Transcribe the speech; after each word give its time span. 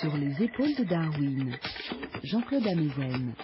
Sur 0.00 0.16
les 0.16 0.42
épaules 0.42 0.74
de 0.76 0.84
Darwin, 0.84 1.58
Jean-Claude 2.24 2.66
Amezen. 2.66 3.34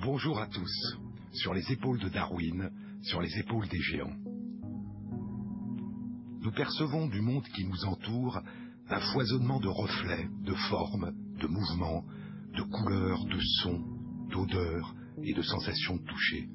Bonjour 0.00 0.38
à 0.38 0.46
tous. 0.46 0.96
Sur 1.32 1.52
les 1.52 1.72
épaules 1.72 1.98
de 1.98 2.08
Darwin, 2.08 2.70
sur 3.02 3.20
les 3.20 3.36
épaules 3.38 3.66
des 3.66 3.80
géants. 3.80 4.14
Nous 6.40 6.52
percevons 6.52 7.08
du 7.08 7.20
monde 7.20 7.42
qui 7.56 7.64
nous 7.64 7.84
entoure 7.84 8.40
un 8.88 9.00
foisonnement 9.12 9.58
de 9.58 9.68
reflets, 9.68 10.28
de 10.42 10.54
formes, 10.54 11.12
de 11.40 11.48
mouvements, 11.48 12.04
de 12.54 12.62
couleurs, 12.62 13.24
de 13.24 13.40
sons, 13.62 13.84
d'odeurs 14.30 14.94
et 15.24 15.34
de 15.34 15.42
sensations 15.42 15.96
de 15.96 16.04
toucher. 16.04 16.48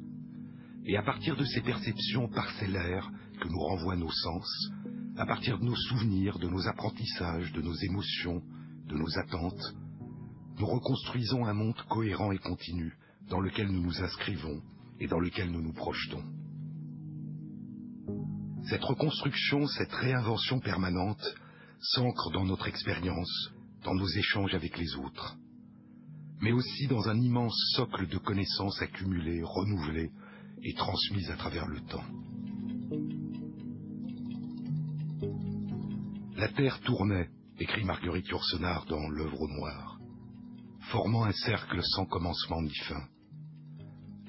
Et 0.85 0.95
à 0.95 1.03
partir 1.03 1.35
de 1.35 1.43
ces 1.43 1.61
perceptions 1.61 2.29
parcellaires 2.29 3.11
que 3.41 3.47
nous 3.49 3.59
renvoient 3.59 3.97
nos 3.97 4.11
sens, 4.11 4.69
à 5.17 5.25
partir 5.25 5.57
de 5.57 5.63
nos 5.63 5.75
souvenirs, 5.75 6.39
de 6.39 6.49
nos 6.49 6.67
apprentissages, 6.67 7.51
de 7.53 7.61
nos 7.61 7.73
émotions, 7.73 8.41
de 8.87 8.95
nos 8.95 9.17
attentes, 9.17 9.75
nous 10.59 10.65
reconstruisons 10.65 11.45
un 11.45 11.53
monde 11.53 11.81
cohérent 11.89 12.31
et 12.31 12.37
continu 12.37 12.93
dans 13.29 13.39
lequel 13.39 13.67
nous 13.67 13.81
nous 13.81 14.03
inscrivons 14.03 14.61
et 14.99 15.07
dans 15.07 15.19
lequel 15.19 15.51
nous 15.51 15.61
nous 15.61 15.73
projetons. 15.73 16.23
Cette 18.69 18.83
reconstruction, 18.83 19.67
cette 19.67 19.93
réinvention 19.93 20.59
permanente 20.59 21.23
s'ancre 21.79 22.31
dans 22.31 22.45
notre 22.45 22.67
expérience, 22.67 23.51
dans 23.83 23.93
nos 23.93 24.07
échanges 24.07 24.53
avec 24.53 24.77
les 24.77 24.95
autres, 24.95 25.37
mais 26.41 26.51
aussi 26.51 26.87
dans 26.87 27.07
un 27.07 27.19
immense 27.19 27.57
socle 27.75 28.07
de 28.07 28.17
connaissances 28.17 28.81
accumulées, 28.81 29.41
renouvelées 29.43 30.11
et 30.63 30.73
transmises 30.73 31.29
à 31.29 31.35
travers 31.35 31.67
le 31.67 31.79
temps. 31.81 32.03
La 36.35 36.49
Terre 36.49 36.81
tournait, 36.81 37.29
écrit 37.59 37.85
Marguerite 37.85 38.27
Yourcenar 38.27 38.85
dans 38.87 39.07
L'œuvre 39.07 39.47
noire, 39.47 39.97
formant 40.91 41.23
un 41.23 41.31
cercle 41.31 41.81
sans 41.81 42.05
commencement 42.07 42.61
ni 42.61 42.75
fin. 42.89 43.07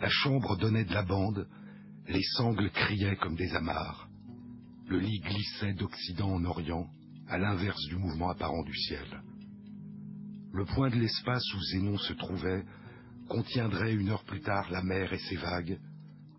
La 0.00 0.08
chambre 0.08 0.56
donnait 0.56 0.84
de 0.84 0.94
la 0.94 1.02
bande, 1.02 1.48
les 2.06 2.22
sangles 2.36 2.70
criaient 2.70 3.16
comme 3.16 3.34
des 3.34 3.52
amarres. 3.56 4.08
Le 4.86 5.00
lit 5.00 5.18
glissait 5.18 5.74
d'Occident 5.74 6.30
en 6.32 6.44
Orient, 6.44 6.86
à 7.26 7.38
l'inverse 7.38 7.84
du 7.88 7.96
mouvement 7.96 8.30
apparent 8.30 8.62
du 8.62 8.76
ciel. 8.76 9.22
Le 10.52 10.64
point 10.64 10.90
de 10.90 10.96
l'espace 11.00 11.54
où 11.54 11.60
Zénon 11.72 11.98
se 11.98 12.12
trouvait 12.12 12.64
contiendrait 13.28 13.94
une 13.94 14.10
heure 14.10 14.24
plus 14.24 14.42
tard 14.42 14.70
la 14.70 14.84
mer 14.84 15.12
et 15.12 15.18
ses 15.18 15.36
vagues, 15.36 15.80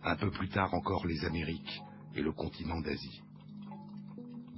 un 0.01 0.15
peu 0.15 0.31
plus 0.31 0.47
tard 0.47 0.73
encore 0.73 1.05
les 1.05 1.25
Amériques 1.25 1.81
et 2.15 2.21
le 2.21 2.31
continent 2.31 2.79
d'Asie. 2.79 3.21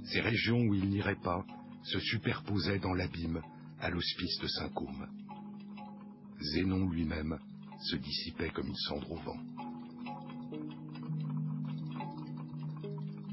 Ces 0.04 0.20
régions 0.20 0.60
où 0.60 0.74
il 0.74 0.88
n'irait 0.88 1.20
pas 1.22 1.44
se 1.82 1.98
superposaient 2.00 2.78
dans 2.78 2.94
l'abîme 2.94 3.42
à 3.80 3.90
l'hospice 3.90 4.38
de 4.40 4.48
Saint-Côme. 4.48 5.08
Zénon 6.54 6.88
lui-même 6.88 7.38
se 7.80 7.96
dissipait 7.96 8.50
comme 8.50 8.68
une 8.68 8.74
cendre 8.74 9.10
au 9.12 9.16
vent. 9.16 9.38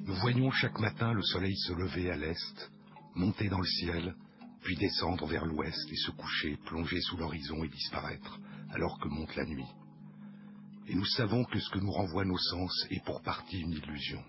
Nous 0.05 0.15
voyions 0.15 0.51
chaque 0.51 0.79
matin 0.79 1.13
le 1.13 1.21
soleil 1.21 1.55
se 1.55 1.73
lever 1.73 2.09
à 2.09 2.15
l'est, 2.15 2.71
monter 3.15 3.49
dans 3.49 3.59
le 3.59 3.65
ciel, 3.65 4.15
puis 4.61 4.77
descendre 4.77 5.25
vers 5.25 5.45
l'ouest 5.45 5.91
et 5.91 5.95
se 5.97 6.11
coucher, 6.11 6.57
plonger 6.65 7.01
sous 7.01 7.17
l'horizon 7.17 7.63
et 7.63 7.69
disparaître, 7.69 8.39
alors 8.69 8.99
que 8.99 9.09
monte 9.09 9.35
la 9.35 9.45
nuit. 9.45 9.67
Et 10.87 10.95
nous 10.95 11.05
savons 11.05 11.43
que 11.43 11.59
ce 11.59 11.69
que 11.71 11.79
nous 11.79 11.91
renvoient 11.91 12.25
nos 12.25 12.37
sens 12.37 12.87
est 12.89 13.03
pour 13.03 13.21
partie 13.21 13.59
une 13.59 13.73
illusion. 13.73 14.23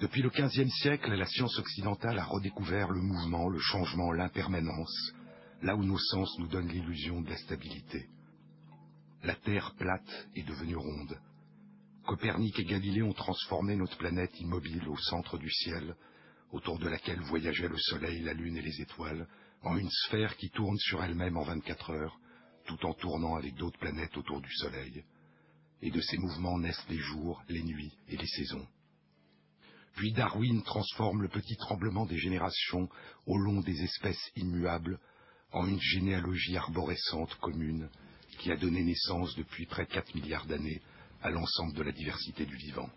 Depuis 0.00 0.22
le 0.22 0.30
XVe 0.30 0.70
siècle, 0.80 1.12
la 1.12 1.26
science 1.26 1.58
occidentale 1.58 2.18
a 2.18 2.24
redécouvert 2.24 2.88
le 2.88 3.02
mouvement, 3.02 3.50
le 3.50 3.58
changement, 3.58 4.12
l'impermanence, 4.12 5.12
là 5.60 5.76
où 5.76 5.84
nos 5.84 5.98
sens 5.98 6.38
nous 6.38 6.46
donnent 6.46 6.70
l'illusion 6.70 7.20
de 7.20 7.28
la 7.28 7.36
stabilité. 7.36 8.08
La 9.24 9.34
Terre 9.34 9.74
plate 9.76 10.28
est 10.34 10.48
devenue 10.48 10.76
ronde. 10.76 11.20
Copernic 12.06 12.58
et 12.58 12.64
Galilée 12.64 13.02
ont 13.02 13.12
transformé 13.12 13.76
notre 13.76 13.98
planète 13.98 14.40
immobile 14.40 14.88
au 14.88 14.96
centre 14.96 15.36
du 15.36 15.50
ciel, 15.50 15.94
autour 16.50 16.78
de 16.78 16.88
laquelle 16.88 17.20
voyageaient 17.20 17.68
le 17.68 17.76
Soleil, 17.76 18.22
la 18.22 18.32
Lune 18.32 18.56
et 18.56 18.62
les 18.62 18.80
étoiles, 18.80 19.28
en 19.62 19.76
une 19.76 19.90
sphère 19.90 20.34
qui 20.38 20.48
tourne 20.48 20.78
sur 20.78 21.04
elle-même 21.04 21.36
en 21.36 21.42
24 21.42 21.90
heures, 21.90 22.18
tout 22.64 22.86
en 22.86 22.94
tournant 22.94 23.36
avec 23.36 23.54
d'autres 23.54 23.78
planètes 23.78 24.16
autour 24.16 24.40
du 24.40 24.52
Soleil. 24.54 25.04
Et 25.82 25.90
de 25.90 26.00
ces 26.00 26.16
mouvements 26.16 26.58
naissent 26.58 26.88
les 26.88 26.96
jours, 26.96 27.42
les 27.50 27.62
nuits 27.62 27.92
et 28.08 28.16
les 28.16 28.26
saisons. 28.26 28.66
Puis 29.96 30.12
Darwin 30.12 30.62
transforme 30.62 31.22
le 31.22 31.28
petit 31.28 31.56
tremblement 31.56 32.06
des 32.06 32.18
générations 32.18 32.88
au 33.26 33.36
long 33.36 33.60
des 33.60 33.82
espèces 33.82 34.30
immuables 34.36 34.98
en 35.52 35.66
une 35.66 35.80
généalogie 35.80 36.56
arborescente 36.56 37.34
commune 37.36 37.88
qui 38.38 38.50
a 38.50 38.56
donné 38.56 38.82
naissance 38.82 39.34
depuis 39.36 39.66
près 39.66 39.84
de 39.84 39.90
4 39.90 40.14
milliards 40.14 40.46
d'années 40.46 40.80
à 41.22 41.30
l'ensemble 41.30 41.74
de 41.74 41.82
la 41.82 41.92
diversité 41.92 42.46
du 42.46 42.56
vivant. 42.56 42.88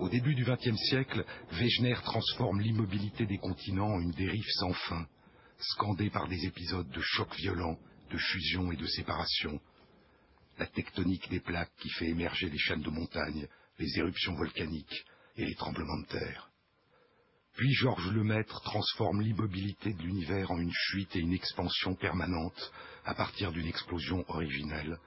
Au 0.00 0.08
début 0.08 0.34
du 0.34 0.44
XXe 0.44 0.76
siècle, 0.88 1.24
Wegener 1.52 1.96
transforme 2.02 2.60
l'immobilité 2.60 3.26
des 3.26 3.38
continents 3.38 3.92
en 3.92 4.00
une 4.00 4.12
dérive 4.12 4.48
sans 4.58 4.72
fin, 4.72 5.06
scandée 5.58 6.10
par 6.10 6.28
des 6.28 6.44
épisodes 6.46 6.88
de 6.90 7.00
chocs 7.00 7.34
violents, 7.36 7.78
de 8.10 8.18
fusion 8.18 8.72
et 8.72 8.76
de 8.76 8.86
séparation. 8.86 9.60
La 10.58 10.66
tectonique 10.66 11.28
des 11.28 11.40
plaques 11.40 11.74
qui 11.78 11.90
fait 11.90 12.08
émerger 12.08 12.48
les 12.48 12.58
chaînes 12.58 12.82
de 12.82 12.90
montagnes, 12.90 13.46
les 13.78 13.98
éruptions 13.98 14.34
volcaniques 14.34 15.04
et 15.36 15.44
les 15.44 15.54
tremblements 15.54 16.00
de 16.00 16.06
terre. 16.06 16.50
Puis 17.56 17.72
Georges 17.72 18.12
Lemaître 18.12 18.60
transforme 18.62 19.22
l'immobilité 19.22 19.92
de 19.94 20.02
l'univers 20.02 20.50
en 20.50 20.58
une 20.58 20.74
fuite 20.90 21.16
et 21.16 21.20
une 21.20 21.32
expansion 21.32 21.94
permanente 21.94 22.72
à 23.04 23.14
partir 23.14 23.50
d'une 23.50 23.66
explosion 23.66 24.24
originelle, 24.28 24.98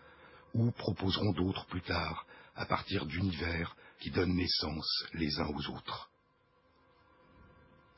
ou 0.55 0.71
proposeront 0.71 1.31
d'autres 1.33 1.67
plus 1.67 1.81
tard 1.81 2.25
à 2.55 2.65
partir 2.65 3.05
d'univers 3.05 3.75
qui 3.99 4.09
donnent 4.09 4.35
naissance 4.35 5.05
les 5.13 5.39
uns 5.39 5.47
aux 5.47 5.69
autres. 5.75 6.09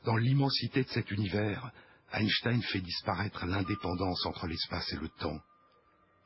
Dans 0.04 0.16
l'immensité 0.16 0.82
de 0.82 0.88
cet 0.88 1.10
univers, 1.10 1.72
Einstein 2.12 2.62
fait 2.62 2.80
disparaître 2.80 3.46
l'indépendance 3.46 4.26
entre 4.26 4.46
l'espace 4.46 4.92
et 4.92 4.96
le 4.96 5.08
temps. 5.08 5.40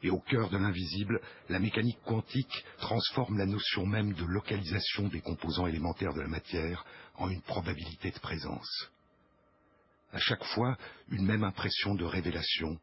Et 0.03 0.11
au 0.11 0.21
cœur 0.21 0.51
de 0.51 0.59
l'invisible, 0.59 1.21
la 1.49 1.59
mécanique 1.59 2.01
quantique 2.05 2.65
transforme 2.79 3.39
la 3.39 3.47
notion 3.47 3.87
même 3.87 4.13
de 4.13 4.25
localisation 4.25 5.09
des 5.09 5.21
composants 5.21 5.67
élémentaires 5.67 6.13
de 6.13 6.21
la 6.21 6.29
matière 6.29 6.85
en 7.15 7.31
une 7.31 7.43
probabilité 7.43 8.11
de 8.11 8.19
présence. 8.19 8.91
À 10.13 10.19
chaque 10.19 10.45
fois, 10.45 10.77
une 11.09 11.25
même 11.25 11.45
impression 11.45 11.95
de 11.95 12.05
révélation. 12.05 12.79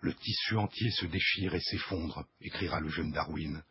Le 0.00 0.14
tissu 0.14 0.56
entier 0.56 0.90
se 0.90 1.06
déchire 1.06 1.54
et 1.54 1.60
s'effondre, 1.60 2.24
écrira 2.40 2.80
le 2.80 2.88
jeune 2.88 3.12
Darwin. 3.12 3.62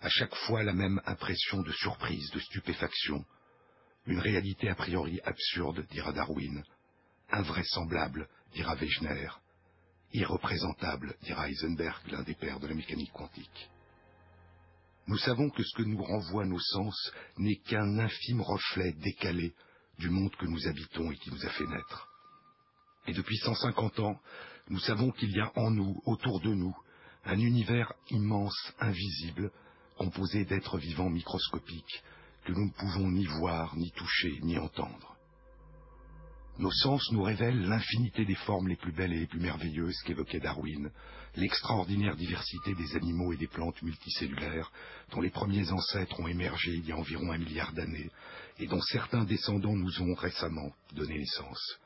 À 0.00 0.08
chaque 0.08 0.34
fois, 0.34 0.62
la 0.62 0.74
même 0.74 1.00
impression 1.06 1.62
de 1.62 1.72
surprise, 1.72 2.30
de 2.30 2.40
stupéfaction. 2.40 3.24
Une 4.06 4.20
réalité 4.20 4.68
a 4.68 4.74
priori 4.74 5.20
absurde, 5.24 5.86
dira 5.90 6.12
Darwin. 6.12 6.62
Invraisemblable, 7.30 8.28
dira 8.52 8.74
Wegener. 8.74 9.40
Irreprésentable, 10.12 11.16
dira 11.22 11.48
Heisenberg, 11.48 12.00
l'un 12.08 12.22
des 12.22 12.34
pères 12.34 12.60
de 12.60 12.68
la 12.68 12.74
mécanique 12.74 13.12
quantique. 13.12 13.70
Nous 15.06 15.18
savons 15.18 15.50
que 15.50 15.62
ce 15.62 15.76
que 15.76 15.82
nous 15.82 16.02
renvoient 16.02 16.46
nos 16.46 16.60
sens 16.60 17.12
n'est 17.36 17.56
qu'un 17.56 17.98
infime 17.98 18.40
reflet 18.40 18.92
décalé 18.92 19.54
du 19.98 20.08
monde 20.08 20.34
que 20.36 20.46
nous 20.46 20.66
habitons 20.66 21.10
et 21.10 21.16
qui 21.16 21.30
nous 21.30 21.44
a 21.44 21.50
fait 21.50 21.66
naître. 21.66 22.08
Et 23.06 23.12
depuis 23.12 23.36
150 23.38 24.00
ans, 24.00 24.18
nous 24.68 24.78
savons 24.78 25.10
qu'il 25.10 25.30
y 25.30 25.40
a 25.40 25.52
en 25.56 25.70
nous, 25.70 26.00
autour 26.06 26.40
de 26.40 26.54
nous, 26.54 26.74
un 27.24 27.38
univers 27.38 27.92
immense, 28.10 28.72
invisible, 28.80 29.50
composé 29.98 30.44
d'êtres 30.44 30.78
vivants 30.78 31.10
microscopiques 31.10 32.02
que 32.44 32.52
nous 32.52 32.66
ne 32.66 32.72
pouvons 32.72 33.10
ni 33.10 33.26
voir, 33.26 33.76
ni 33.76 33.90
toucher, 33.92 34.38
ni 34.42 34.58
entendre. 34.58 35.13
Nos 36.58 36.70
sens 36.70 37.10
nous 37.10 37.22
révèlent 37.22 37.66
l'infinité 37.66 38.24
des 38.24 38.36
formes 38.36 38.68
les 38.68 38.76
plus 38.76 38.92
belles 38.92 39.12
et 39.12 39.20
les 39.20 39.26
plus 39.26 39.40
merveilleuses 39.40 40.00
qu'évoquait 40.02 40.38
Darwin, 40.38 40.88
l'extraordinaire 41.34 42.14
diversité 42.14 42.74
des 42.74 42.94
animaux 42.94 43.32
et 43.32 43.36
des 43.36 43.48
plantes 43.48 43.82
multicellulaires 43.82 44.70
dont 45.10 45.20
les 45.20 45.30
premiers 45.30 45.72
ancêtres 45.72 46.20
ont 46.20 46.28
émergé 46.28 46.70
il 46.74 46.86
y 46.86 46.92
a 46.92 46.96
environ 46.96 47.32
un 47.32 47.38
milliard 47.38 47.72
d'années 47.72 48.08
et 48.60 48.68
dont 48.68 48.80
certains 48.80 49.24
descendants 49.24 49.74
nous 49.74 50.00
ont 50.00 50.14
récemment 50.14 50.70
donné 50.92 51.18
naissance. 51.18 51.80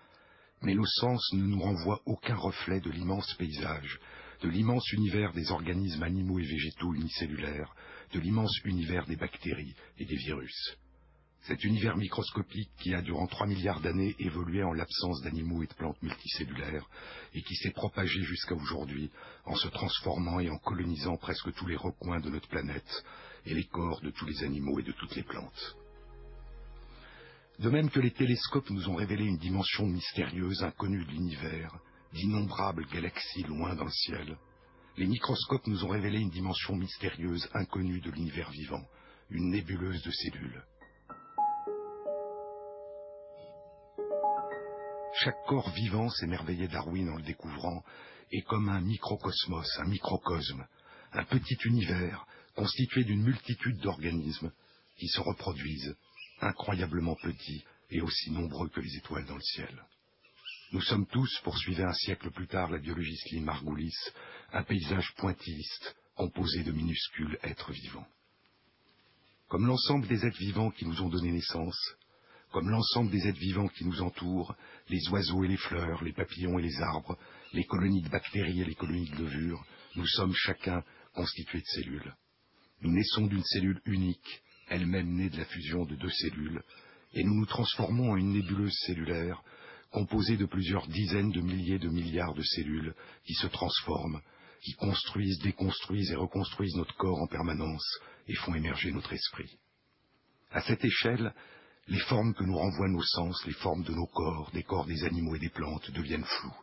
Mais 0.60 0.74
nos 0.74 0.86
sens 0.86 1.26
ne 1.32 1.44
nous 1.44 1.60
renvoient 1.60 2.02
aucun 2.04 2.36
reflet 2.36 2.80
de 2.80 2.90
l'immense 2.90 3.32
paysage, 3.38 3.98
de 4.42 4.50
l'immense 4.50 4.92
univers 4.92 5.32
des 5.32 5.50
organismes 5.50 6.02
animaux 6.02 6.40
et 6.40 6.46
végétaux 6.46 6.92
unicellulaires, 6.92 7.74
de 8.12 8.20
l'immense 8.20 8.54
univers 8.64 9.06
des 9.06 9.16
bactéries 9.16 9.74
et 9.98 10.04
des 10.04 10.16
virus. 10.16 10.76
Cet 11.42 11.64
univers 11.64 11.96
microscopique 11.96 12.70
qui 12.80 12.94
a 12.94 13.00
durant 13.00 13.26
trois 13.26 13.46
milliards 13.46 13.80
d'années 13.80 14.14
évolué 14.18 14.62
en 14.62 14.72
l'absence 14.72 15.22
d'animaux 15.22 15.62
et 15.62 15.66
de 15.66 15.74
plantes 15.74 16.02
multicellulaires 16.02 16.86
et 17.32 17.42
qui 17.42 17.54
s'est 17.56 17.70
propagé 17.70 18.22
jusqu'à 18.22 18.54
aujourd'hui 18.54 19.10
en 19.46 19.54
se 19.54 19.68
transformant 19.68 20.40
et 20.40 20.50
en 20.50 20.58
colonisant 20.58 21.16
presque 21.16 21.52
tous 21.54 21.66
les 21.66 21.76
recoins 21.76 22.20
de 22.20 22.28
notre 22.30 22.48
planète 22.48 23.04
et 23.46 23.54
les 23.54 23.64
corps 23.64 24.00
de 24.02 24.10
tous 24.10 24.26
les 24.26 24.44
animaux 24.44 24.78
et 24.78 24.82
de 24.82 24.92
toutes 24.92 25.16
les 25.16 25.22
plantes. 25.22 25.76
De 27.60 27.70
même 27.70 27.90
que 27.90 28.00
les 28.00 28.12
télescopes 28.12 28.70
nous 28.70 28.88
ont 28.88 28.96
révélé 28.96 29.24
une 29.24 29.38
dimension 29.38 29.86
mystérieuse 29.86 30.62
inconnue 30.62 31.04
de 31.04 31.10
l'univers, 31.10 31.78
d'innombrables 32.12 32.86
galaxies 32.86 33.42
loin 33.44 33.74
dans 33.74 33.84
le 33.84 33.90
ciel, 33.90 34.36
les 34.98 35.06
microscopes 35.06 35.66
nous 35.68 35.84
ont 35.84 35.88
révélé 35.88 36.18
une 36.18 36.30
dimension 36.30 36.74
mystérieuse 36.74 37.48
inconnue 37.54 38.00
de 38.00 38.10
l'univers 38.10 38.50
vivant, 38.50 38.84
une 39.30 39.50
nébuleuse 39.50 40.02
de 40.02 40.10
cellules. 40.10 40.62
Chaque 45.14 45.42
corps 45.46 45.70
vivant, 45.70 46.10
s'émerveillait 46.10 46.68
Darwin 46.68 47.10
en 47.10 47.16
le 47.16 47.22
découvrant, 47.22 47.84
est 48.30 48.42
comme 48.42 48.68
un 48.68 48.80
microcosmos, 48.80 49.78
un 49.78 49.88
microcosme, 49.88 50.66
un 51.12 51.24
petit 51.24 51.56
univers 51.64 52.26
constitué 52.54 53.04
d'une 53.04 53.22
multitude 53.22 53.78
d'organismes 53.78 54.52
qui 54.98 55.08
se 55.08 55.20
reproduisent, 55.20 55.96
incroyablement 56.40 57.16
petits 57.16 57.64
et 57.90 58.00
aussi 58.00 58.30
nombreux 58.30 58.68
que 58.68 58.80
les 58.80 58.96
étoiles 58.96 59.26
dans 59.26 59.36
le 59.36 59.42
ciel. 59.42 59.84
Nous 60.72 60.82
sommes 60.82 61.06
tous, 61.06 61.40
poursuivait 61.42 61.84
un 61.84 61.94
siècle 61.94 62.30
plus 62.30 62.46
tard 62.46 62.70
la 62.70 62.78
biologiste 62.78 63.30
Lynn 63.32 63.44
Margulis, 63.44 63.96
un 64.52 64.62
paysage 64.62 65.14
pointilliste 65.16 65.96
composé 66.14 66.62
de 66.62 66.72
minuscules 66.72 67.38
êtres 67.42 67.72
vivants. 67.72 68.06
Comme 69.48 69.66
l'ensemble 69.66 70.06
des 70.08 70.26
êtres 70.26 70.38
vivants 70.38 70.70
qui 70.70 70.84
nous 70.84 71.00
ont 71.00 71.08
donné 71.08 71.32
naissance, 71.32 71.96
comme 72.52 72.70
l'ensemble 72.70 73.10
des 73.10 73.26
êtres 73.28 73.38
vivants 73.38 73.68
qui 73.68 73.84
nous 73.84 74.00
entourent, 74.02 74.54
les 74.88 75.08
oiseaux 75.10 75.44
et 75.44 75.48
les 75.48 75.56
fleurs, 75.56 76.02
les 76.02 76.12
papillons 76.12 76.58
et 76.58 76.62
les 76.62 76.80
arbres, 76.80 77.18
les 77.52 77.64
colonies 77.64 78.02
de 78.02 78.08
bactéries 78.08 78.62
et 78.62 78.64
les 78.64 78.74
colonies 78.74 79.10
de 79.10 79.22
levures, 79.22 79.64
nous 79.96 80.06
sommes 80.06 80.34
chacun 80.34 80.82
constitués 81.14 81.60
de 81.60 81.66
cellules. 81.66 82.14
Nous 82.80 82.92
naissons 82.92 83.26
d'une 83.26 83.44
cellule 83.44 83.80
unique, 83.84 84.42
elle-même 84.68 85.14
née 85.14 85.30
de 85.30 85.38
la 85.38 85.44
fusion 85.44 85.84
de 85.84 85.96
deux 85.96 86.10
cellules, 86.10 86.62
et 87.14 87.24
nous 87.24 87.34
nous 87.34 87.46
transformons 87.46 88.12
en 88.12 88.16
une 88.16 88.32
nébuleuse 88.32 88.76
cellulaire 88.86 89.42
composée 89.90 90.36
de 90.36 90.46
plusieurs 90.46 90.86
dizaines 90.88 91.30
de 91.30 91.40
milliers 91.40 91.78
de 91.78 91.88
milliards 91.88 92.34
de 92.34 92.42
cellules 92.42 92.94
qui 93.24 93.34
se 93.34 93.46
transforment, 93.46 94.20
qui 94.62 94.72
construisent, 94.74 95.38
déconstruisent 95.40 96.10
et 96.10 96.16
reconstruisent 96.16 96.76
notre 96.76 96.94
corps 96.96 97.20
en 97.20 97.26
permanence 97.26 97.98
et 98.26 98.34
font 98.34 98.54
émerger 98.54 98.92
notre 98.92 99.12
esprit. 99.12 99.58
À 100.50 100.60
cette 100.62 100.84
échelle, 100.84 101.32
les 101.88 101.98
formes 102.00 102.34
que 102.34 102.44
nous 102.44 102.56
renvoient 102.56 102.88
nos 102.88 103.02
sens, 103.02 103.42
les 103.46 103.54
formes 103.54 103.82
de 103.82 103.94
nos 103.94 104.06
corps, 104.06 104.50
des 104.52 104.62
corps 104.62 104.84
des 104.84 105.04
animaux 105.04 105.34
et 105.36 105.38
des 105.38 105.48
plantes, 105.48 105.90
deviennent 105.92 106.24
floues. 106.24 106.60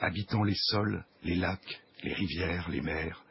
Habitant 0.00 0.42
les 0.42 0.56
sols, 0.56 1.04
les 1.22 1.36
lacs, 1.36 1.82
les 2.02 2.12
rivières, 2.12 2.68
les 2.68 2.80
mers, 2.80 3.22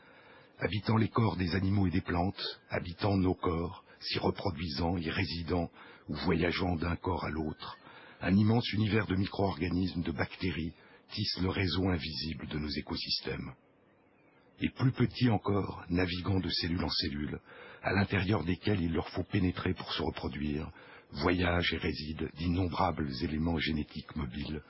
habitant 0.60 0.96
les 0.96 1.10
corps 1.10 1.36
des 1.36 1.54
animaux 1.56 1.88
et 1.88 1.92
des 1.92 2.02
plantes, 2.02 2.42
habitant 2.70 3.18
nos 3.18 3.34
corps, 3.34 3.84
s'y 4.00 4.20
reproduisant, 4.20 4.98
y 4.98 5.10
résidant 5.10 5.70
ou 6.08 6.16
voyageant 6.16 6.76
d'un 6.76 6.96
corps 6.96 7.26
à 7.26 7.30
l'autre, 7.30 7.78
un 8.22 8.34
immense 8.34 8.72
univers 8.72 9.06
de 9.08 9.16
micro-organismes, 9.16 10.04
de 10.04 10.12
bactéries, 10.12 10.74
tisse 11.12 11.40
le 11.42 11.50
réseau 11.50 11.90
invisible 11.90 12.48
de 12.48 12.58
nos 12.58 12.70
écosystèmes. 12.70 13.54
Et 14.62 14.70
plus 14.70 14.92
petits 14.92 15.30
encore, 15.30 15.84
naviguant 15.90 16.40
de 16.40 16.50
cellule 16.50 16.84
en 16.86 16.90
cellule, 16.90 17.40
à 17.84 17.92
l'intérieur 17.92 18.46
desquels 18.46 18.80
il 18.80 18.94
leur 18.94 19.10
faut 19.10 19.24
pénétrer 19.24 19.74
pour 19.74 19.92
se 19.92 20.04
reproduire, 20.04 20.72
voyagent 21.12 21.74
et 21.74 21.78
résident 21.78 22.28
d'innombrables 22.38 23.10
éléments 23.24 23.60
génétiques 23.60 24.16
mobiles, 24.16 24.62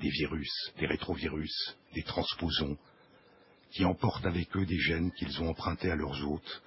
des 0.00 0.10
virus, 0.10 0.52
des 0.78 0.86
rétrovirus, 0.86 1.76
des 1.94 2.02
transposons, 2.02 2.76
qui 3.72 3.84
emportent 3.84 4.26
avec 4.26 4.54
eux 4.56 4.66
des 4.66 4.78
gènes 4.78 5.12
qu'ils 5.12 5.40
ont 5.42 5.48
empruntés 5.50 5.90
à 5.90 5.96
leurs 5.96 6.26
hôtes, 6.26 6.62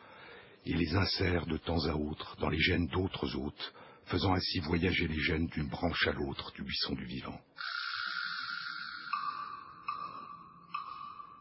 et 0.65 0.73
les 0.73 0.95
insèrent 0.95 1.45
de 1.45 1.57
temps 1.57 1.85
à 1.85 1.93
autre 1.93 2.35
dans 2.39 2.49
les 2.49 2.59
gènes 2.59 2.87
d'autres 2.87 3.35
hôtes, 3.35 3.73
faisant 4.05 4.33
ainsi 4.33 4.59
voyager 4.59 5.07
les 5.07 5.19
gènes 5.19 5.47
d'une 5.47 5.69
branche 5.69 6.07
à 6.07 6.11
l'autre 6.11 6.51
du 6.53 6.63
buisson 6.63 6.93
du 6.93 7.05
vivant. 7.05 7.39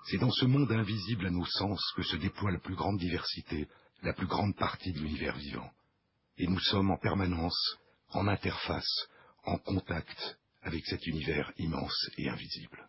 C'est 0.07 0.19
dans 0.19 0.31
ce 0.31 0.45
monde 0.45 0.71
invisible 0.71 1.27
à 1.27 1.31
nos 1.31 1.47
sens 1.47 1.81
que 1.97 2.03
se 2.03 2.17
déploie 2.17 2.53
la 2.53 2.59
plus 2.59 2.75
grande 2.75 2.99
diversité, 2.99 3.67
la 4.03 4.13
plus 4.13 4.27
grande 4.27 4.55
partie 4.57 4.93
de 4.93 5.01
l'univers 5.01 5.37
vivant. 5.37 5.71
Et 6.39 6.47
nous 6.47 6.61
sommes 6.61 6.91
en 6.91 6.97
permanence 6.97 7.79
en 8.11 8.29
interface, 8.29 9.09
en 9.45 9.59
contact 9.59 10.39
avec 10.63 10.85
cet 10.87 11.07
univers 11.07 11.53
immense 11.59 12.11
et 12.17 12.29
invisible. 12.29 12.89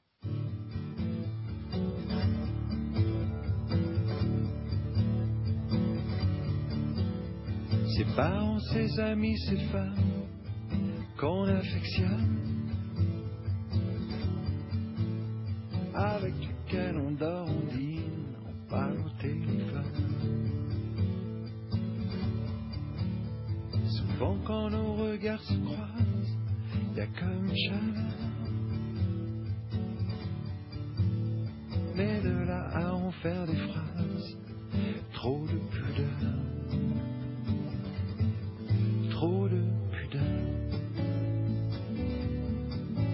Ses 7.96 8.06
parents, 8.16 8.60
ses 8.74 9.00
amis, 9.00 9.38
ses 9.48 9.58
femmes 9.68 10.28
qu'on 11.18 11.46
affectionne, 11.46 12.72
avec 15.94 16.34
lesquels 16.36 16.98
on 16.98 17.12
dort, 17.12 17.48
on 17.48 17.76
dîne, 17.76 18.36
on 18.46 18.70
parle 18.70 19.00
au 19.00 19.22
téléphone. 19.22 20.05
Souvent 23.96 24.38
quand 24.46 24.70
nos 24.70 24.94
regards 24.96 25.42
se 25.44 25.54
croisent, 25.54 26.38
y 26.96 27.00
a 27.00 27.08
comme 27.08 27.52
chaleur. 27.56 28.14
Mais 31.96 32.20
de 32.22 32.46
là 32.46 32.68
à 32.74 32.94
en 32.94 33.12
faire 33.12 33.48
des 33.48 33.56
phrases, 33.56 34.38
trop 35.14 35.46
de 35.48 35.60
pudeur. 35.74 36.30
Trop 39.12 39.48
de 39.48 39.64
pudeur. 39.92 40.24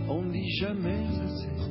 On 0.09 0.23
ne 0.23 0.31
dit 0.31 0.50
jamais 0.57 1.05
assez 1.23 1.70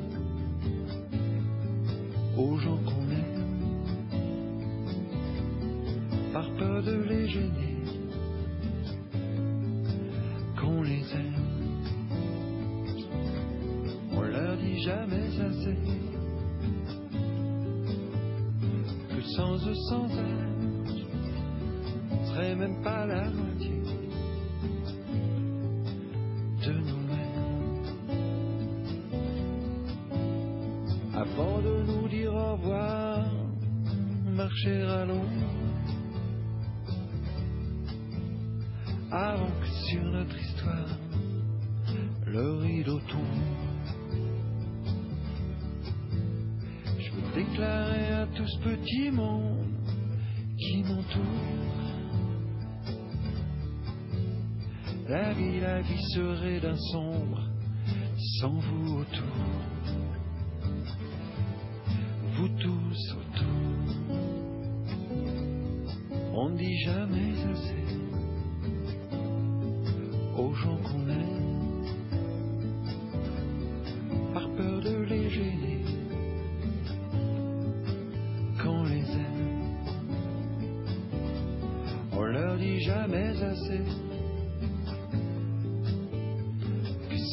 serait 56.15 56.61
d'un 56.61 56.77
sombre 56.77 57.41
sans 58.41 58.59
vous 58.59 58.99
autour. 58.99 59.37
Vous 62.37 62.49
tous 62.49 63.13
autour. 63.13 64.17
On 66.33 66.49
ne 66.51 66.57
dit 66.57 66.79
jamais 66.85 67.33
assez 67.53 67.80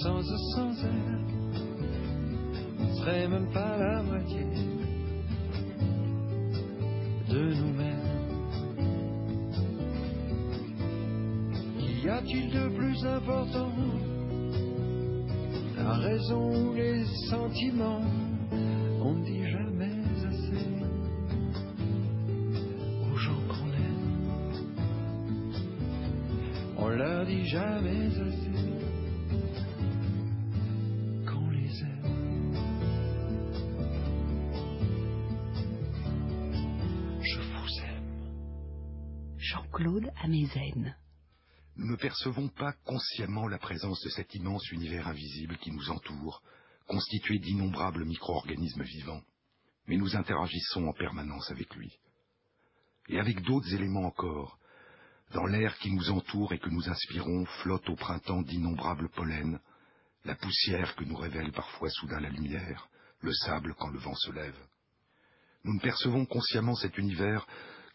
sans 0.07 0.21
eux, 0.21 0.37
sans 0.55 0.71
elles, 0.85 1.19
on 2.79 2.95
serait 2.95 3.27
même 3.27 3.51
pas 3.51 3.77
la 3.77 4.03
moitié 4.03 4.45
de 7.29 7.53
nous-mêmes. 7.55 8.07
Qu'il 11.77 12.05
y 12.05 12.09
a 12.09 12.15
a-t-il 12.15 12.49
de 12.51 12.69
plus 12.69 13.05
important? 13.05 13.71
La 15.77 15.93
raison 15.93 16.69
ou 16.69 16.73
les 16.73 17.03
sentiments? 17.29 18.26
Nous 41.77 41.87
ne 41.87 41.95
percevons 41.95 42.49
pas 42.49 42.73
consciemment 42.85 43.47
la 43.47 43.57
présence 43.57 44.01
de 44.03 44.09
cet 44.09 44.35
immense 44.35 44.69
univers 44.71 45.07
invisible 45.07 45.57
qui 45.57 45.71
nous 45.71 45.89
entoure, 45.89 46.41
constitué 46.85 47.39
d'innombrables 47.39 48.03
micro-organismes 48.03 48.83
vivants, 48.83 49.21
mais 49.87 49.95
nous 49.95 50.17
interagissons 50.17 50.85
en 50.87 50.93
permanence 50.93 51.49
avec 51.49 51.73
lui. 51.75 51.97
Et 53.07 53.19
avec 53.19 53.41
d'autres 53.41 53.73
éléments 53.73 54.05
encore, 54.05 54.59
dans 55.33 55.45
l'air 55.45 55.77
qui 55.77 55.91
nous 55.93 56.09
entoure 56.09 56.51
et 56.51 56.59
que 56.59 56.69
nous 56.69 56.89
inspirons 56.89 57.45
flotte 57.63 57.87
au 57.87 57.95
printemps 57.95 58.41
d'innombrables 58.41 59.09
pollens, 59.09 59.59
la 60.25 60.35
poussière 60.35 60.93
que 60.95 61.05
nous 61.05 61.15
révèle 61.15 61.53
parfois 61.53 61.89
soudain 61.89 62.19
la 62.19 62.29
lumière, 62.29 62.89
le 63.21 63.31
sable 63.33 63.75
quand 63.75 63.89
le 63.89 63.99
vent 63.99 64.15
se 64.15 64.31
lève. 64.31 64.59
Nous 65.63 65.73
ne 65.73 65.79
percevons 65.79 66.25
consciemment 66.25 66.75
cet 66.75 66.97
univers 66.97 67.47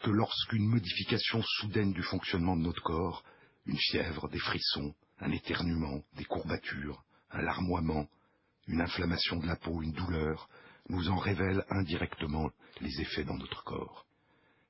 que 0.03 0.11
lorsqu'une 0.11 0.67
modification 0.67 1.41
soudaine 1.41 1.93
du 1.93 2.03
fonctionnement 2.03 2.57
de 2.57 2.61
notre 2.61 2.83
corps 2.83 3.23
une 3.65 3.77
fièvre, 3.77 4.27
des 4.29 4.39
frissons, 4.39 4.93
un 5.19 5.31
éternuement, 5.31 6.03
des 6.17 6.25
courbatures, 6.25 7.01
un 7.31 7.41
larmoiement, 7.41 8.05
une 8.67 8.81
inflammation 8.81 9.37
de 9.37 9.47
la 9.47 9.55
peau, 9.55 9.81
une 9.81 9.93
douleur, 9.93 10.49
nous 10.89 11.07
en 11.09 11.15
révèlent 11.15 11.63
indirectement 11.69 12.49
les 12.81 12.99
effets 12.99 13.23
dans 13.23 13.37
notre 13.37 13.63
corps. 13.63 14.05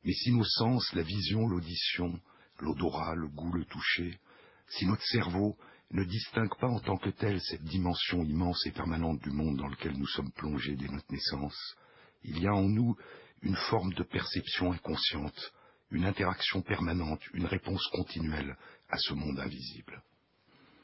Mais 0.06 0.14
si 0.14 0.32
nos 0.32 0.46
sens, 0.46 0.94
la 0.94 1.02
vision, 1.02 1.48
l'audition, 1.48 2.20
l'odorat, 2.60 3.16
le 3.16 3.28
goût, 3.28 3.52
le 3.54 3.66
toucher, 3.66 4.20
si 4.68 4.86
notre 4.86 5.04
cerveau 5.04 5.58
ne 5.90 6.04
distingue 6.04 6.56
pas 6.60 6.68
en 6.68 6.80
tant 6.80 6.98
que 6.98 7.10
tel 7.10 7.42
cette 7.42 7.64
dimension 7.64 8.24
immense 8.24 8.64
et 8.68 8.72
permanente 8.72 9.22
du 9.24 9.32
monde 9.32 9.58
dans 9.58 9.68
lequel 9.68 9.98
nous 9.98 10.08
sommes 10.08 10.32
plongés 10.32 10.76
dès 10.76 10.90
notre 10.90 11.12
naissance, 11.12 11.76
il 12.24 12.40
y 12.40 12.48
a 12.48 12.54
en 12.54 12.70
nous 12.70 12.96
une 13.44 13.56
forme 13.56 13.94
de 13.94 14.04
perception 14.04 14.72
inconsciente, 14.72 15.54
une 15.92 16.06
interaction 16.06 16.62
permanente, 16.62 17.22
une 17.34 17.46
réponse 17.46 17.86
continuelle 17.92 18.58
à 18.90 18.98
ce 18.98 19.14
monde 19.14 19.40
invisible. 19.40 20.02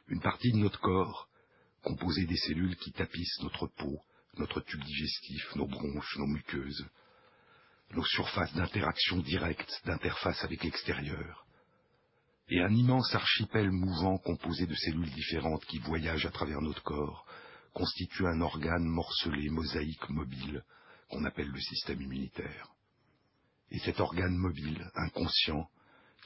Une 0.09 0.19
partie 0.19 0.51
de 0.51 0.57
notre 0.57 0.79
corps, 0.79 1.29
composée 1.83 2.25
des 2.25 2.37
cellules 2.37 2.75
qui 2.75 2.91
tapissent 2.91 3.41
notre 3.41 3.67
peau, 3.67 4.01
notre 4.37 4.59
tube 4.61 4.83
digestif, 4.83 5.55
nos 5.55 5.67
bronches, 5.67 6.17
nos 6.17 6.27
muqueuses, 6.27 6.85
nos 7.91 8.05
surfaces 8.05 8.53
d'interaction 8.53 9.17
directe, 9.19 9.81
d'interface 9.85 10.43
avec 10.43 10.63
l'extérieur, 10.63 11.45
et 12.49 12.59
un 12.61 12.73
immense 12.73 13.15
archipel 13.15 13.71
mouvant 13.71 14.17
composé 14.17 14.65
de 14.65 14.75
cellules 14.75 15.11
différentes 15.11 15.65
qui 15.65 15.79
voyagent 15.79 16.25
à 16.25 16.31
travers 16.31 16.61
notre 16.61 16.83
corps, 16.83 17.25
constitue 17.73 18.27
un 18.27 18.41
organe 18.41 18.85
morcelé, 18.85 19.49
mosaïque, 19.49 20.09
mobile, 20.09 20.63
qu'on 21.09 21.25
appelle 21.25 21.49
le 21.49 21.59
système 21.59 22.01
immunitaire. 22.01 22.69
Et 23.71 23.79
cet 23.79 23.99
organe 23.99 24.35
mobile, 24.35 24.89
inconscient, 24.95 25.69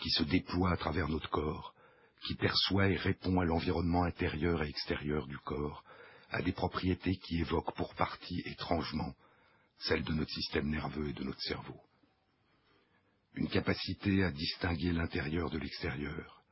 qui 0.02 0.10
se 0.12 0.24
déploie 0.24 0.72
à 0.72 0.78
travers 0.78 1.08
notre 1.08 1.30
corps, 1.30 1.74
qui 2.26 2.36
perçoit 2.36 2.90
et 2.90 2.96
répond 2.96 3.40
à 3.40 3.46
l'environnement 3.46 4.04
intérieur 4.04 4.64
et 4.64 4.70
extérieur 4.70 5.28
du 5.28 5.38
corps, 5.40 5.84
a 6.32 6.42
des 6.42 6.52
propriétés 6.52 7.16
qui 7.18 7.40
évoquent 7.40 7.76
pour 7.76 7.94
partie 7.96 8.42
étrangement 8.46 9.14
celles 9.80 10.04
de 10.04 10.14
notre 10.14 10.32
système 10.32 10.70
nerveux 10.70 11.10
et 11.10 11.14
de 11.14 11.24
notre 11.24 11.42
cerveau. 11.42 11.80
Une 13.36 13.50
capacité 13.50 14.24
à 14.24 14.32
distinguer 14.32 14.94
l'intérieur 14.94 15.50
de 15.50 15.58
l'extérieur, 15.58 16.44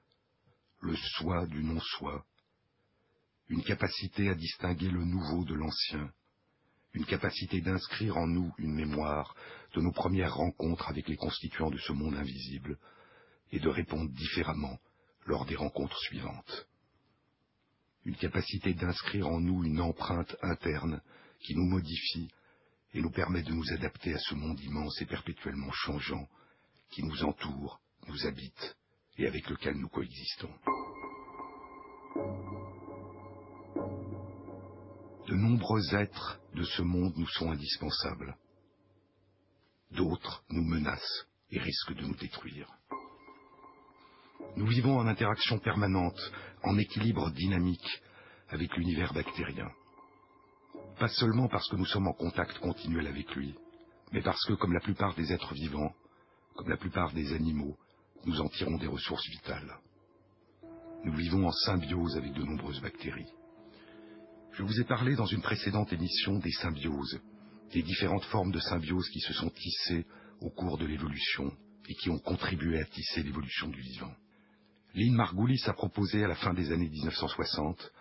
le 0.82 0.96
soi 0.96 1.46
du 1.48 1.64
non-soi, 1.64 2.26
une 3.50 3.64
capacité 3.64 4.30
à 4.30 4.36
distinguer 4.36 4.90
le 4.90 5.04
nouveau 5.06 5.46
de 5.46 5.54
l'ancien, 5.54 6.12
une 6.94 7.06
capacité 7.06 7.62
d'inscrire 7.62 8.18
en 8.18 8.28
nous 8.28 8.54
une 8.58 8.74
mémoire 8.74 9.36
de 9.74 9.82
nos 9.82 9.92
premières 9.92 10.36
rencontres 10.36 10.90
avec 10.90 11.08
les 11.08 11.16
constituants 11.16 11.72
de 11.72 11.78
ce 11.78 11.94
monde 11.94 12.16
invisible, 12.16 12.78
et 13.52 13.60
de 13.60 13.70
répondre 13.70 14.10
différemment 14.12 14.80
lors 15.26 15.46
des 15.46 15.56
rencontres 15.56 16.00
suivantes. 16.00 16.68
Une 18.06 18.16
capacité 18.16 18.74
d'inscrire 18.74 19.28
en 19.28 19.40
nous 19.40 19.64
une 19.64 19.82
empreinte 19.82 20.36
interne 20.42 21.02
qui 21.40 21.56
nous 21.56 21.66
modifie 21.66 22.30
et 22.94 23.02
nous 23.02 23.12
permet 23.12 23.44
de 23.44 23.52
nous 23.52 23.72
adapter 23.74 24.14
à 24.14 24.20
ce 24.20 24.36
monde 24.36 24.60
immense 24.60 25.02
et 25.02 25.06
perpétuellement 25.06 25.72
changeant 25.72 26.28
qui 26.90 27.04
nous 27.04 27.24
entoure, 27.24 27.80
nous 28.08 28.26
habite 28.26 28.78
et 29.18 29.28
avec 29.28 29.50
lequel 29.50 29.76
nous 29.76 29.90
coexistons. 29.90 30.54
De 35.32 35.38
nombreux 35.38 35.96
êtres 35.96 36.42
de 36.56 36.64
ce 36.64 36.82
monde 36.82 37.14
nous 37.16 37.28
sont 37.30 37.50
indispensables. 37.50 38.36
D'autres 39.92 40.44
nous 40.50 40.66
menacent 40.66 41.26
et 41.52 41.58
risquent 41.58 41.96
de 41.96 42.02
nous 42.02 42.16
détruire. 42.16 42.68
Nous 44.58 44.66
vivons 44.68 45.00
en 45.00 45.08
interaction 45.08 45.58
permanente, 45.60 46.20
en 46.64 46.78
équilibre 46.78 47.32
dynamique 47.32 48.02
avec 48.50 48.76
l'univers 48.76 49.14
bactérien. 49.14 49.70
Pas 51.00 51.08
seulement 51.08 51.48
parce 51.48 51.70
que 51.70 51.78
nous 51.78 51.86
sommes 51.86 52.10
en 52.10 52.14
contact 52.14 52.60
continuel 52.60 53.08
avec 53.08 53.34
lui, 53.34 53.56
mais 54.12 54.22
parce 54.22 54.44
que, 54.48 54.54
comme 54.56 54.74
la 54.74 54.82
plupart 54.82 55.16
des 55.16 55.32
êtres 55.32 55.54
vivants, 55.54 55.96
comme 56.58 56.68
la 56.68 56.76
plupart 56.76 57.14
des 57.14 57.32
animaux, 57.32 57.78
nous 58.26 58.42
en 58.42 58.50
tirons 58.50 58.78
des 58.78 58.88
ressources 58.88 59.30
vitales. 59.30 59.78
Nous 61.06 61.14
vivons 61.14 61.48
en 61.48 61.54
symbiose 61.54 62.18
avec 62.18 62.34
de 62.34 62.44
nombreuses 62.44 62.82
bactéries. 62.82 63.32
Je 64.54 64.64
vous 64.64 64.82
ai 64.82 64.84
parlé 64.84 65.16
dans 65.16 65.26
une 65.26 65.42
précédente 65.42 65.94
émission 65.94 66.38
des 66.40 66.52
symbioses, 66.52 67.22
des 67.72 67.82
différentes 67.84 68.26
formes 68.26 68.52
de 68.52 68.60
symbiose 68.60 69.08
qui 69.10 69.22
se 69.22 69.34
sont 69.34 69.50
tissées 69.50 70.06
au 70.42 70.50
cours 70.50 70.78
de 70.78 70.86
l'évolution 70.86 71.56
et 71.88 71.96
qui 71.96 72.10
ont 72.10 72.20
contribué 72.20 72.80
à 72.80 72.86
tisser 72.86 73.24
l'évolution 73.24 73.70
du 73.70 73.80
vivant. 73.80 74.14
Lynn 74.94 75.16
Margulis 75.16 75.62
a 75.68 75.74
proposé 75.74 76.26
à 76.26 76.28
la 76.28 76.36
fin 76.36 76.54
des 76.54 76.70
années 76.74 76.90
1960 76.90 77.92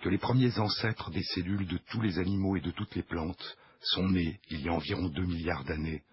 que 0.00 0.08
les 0.08 0.16
premiers 0.16 0.58
ancêtres 0.58 1.10
des 1.10 1.22
cellules 1.22 1.66
de 1.66 1.78
tous 1.90 2.00
les 2.00 2.18
animaux 2.18 2.56
et 2.56 2.62
de 2.62 2.70
toutes 2.70 2.94
les 2.94 3.02
plantes 3.02 3.58
sont 3.82 4.08
nés, 4.08 4.40
il 4.48 4.62
y 4.62 4.68
a 4.68 4.72
environ 4.72 5.08
2 5.10 5.22
milliards 5.26 5.64
d'années, 5.64 6.04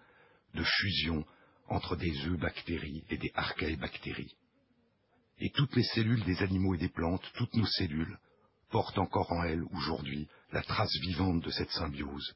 de 0.54 0.62
fusion 0.62 1.24
entre 1.68 1.96
des 1.96 2.14
œufs 2.26 2.38
bactéries 2.38 3.02
et 3.08 3.16
des 3.16 3.32
archaébactéries. 3.34 4.34
Et 5.38 5.50
toutes 5.54 5.74
les 5.74 5.84
cellules 5.84 6.24
des 6.24 6.42
animaux 6.42 6.74
et 6.74 6.78
des 6.78 6.90
plantes, 6.90 7.24
toutes 7.34 7.54
nos 7.54 7.66
cellules, 7.66 8.18
portent 8.70 8.98
encore 8.98 9.32
en 9.32 9.44
elles 9.44 9.64
aujourd'hui 9.72 10.28
la 10.52 10.62
trace 10.62 10.94
vivante 11.00 11.42
de 11.42 11.50
cette 11.50 11.70
symbiose, 11.70 12.34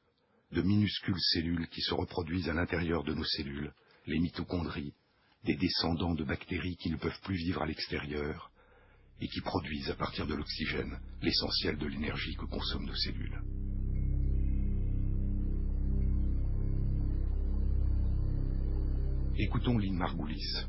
de 0.53 0.63
minuscules 0.63 1.21
cellules 1.33 1.69
qui 1.69 1.81
se 1.81 1.95
reproduisent 1.95 2.49
à 2.49 2.55
l'intérieur 2.55 3.05
de 3.05 3.15
nos 3.15 3.25
cellules, 3.25 3.73
les 4.07 4.19
mitochondries, 4.19 4.95
des 5.45 5.57
descendants 5.57 6.15
de 6.15 6.25
bactéries 6.25 6.77
qui 6.77 6.91
ne 6.91 6.97
peuvent 6.97 7.21
plus 7.23 7.37
vivre 7.37 7.63
à 7.63 7.67
l'extérieur 7.67 8.51
et 9.21 9.29
qui 9.29 9.41
produisent 9.41 9.91
à 9.91 9.95
partir 9.95 10.27
de 10.27 10.35
l'oxygène 10.35 10.99
l'essentiel 11.23 11.77
de 11.77 11.87
l'énergie 11.87 12.35
que 12.37 12.47
consomment 12.47 12.87
nos 12.87 12.97
cellules. 12.97 13.41
Écoutons 19.39 19.79
Lynn 19.79 19.97
Margulis. 19.97 20.67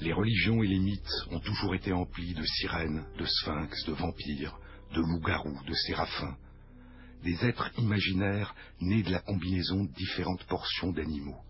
Les 0.00 0.12
religions 0.12 0.62
et 0.62 0.66
les 0.66 0.78
mythes 0.78 1.26
ont 1.30 1.40
toujours 1.40 1.74
été 1.74 1.92
emplis 1.92 2.34
de 2.34 2.44
sirènes, 2.44 3.04
de 3.18 3.24
sphinx, 3.24 3.84
de 3.86 3.92
vampires, 3.92 4.58
de 4.92 5.00
loups-garous, 5.00 5.64
de 5.66 5.74
séraphins, 5.74 6.36
des 7.22 7.44
êtres 7.44 7.70
imaginaires 7.78 8.54
nés 8.80 9.02
de 9.02 9.10
la 9.10 9.20
combinaison 9.20 9.84
de 9.84 9.92
différentes 9.92 10.44
portions 10.44 10.92
d'animaux. 10.92 11.40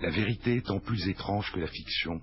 La 0.00 0.10
vérité 0.10 0.56
étant 0.56 0.80
plus 0.80 1.08
étrange 1.08 1.50
que 1.52 1.60
la 1.60 1.68
fiction, 1.68 2.20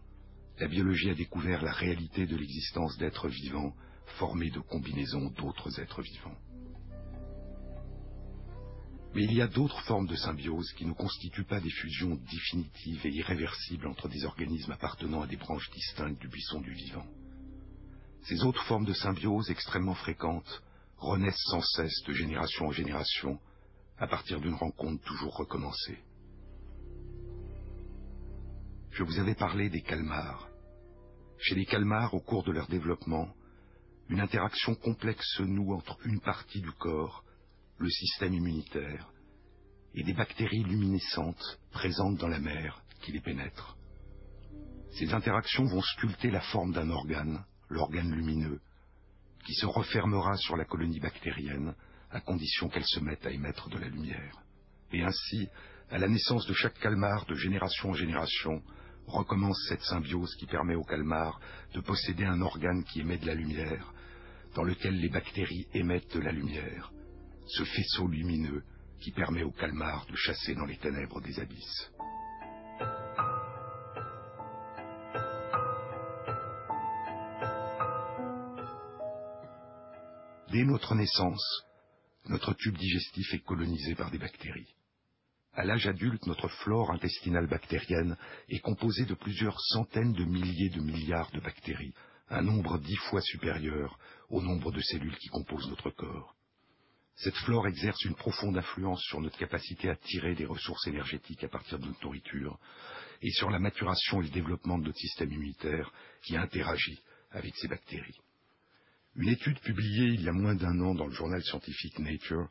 la 0.60 0.68
biologie 0.68 1.10
a 1.10 1.16
découvert 1.16 1.62
la 1.62 1.72
réalité 1.72 2.26
de 2.26 2.36
l'existence 2.36 2.98
d'êtres 2.98 3.30
vivants 3.30 3.74
formés 4.18 4.50
de 4.50 4.60
combinaisons 4.60 5.30
d'autres 5.38 5.80
êtres 5.80 6.02
vivants. 6.02 6.38
Mais 9.14 9.24
il 9.24 9.34
y 9.34 9.42
a 9.42 9.48
d'autres 9.48 9.82
formes 9.82 10.08
de 10.08 10.16
symbiose 10.16 10.72
qui 10.74 10.86
ne 10.86 10.94
constituent 10.94 11.44
pas 11.46 11.60
des 11.60 11.70
fusions 11.70 12.16
définitives 12.32 13.06
et 13.06 13.12
irréversibles 13.12 13.88
entre 13.88 14.08
des 14.10 14.26
organismes 14.26 14.72
appartenant 14.72 15.22
à 15.22 15.28
des 15.28 15.38
branches 15.38 15.70
distinctes 15.72 16.20
du 16.20 16.28
buisson 16.28 16.62
du 16.62 16.74
vivant. 16.74 17.06
Ces 18.24 18.44
autres 18.44 18.64
formes 18.66 18.86
de 18.86 18.94
symbiose 18.94 19.50
extrêmement 19.50 19.96
fréquentes 19.96 20.62
renaissent 20.98 21.46
sans 21.50 21.62
cesse 21.62 22.04
de 22.08 22.14
génération 22.14 22.68
en 22.68 22.72
génération 22.72 23.40
à 23.98 24.08
partir 24.08 24.40
d'une 24.40 24.54
rencontre 24.54 25.04
toujours 25.04 25.36
recommencée. 25.36 25.98
Je 28.92 29.04
vous 29.04 29.20
avais 29.20 29.36
parlé 29.36 29.70
des 29.70 29.82
calmars, 29.82 30.50
Chez 31.40 31.56
les 31.56 31.66
calmars, 31.66 32.14
au 32.14 32.20
cours 32.20 32.44
de 32.44 32.52
leur 32.52 32.68
développement, 32.68 33.30
une 34.10 34.20
interaction 34.20 34.74
complexe 34.76 35.26
se 35.38 35.44
noue 35.44 35.74
entre 35.74 35.98
une 36.06 36.20
partie 36.20 36.62
du 36.62 36.72
corps, 36.72 37.24
le 37.80 37.90
système 37.90 38.34
immunitaire, 38.34 39.12
et 39.94 40.04
des 40.04 40.14
bactéries 40.14 40.64
luminescentes 40.64 41.60
présentes 41.72 42.18
dans 42.18 42.28
la 42.28 42.40
mer 42.40 42.84
qui 43.02 43.12
les 43.12 43.22
pénètrent. 43.22 43.78
Ces 44.92 45.14
interactions 45.14 45.66
vont 45.66 45.82
sculpter 45.82 46.32
la 46.32 46.42
forme 46.42 46.74
d'un 46.74 46.90
organe, 46.90 47.44
l'organe 47.70 48.14
lumineux, 48.14 48.60
qui 49.46 49.54
se 49.54 49.66
refermera 49.66 50.36
sur 50.38 50.58
la 50.58 50.66
colonie 50.66 51.00
bactérienne 51.00 51.76
à 52.12 52.20
condition 52.20 52.70
qu'elle 52.70 52.86
se 52.86 53.00
mette 53.00 53.26
à 53.26 53.32
émettre 53.32 53.70
de 53.70 53.78
la 53.78 53.88
lumière. 53.88 54.42
Et 54.92 55.04
ainsi, 55.04 55.48
à 55.90 55.98
la 55.98 56.08
naissance 56.08 56.46
de 56.48 56.54
chaque 56.54 56.80
calmar, 56.80 57.26
de 57.26 57.36
génération 57.36 57.90
en 57.90 57.94
génération, 57.94 58.62
recommence 59.06 59.60
cette 59.70 59.84
symbiose 59.84 60.36
qui 60.36 60.46
permet 60.46 60.76
au 60.76 60.84
calmar 60.84 61.40
de 61.74 61.82
posséder 61.82 62.26
un 62.26 62.42
organe 62.42 62.84
qui 62.84 63.02
émet 63.02 63.18
de 63.18 63.26
la 63.26 63.36
lumière, 63.36 63.94
dans 64.56 64.64
lequel 64.64 65.00
les 65.00 65.10
bactéries 65.10 65.68
émettent 65.74 66.14
de 66.14 66.20
la 66.20 66.32
lumière, 66.32 66.92
ce 67.48 67.63
faisceau 67.63 68.08
lumineux 68.08 68.63
qui 69.00 69.12
permet 69.12 69.44
au 69.44 69.51
calmar 69.51 70.06
de 70.08 70.16
chasser 70.16 70.56
dans 70.56 70.66
les 70.66 70.77
ténèbres 70.77 71.22
des 71.22 71.39
abysses. 71.39 71.92
Dès 80.51 80.63
notre 80.63 80.96
naissance, 80.96 81.63
notre 82.30 82.54
tube 82.54 82.77
digestif 82.77 83.34
est 83.34 83.44
colonisé 83.44 83.96
par 83.96 84.10
des 84.12 84.18
bactéries. 84.18 84.74
À 85.54 85.66
l'âge 85.66 85.88
adulte, 85.88 86.25
notre 86.25 86.48
flore 86.48 86.92
intestinale 86.92 87.48
bactérienne 87.48 88.16
est 88.48 88.60
composée 88.60 89.06
de 89.06 89.16
plusieurs 89.16 89.60
centaines 89.60 90.13
de 90.13 90.24
milliers 90.24 90.70
de 90.70 90.82
milliards 90.82 91.32
de 91.32 91.39
bactéries, 91.39 91.94
un 92.30 92.44
nombre 92.44 92.77
dix 92.77 92.96
fois 92.96 93.22
supérieur 93.22 94.00
au 94.30 94.42
nombre 94.42 94.72
de 94.72 94.82
cellules 94.82 95.18
qui 95.18 95.30
composent 95.30 95.70
notre 95.70 95.89
corps. 95.89 96.37
Cette 97.18 97.36
flore 97.38 97.68
exerce 97.68 98.06
une 98.06 98.14
profonde 98.14 98.58
influence 98.58 99.02
sur 99.02 99.20
notre 99.20 99.40
capacité 99.40 99.90
à 99.90 99.96
tirer 99.96 100.36
des 100.36 100.46
ressources 100.46 100.86
énergétiques 100.86 101.44
à 101.44 101.48
partir 101.48 101.80
de 101.80 101.88
notre 101.88 102.04
nourriture 102.04 102.60
et 103.24 103.32
sur 103.32 103.50
la 103.50 103.58
maturation 103.58 104.22
et 104.22 104.26
le 104.26 104.32
développement 104.32 104.78
de 104.78 104.86
notre 104.86 105.00
système 105.00 105.32
immunitaire 105.32 105.92
qui 106.22 106.38
interagit 106.38 107.00
avec 107.32 107.56
ces 107.56 107.68
bactéries. 107.68 108.20
Une 109.16 109.30
étude 109.30 109.60
publiée 109.62 110.10
il 110.10 110.22
y 110.22 110.30
a 110.30 110.32
moins 110.32 110.54
d'un 110.54 110.80
an 110.80 110.94
dans 110.94 111.08
le 111.08 111.14
journal 111.14 111.42
scientifique 111.42 111.98
Nature, 111.98 112.50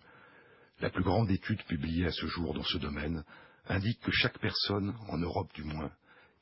la 0.81 0.91
plus 0.91 1.05
grande 1.05 1.31
étude 1.31 1.63
publiée 1.67 2.07
à 2.07 2.11
ce 2.11 2.27
jour 2.27 2.53
dans 2.53 2.65
ce 2.65 2.79
domaine, 2.79 3.25
indique 3.69 4.01
que 4.01 4.11
chaque 4.11 4.41
personne, 4.41 4.97
en 5.09 5.19
Europe 5.19 5.55
du 5.55 5.63
moins, 5.63 5.93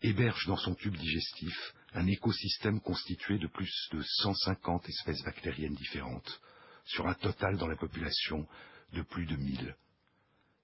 héberge 0.00 0.46
dans 0.46 0.56
son 0.56 0.74
tube 0.74 0.96
digestif 0.96 1.74
un 1.92 2.06
écosystème 2.06 2.80
constitué 2.80 3.38
de 3.38 3.48
plus 3.48 3.70
de 3.92 4.00
150 4.00 4.88
espèces 4.88 5.22
bactériennes 5.24 5.74
différentes, 5.74 6.40
sur 6.84 7.06
un 7.06 7.14
total 7.14 7.56
dans 7.56 7.68
la 7.68 7.76
population 7.76 8.46
de 8.92 9.02
plus 9.02 9.26
de 9.26 9.36
1000. 9.36 9.76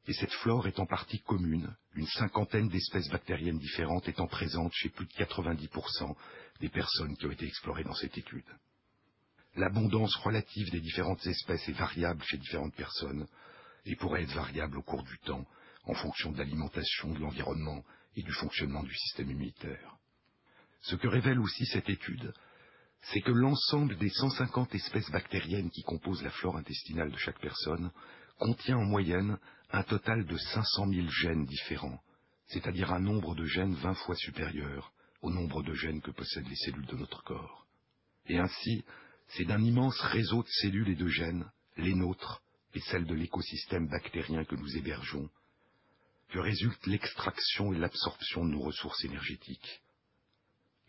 Et 0.07 0.13
cette 0.13 0.33
flore 0.33 0.67
est 0.67 0.81
en 0.81 0.87
partie 0.87 1.21
commune, 1.21 1.75
une 1.95 2.07
cinquantaine 2.07 2.69
d'espèces 2.69 3.09
bactériennes 3.09 3.59
différentes 3.59 4.09
étant 4.09 4.27
présentes 4.27 4.73
chez 4.75 4.89
plus 4.89 5.07
de 5.07 5.13
90% 5.13 6.17
des 6.61 6.69
personnes 6.69 7.17
qui 7.17 7.27
ont 7.27 7.31
été 7.31 7.47
explorées 7.47 7.85
dans 7.85 7.95
cette 7.95 8.17
étude. 8.17 8.49
L'abondance 9.57 10.15
relative 10.17 10.71
des 10.71 10.81
différentes 10.81 11.27
espèces 11.27 11.69
est 11.69 11.79
variable 11.79 12.23
chez 12.25 12.39
différentes 12.39 12.75
personnes 12.75 13.27
et 13.85 13.97
pourrait 13.97 14.23
être 14.23 14.35
variable 14.35 14.79
au 14.79 14.83
cours 14.83 15.03
du 15.03 15.19
temps 15.19 15.47
en 15.85 15.95
fonction 15.95 16.31
de 16.31 16.39
l'alimentation, 16.39 17.13
de 17.13 17.19
l'environnement 17.19 17.85
et 18.17 18.23
du 18.23 18.33
fonctionnement 18.33 18.83
du 18.83 18.95
système 18.95 19.31
immunitaire. 19.31 19.97
Ce 20.83 20.97
que 20.97 21.09
révèle 21.09 21.41
aussi 21.41 21.67
cette 21.67 21.89
étude, 21.89 22.33
c'est 23.03 23.21
que 23.21 23.33
l'ensemble 23.33 23.97
des 23.97 24.11
150 24.11 24.75
espèces 24.75 25.11
bactériennes 25.11 25.71
qui 25.71 25.83
composent 25.83 26.23
la 26.23 26.31
flore 26.31 26.57
intestinale 26.57 27.11
de 27.11 27.17
chaque 27.17 27.41
personne 27.41 27.91
contient 28.39 28.79
en 28.79 28.85
moyenne 28.85 29.39
un 29.71 29.83
total 29.83 30.25
de 30.27 30.37
500 30.37 30.89
000 30.89 31.09
gènes 31.09 31.47
différents, 31.47 32.01
c'est-à-dire 32.47 32.93
un 32.93 33.01
nombre 33.01 33.35
de 33.35 33.45
gènes 33.45 33.75
20 33.75 33.95
fois 33.95 34.17
supérieur 34.17 34.93
au 35.23 35.31
nombre 35.31 35.63
de 35.63 35.75
gènes 35.75 36.01
que 36.01 36.11
possèdent 36.11 36.49
les 36.49 36.57
cellules 36.57 36.87
de 36.87 36.97
notre 36.97 37.23
corps. 37.23 37.67
Et 38.27 38.39
ainsi, 38.39 38.85
c'est 39.29 39.45
d'un 39.45 39.63
immense 39.63 40.01
réseau 40.01 40.43
de 40.43 40.49
cellules 40.49 40.89
et 40.89 40.97
de 40.97 41.09
gènes, 41.09 41.51
les 41.77 41.95
nôtres 41.95 42.43
et 42.75 42.81
celles 42.81 43.07
de 43.07 43.15
l'écosystème 43.15 43.89
bactérien 43.89 44.45
que 44.45 44.57
nous 44.57 44.77
hébergeons, 44.77 45.29
que 46.31 46.39
résulte 46.39 46.87
l'extraction 46.87 47.73
et 47.73 47.79
l'absorption 47.79 48.45
de 48.45 48.51
nos 48.51 48.61
ressources 48.61 49.05
énergétiques, 49.05 49.83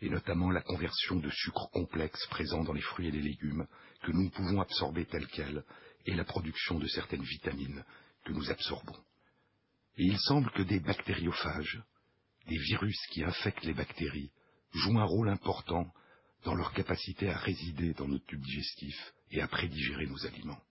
et 0.01 0.09
notamment 0.09 0.49
la 0.49 0.61
conversion 0.61 1.17
de 1.17 1.29
sucres 1.29 1.69
complexes 1.71 2.25
présents 2.27 2.63
dans 2.63 2.73
les 2.73 2.81
fruits 2.81 3.07
et 3.07 3.11
les 3.11 3.21
légumes 3.21 3.67
que 4.03 4.11
nous 4.11 4.29
pouvons 4.31 4.59
absorber 4.59 5.05
tels 5.05 5.27
quels, 5.27 5.63
et 6.07 6.15
la 6.15 6.23
production 6.23 6.79
de 6.79 6.87
certaines 6.87 7.23
vitamines 7.23 7.83
que 8.25 8.33
nous 8.33 8.49
absorbons. 8.49 8.97
Et 9.97 10.05
il 10.05 10.17
semble 10.17 10.49
que 10.51 10.63
des 10.63 10.79
bactériophages, 10.79 11.83
des 12.47 12.57
virus 12.57 12.97
qui 13.11 13.23
infectent 13.23 13.65
les 13.65 13.75
bactéries, 13.75 14.31
jouent 14.73 14.99
un 14.99 15.05
rôle 15.05 15.29
important 15.29 15.85
dans 16.43 16.55
leur 16.55 16.73
capacité 16.73 17.29
à 17.29 17.37
résider 17.37 17.93
dans 17.93 18.07
notre 18.07 18.25
tube 18.25 18.41
digestif 18.41 19.13
et 19.29 19.41
à 19.41 19.47
prédigérer 19.47 20.07
nos 20.07 20.25
aliments. 20.25 20.61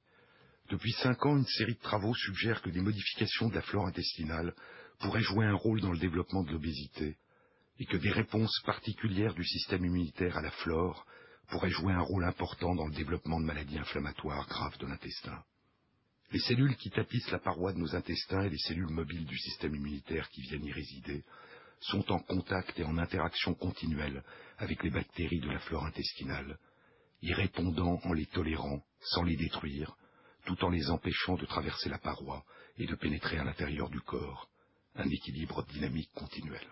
Depuis 0.70 0.92
cinq 0.92 1.24
ans, 1.26 1.36
une 1.36 1.46
série 1.46 1.74
de 1.74 1.80
travaux 1.80 2.14
suggère 2.14 2.62
que 2.62 2.70
des 2.70 2.80
modifications 2.80 3.48
de 3.48 3.54
la 3.54 3.62
flore 3.62 3.86
intestinale 3.86 4.54
pourraient 4.98 5.22
jouer 5.22 5.46
un 5.46 5.54
rôle 5.54 5.80
dans 5.80 5.92
le 5.92 5.98
développement 5.98 6.42
de 6.42 6.52
l'obésité 6.52 7.16
et 7.80 7.86
que 7.86 7.96
des 7.96 8.10
réponses 8.10 8.60
particulières 8.66 9.34
du 9.34 9.42
système 9.42 9.84
immunitaire 9.84 10.36
à 10.36 10.42
la 10.42 10.50
flore 10.50 11.06
pourraient 11.48 11.70
jouer 11.70 11.94
un 11.94 12.02
rôle 12.02 12.24
important 12.24 12.74
dans 12.74 12.86
le 12.86 12.94
développement 12.94 13.40
de 13.40 13.46
maladies 13.46 13.78
inflammatoires 13.78 14.46
graves 14.46 14.78
de 14.78 14.86
l'intestin. 14.86 15.42
Les 16.30 16.40
cellules 16.40 16.76
qui 16.76 16.90
tapissent 16.90 17.30
la 17.30 17.38
paroi 17.38 17.72
de 17.72 17.78
nos 17.78 17.96
intestins 17.96 18.42
et 18.42 18.50
les 18.50 18.58
cellules 18.58 18.90
mobiles 18.90 19.24
du 19.24 19.36
système 19.36 19.74
immunitaire 19.74 20.28
qui 20.28 20.42
viennent 20.42 20.66
y 20.66 20.72
résider 20.72 21.24
sont 21.80 22.12
en 22.12 22.18
contact 22.18 22.78
et 22.78 22.84
en 22.84 22.98
interaction 22.98 23.54
continuelle 23.54 24.22
avec 24.58 24.82
les 24.82 24.90
bactéries 24.90 25.40
de 25.40 25.50
la 25.50 25.58
flore 25.60 25.86
intestinale, 25.86 26.58
y 27.22 27.32
répondant 27.32 27.98
en 28.04 28.12
les 28.12 28.26
tolérant, 28.26 28.84
sans 29.00 29.22
les 29.22 29.36
détruire, 29.36 29.96
tout 30.44 30.62
en 30.64 30.68
les 30.68 30.90
empêchant 30.90 31.36
de 31.36 31.46
traverser 31.46 31.88
la 31.88 31.98
paroi 31.98 32.44
et 32.76 32.86
de 32.86 32.94
pénétrer 32.94 33.38
à 33.38 33.44
l'intérieur 33.44 33.88
du 33.88 34.00
corps, 34.00 34.50
un 34.96 35.08
équilibre 35.08 35.64
dynamique 35.64 36.12
continuel. 36.14 36.66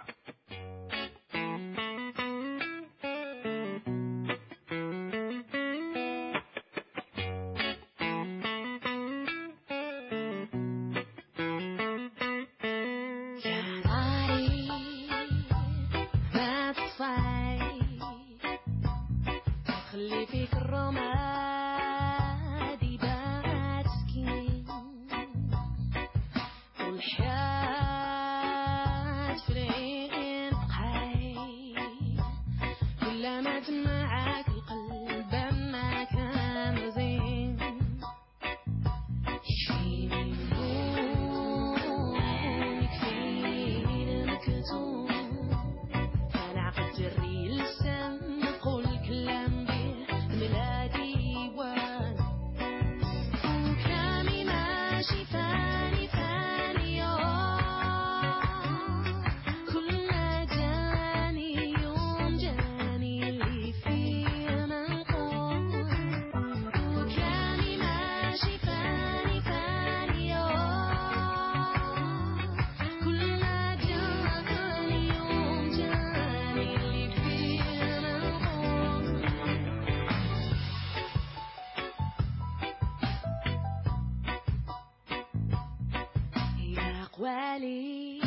sexuality. 87.29 88.21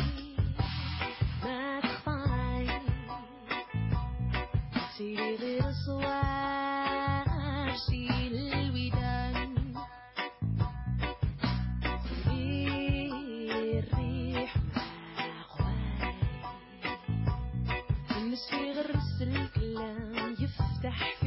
That's 1.42 1.86
fine. 2.04 2.70
See 4.96 5.16
little 5.40 5.74
swag, 5.84 7.26
see 7.88 8.08
little 8.30 8.72
we 8.72 8.90
done. 8.90 9.74
الريح 13.78 14.56
معاي. 15.60 16.14
مش 18.32 18.38
في 18.50 18.56
غير 18.56 18.96
نفس 18.96 19.22
الكلام 19.22 20.32
يفتح 20.32 21.21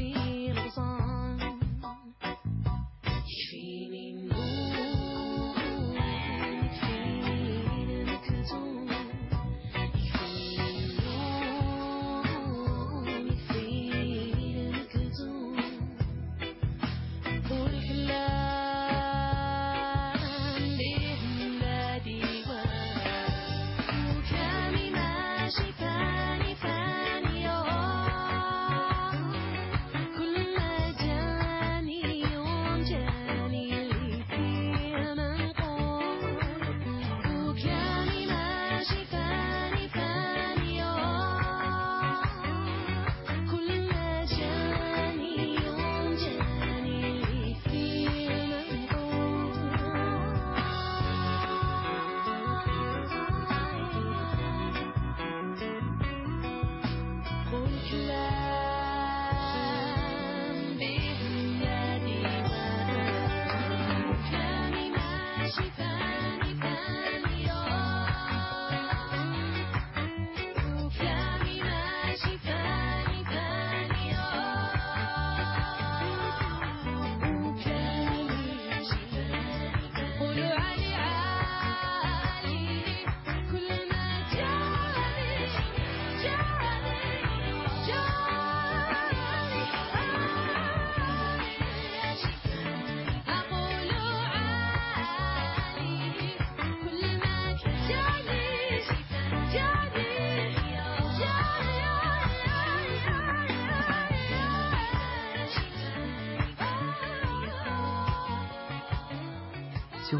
you. 80.35 80.43
I 80.43 80.74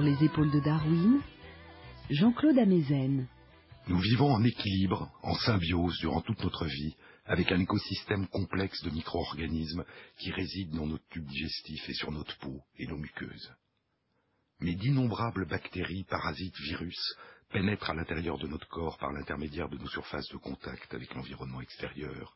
Les 0.02 0.26
épaules 0.26 0.52
de 0.52 0.60
Darwin, 0.60 1.22
Jean-Claude 2.10 2.58
Amezen. 2.58 3.28
Nous 3.88 4.00
vivons 4.00 4.34
en 4.34 4.44
équilibre, 4.44 5.10
en 5.24 5.34
symbiose 5.36 5.98
durant 6.00 6.22
toute 6.22 6.44
notre 6.44 6.66
vie, 6.66 6.96
avec 7.26 7.52
un 7.52 7.60
écosystème 7.60 8.28
complexe 8.28 8.84
de 8.84 8.90
micro-organismes 8.90 9.86
qui 10.20 10.32
résident 10.32 10.78
dans 10.78 10.88
notre 10.88 11.08
tube 11.08 11.26
digestif 11.26 11.88
et 11.88 11.94
sur 11.94 12.12
notre 12.12 12.38
peau 12.40 12.62
et 12.78 12.88
nos 12.88 12.98
muqueuses. 12.98 13.54
Mais 14.60 14.76
d'innombrables 14.76 15.48
bactéries, 15.48 16.04
parasites, 16.04 16.60
virus 16.60 17.16
pénètrent 17.52 17.90
à 17.90 17.96
l'intérieur 17.96 18.38
de 18.38 18.48
notre 18.48 18.68
corps 18.68 18.98
par 18.98 19.14
l'intermédiaire 19.14 19.70
de 19.70 19.78
nos 19.78 19.90
surfaces 19.90 20.30
de 20.30 20.38
contact 20.38 20.94
avec 20.94 21.14
l'environnement 21.16 21.62
extérieur, 21.62 22.36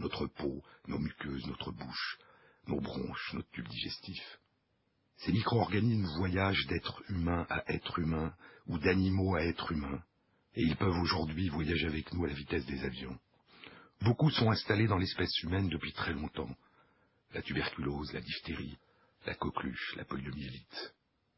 notre 0.00 0.26
peau, 0.26 0.62
nos 0.88 0.98
muqueuses, 0.98 1.46
notre 1.46 1.70
bouche, 1.70 2.18
nos 2.66 2.80
bronches, 2.80 3.34
notre 3.34 3.50
tube 3.50 3.68
digestif. 3.68 4.38
Ces 5.18 5.32
micro-organismes 5.32 6.06
voyagent 6.18 6.66
d'être 6.66 7.02
humain 7.08 7.46
à 7.48 7.64
être 7.72 7.98
humain 7.98 8.34
ou 8.66 8.78
d'animaux 8.78 9.34
à 9.36 9.44
être 9.44 9.72
humains, 9.72 10.02
et 10.54 10.62
ils 10.62 10.76
peuvent 10.76 10.98
aujourd'hui 10.98 11.48
voyager 11.48 11.86
avec 11.86 12.12
nous 12.12 12.24
à 12.24 12.28
la 12.28 12.34
vitesse 12.34 12.66
des 12.66 12.84
avions. 12.84 13.18
Beaucoup 14.02 14.30
sont 14.30 14.50
installés 14.50 14.86
dans 14.86 14.98
l'espèce 14.98 15.42
humaine 15.42 15.68
depuis 15.68 15.92
très 15.92 16.12
longtemps. 16.12 16.54
La 17.32 17.42
tuberculose, 17.42 18.12
la 18.12 18.20
diphtérie, 18.20 18.76
la 19.26 19.34
coqueluche, 19.34 19.94
la 19.96 20.04
poliomyélite. 20.04 20.94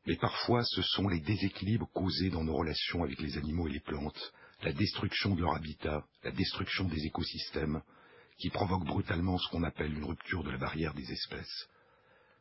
Mais 0.07 0.17
parfois, 0.17 0.63
ce 0.65 0.83
sont 0.83 1.09
les 1.09 1.21
déséquilibres 1.21 1.89
causés 1.93 2.31
dans 2.31 2.45
nos 2.45 2.57
relations 2.57 3.03
avec 3.03 3.21
les 3.21 3.39
animaux 3.39 3.69
et 3.69 3.73
les 3.73 3.81
plantes, 3.81 4.33
la 4.63 4.73
destruction 4.73 5.35
de 5.35 5.41
leur 5.41 5.55
habitat, 5.55 6.05
la 6.23 6.31
destruction 6.31 6.85
des 6.85 7.07
écosystèmes, 7.07 7.83
qui 8.39 8.51
provoquent 8.51 8.87
brutalement 8.87 9.39
ce 9.39 9.49
qu'on 9.51 9.63
appelle 9.63 9.93
une 9.93 10.05
rupture 10.05 10.45
de 10.45 10.51
la 10.51 10.59
barrière 10.59 10.95
des 10.95 11.11
espèces, 11.11 11.69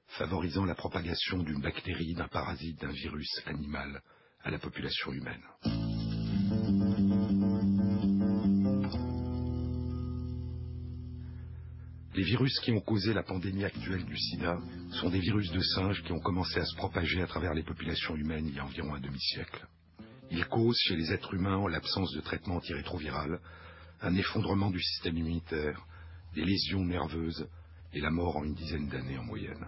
favorisant 0.07 0.65
la 0.65 0.75
propagation 0.75 1.39
d'une 1.39 1.61
bactérie, 1.61 2.13
d'un 2.13 2.27
parasite, 2.27 2.79
d'un 2.81 2.91
virus 2.91 3.29
animal 3.45 4.01
à 4.43 4.51
la 4.51 4.59
population 4.59 5.11
humaine. 5.11 5.43
Les 12.15 12.23
virus 12.23 12.57
qui 12.61 12.71
ont 12.71 12.79
causé 12.79 13.13
la 13.13 13.23
pandémie 13.23 13.65
actuelle 13.65 14.05
du 14.05 14.17
sida 14.17 14.57
sont 14.91 15.09
des 15.09 15.19
virus 15.19 15.51
de 15.51 15.59
singes 15.59 16.01
qui 16.03 16.13
ont 16.13 16.19
commencé 16.19 16.59
à 16.59 16.65
se 16.65 16.75
propager 16.77 17.21
à 17.21 17.27
travers 17.27 17.53
les 17.53 17.63
populations 17.63 18.15
humaines 18.15 18.47
il 18.47 18.55
y 18.55 18.59
a 18.59 18.65
environ 18.65 18.95
un 18.95 19.01
demi-siècle. 19.01 19.67
Ils 20.31 20.45
causent 20.45 20.79
chez 20.87 20.95
les 20.95 21.11
êtres 21.11 21.33
humains, 21.33 21.57
en 21.57 21.67
l'absence 21.67 22.13
de 22.13 22.21
traitement 22.21 22.55
antirétroviral, 22.55 23.39
un 24.01 24.15
effondrement 24.15 24.71
du 24.71 24.81
système 24.81 25.17
immunitaire, 25.17 25.85
des 26.33 26.45
lésions 26.45 26.85
nerveuses 26.85 27.49
et 27.93 27.99
la 27.99 28.11
mort 28.11 28.37
en 28.37 28.45
une 28.45 28.55
dizaine 28.55 28.87
d'années 28.87 29.17
en 29.17 29.23
moyenne. 29.23 29.65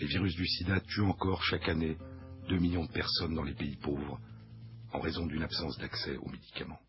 Les 0.00 0.06
virus 0.06 0.34
du 0.34 0.46
sida 0.46 0.80
tuent 0.80 1.02
encore 1.02 1.44
chaque 1.44 1.68
année 1.68 1.96
2 2.48 2.58
millions 2.58 2.84
de 2.84 2.92
personnes 2.92 3.34
dans 3.34 3.44
les 3.44 3.54
pays 3.54 3.76
pauvres 3.76 4.18
en 4.92 5.00
raison 5.00 5.26
d'une 5.26 5.42
absence 5.42 5.78
d'accès 5.78 6.16
aux 6.16 6.28
médicaments. 6.28 6.80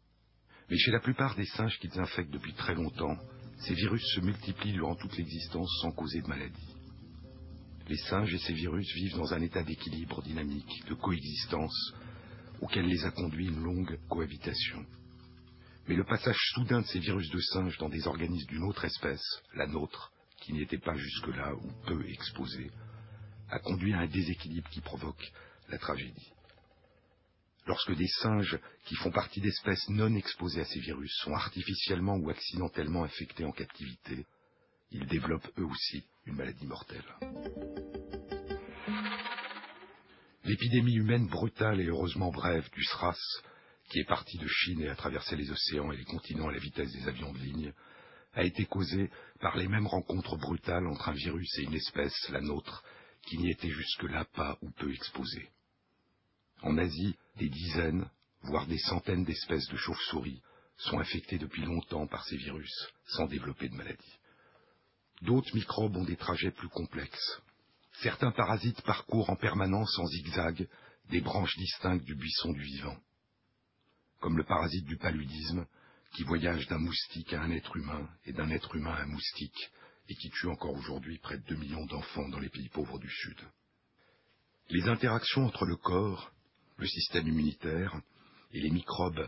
Mais 0.69 0.77
chez 0.77 0.91
la 0.91 0.99
plupart 0.99 1.35
des 1.35 1.45
singes 1.45 1.77
qu'ils 1.79 1.99
infectent 1.99 2.31
depuis 2.31 2.53
très 2.53 2.73
longtemps, 2.73 3.17
ces 3.59 3.75
virus 3.75 4.03
se 4.15 4.21
multiplient 4.21 4.73
durant 4.73 4.95
toute 4.95 5.15
l'existence 5.17 5.69
sans 5.81 5.91
causer 5.91 6.21
de 6.21 6.27
maladie. 6.27 6.75
Les 7.87 7.97
singes 7.97 8.33
et 8.33 8.39
ces 8.39 8.53
virus 8.53 8.91
vivent 8.95 9.17
dans 9.17 9.33
un 9.33 9.41
état 9.41 9.63
d'équilibre 9.63 10.23
dynamique, 10.23 10.85
de 10.89 10.95
coexistence, 10.95 11.93
auquel 12.61 12.85
les 12.85 13.05
a 13.05 13.11
conduits 13.11 13.47
une 13.47 13.63
longue 13.63 13.99
cohabitation. 14.09 14.83
Mais 15.87 15.95
le 15.95 16.03
passage 16.03 16.39
soudain 16.55 16.81
de 16.81 16.87
ces 16.87 16.99
virus 16.99 17.29
de 17.29 17.39
singes 17.39 17.77
dans 17.77 17.89
des 17.89 18.07
organismes 18.07 18.47
d'une 18.47 18.63
autre 18.63 18.85
espèce, 18.85 19.23
la 19.55 19.67
nôtre, 19.67 20.11
qui 20.41 20.53
n'y 20.53 20.61
était 20.61 20.79
pas 20.79 20.95
jusque-là 20.95 21.53
ou 21.53 21.71
peu 21.85 22.03
exposés, 22.09 22.71
a 23.55 23.59
conduit 23.59 23.93
à 23.93 23.99
un 23.99 24.07
déséquilibre 24.07 24.69
qui 24.69 24.81
provoque 24.81 25.31
la 25.69 25.77
tragédie. 25.77 26.33
Lorsque 27.67 27.95
des 27.95 28.07
singes 28.07 28.59
qui 28.85 28.95
font 28.95 29.11
partie 29.11 29.39
d'espèces 29.39 29.89
non 29.89 30.13
exposées 30.15 30.61
à 30.61 30.65
ces 30.65 30.79
virus 30.81 31.11
sont 31.23 31.33
artificiellement 31.33 32.17
ou 32.17 32.29
accidentellement 32.29 33.05
infectés 33.05 33.45
en 33.45 33.51
captivité, 33.51 34.25
ils 34.91 35.07
développent 35.07 35.49
eux 35.57 35.65
aussi 35.65 36.03
une 36.25 36.35
maladie 36.35 36.67
mortelle. 36.67 37.15
L'épidémie 40.43 40.95
humaine 40.95 41.27
brutale 41.27 41.79
et 41.79 41.87
heureusement 41.87 42.31
brève 42.31 42.69
du 42.71 42.83
SRAS, 42.83 43.17
qui 43.89 43.99
est 43.99 44.07
partie 44.07 44.37
de 44.37 44.47
Chine 44.47 44.81
et 44.81 44.89
a 44.89 44.95
traversé 44.95 45.35
les 45.35 45.49
océans 45.49 45.91
et 45.91 45.97
les 45.97 46.03
continents 46.03 46.49
à 46.49 46.51
la 46.51 46.59
vitesse 46.59 46.91
des 46.91 47.07
avions 47.07 47.31
de 47.31 47.39
ligne, 47.39 47.73
a 48.33 48.43
été 48.43 48.65
causée 48.65 49.09
par 49.39 49.55
les 49.55 49.67
mêmes 49.67 49.87
rencontres 49.87 50.37
brutales 50.37 50.85
entre 50.87 51.09
un 51.09 51.13
virus 51.13 51.57
et 51.57 51.63
une 51.63 51.73
espèce, 51.73 52.29
la 52.29 52.41
nôtre, 52.41 52.83
qui 53.25 53.37
n'y 53.37 53.51
était 53.51 53.69
jusque-là 53.69 54.25
pas 54.33 54.57
ou 54.61 54.69
peu 54.71 54.93
exposée. 54.93 55.49
En 56.61 56.77
Asie, 56.77 57.15
des 57.37 57.49
dizaines, 57.49 58.09
voire 58.41 58.67
des 58.67 58.77
centaines 58.77 59.23
d'espèces 59.23 59.67
de 59.67 59.77
chauves-souris 59.77 60.41
sont 60.77 60.99
infectées 60.99 61.37
depuis 61.37 61.63
longtemps 61.63 62.07
par 62.07 62.25
ces 62.25 62.37
virus, 62.37 62.73
sans 63.07 63.27
développer 63.27 63.69
de 63.69 63.75
maladie. 63.75 64.19
D'autres 65.21 65.55
microbes 65.55 65.95
ont 65.95 66.03
des 66.03 66.17
trajets 66.17 66.51
plus 66.51 66.69
complexes. 66.69 67.41
Certains 68.01 68.31
parasites 68.31 68.81
parcourent 68.81 69.29
en 69.29 69.35
permanence 69.35 69.97
en 69.97 70.05
zigzag 70.05 70.67
des 71.09 71.21
branches 71.21 71.55
distinctes 71.57 72.03
du 72.03 72.15
buisson 72.15 72.51
du 72.51 72.61
vivant, 72.61 72.97
comme 74.19 74.37
le 74.37 74.43
parasite 74.43 74.85
du 74.85 74.97
paludisme, 74.97 75.65
qui 76.13 76.23
voyage 76.23 76.67
d'un 76.67 76.77
moustique 76.77 77.33
à 77.33 77.41
un 77.41 77.51
être 77.51 77.75
humain 77.77 78.09
et 78.25 78.33
d'un 78.33 78.49
être 78.49 78.75
humain 78.75 78.93
à 78.93 79.03
un 79.03 79.07
moustique, 79.07 79.71
et 80.07 80.15
qui 80.15 80.29
tue 80.29 80.47
encore 80.47 80.73
aujourd'hui 80.73 81.17
près 81.19 81.37
de 81.37 81.43
2 81.47 81.55
millions 81.55 81.85
d'enfants 81.85 82.27
dans 82.29 82.39
les 82.39 82.49
pays 82.49 82.69
pauvres 82.69 82.99
du 82.99 83.09
Sud. 83.09 83.37
Les 84.69 84.87
interactions 84.87 85.45
entre 85.45 85.65
le 85.65 85.75
corps, 85.75 86.31
le 86.77 86.87
système 86.87 87.27
immunitaire 87.27 87.99
et 88.51 88.59
les 88.59 88.71
microbes 88.71 89.27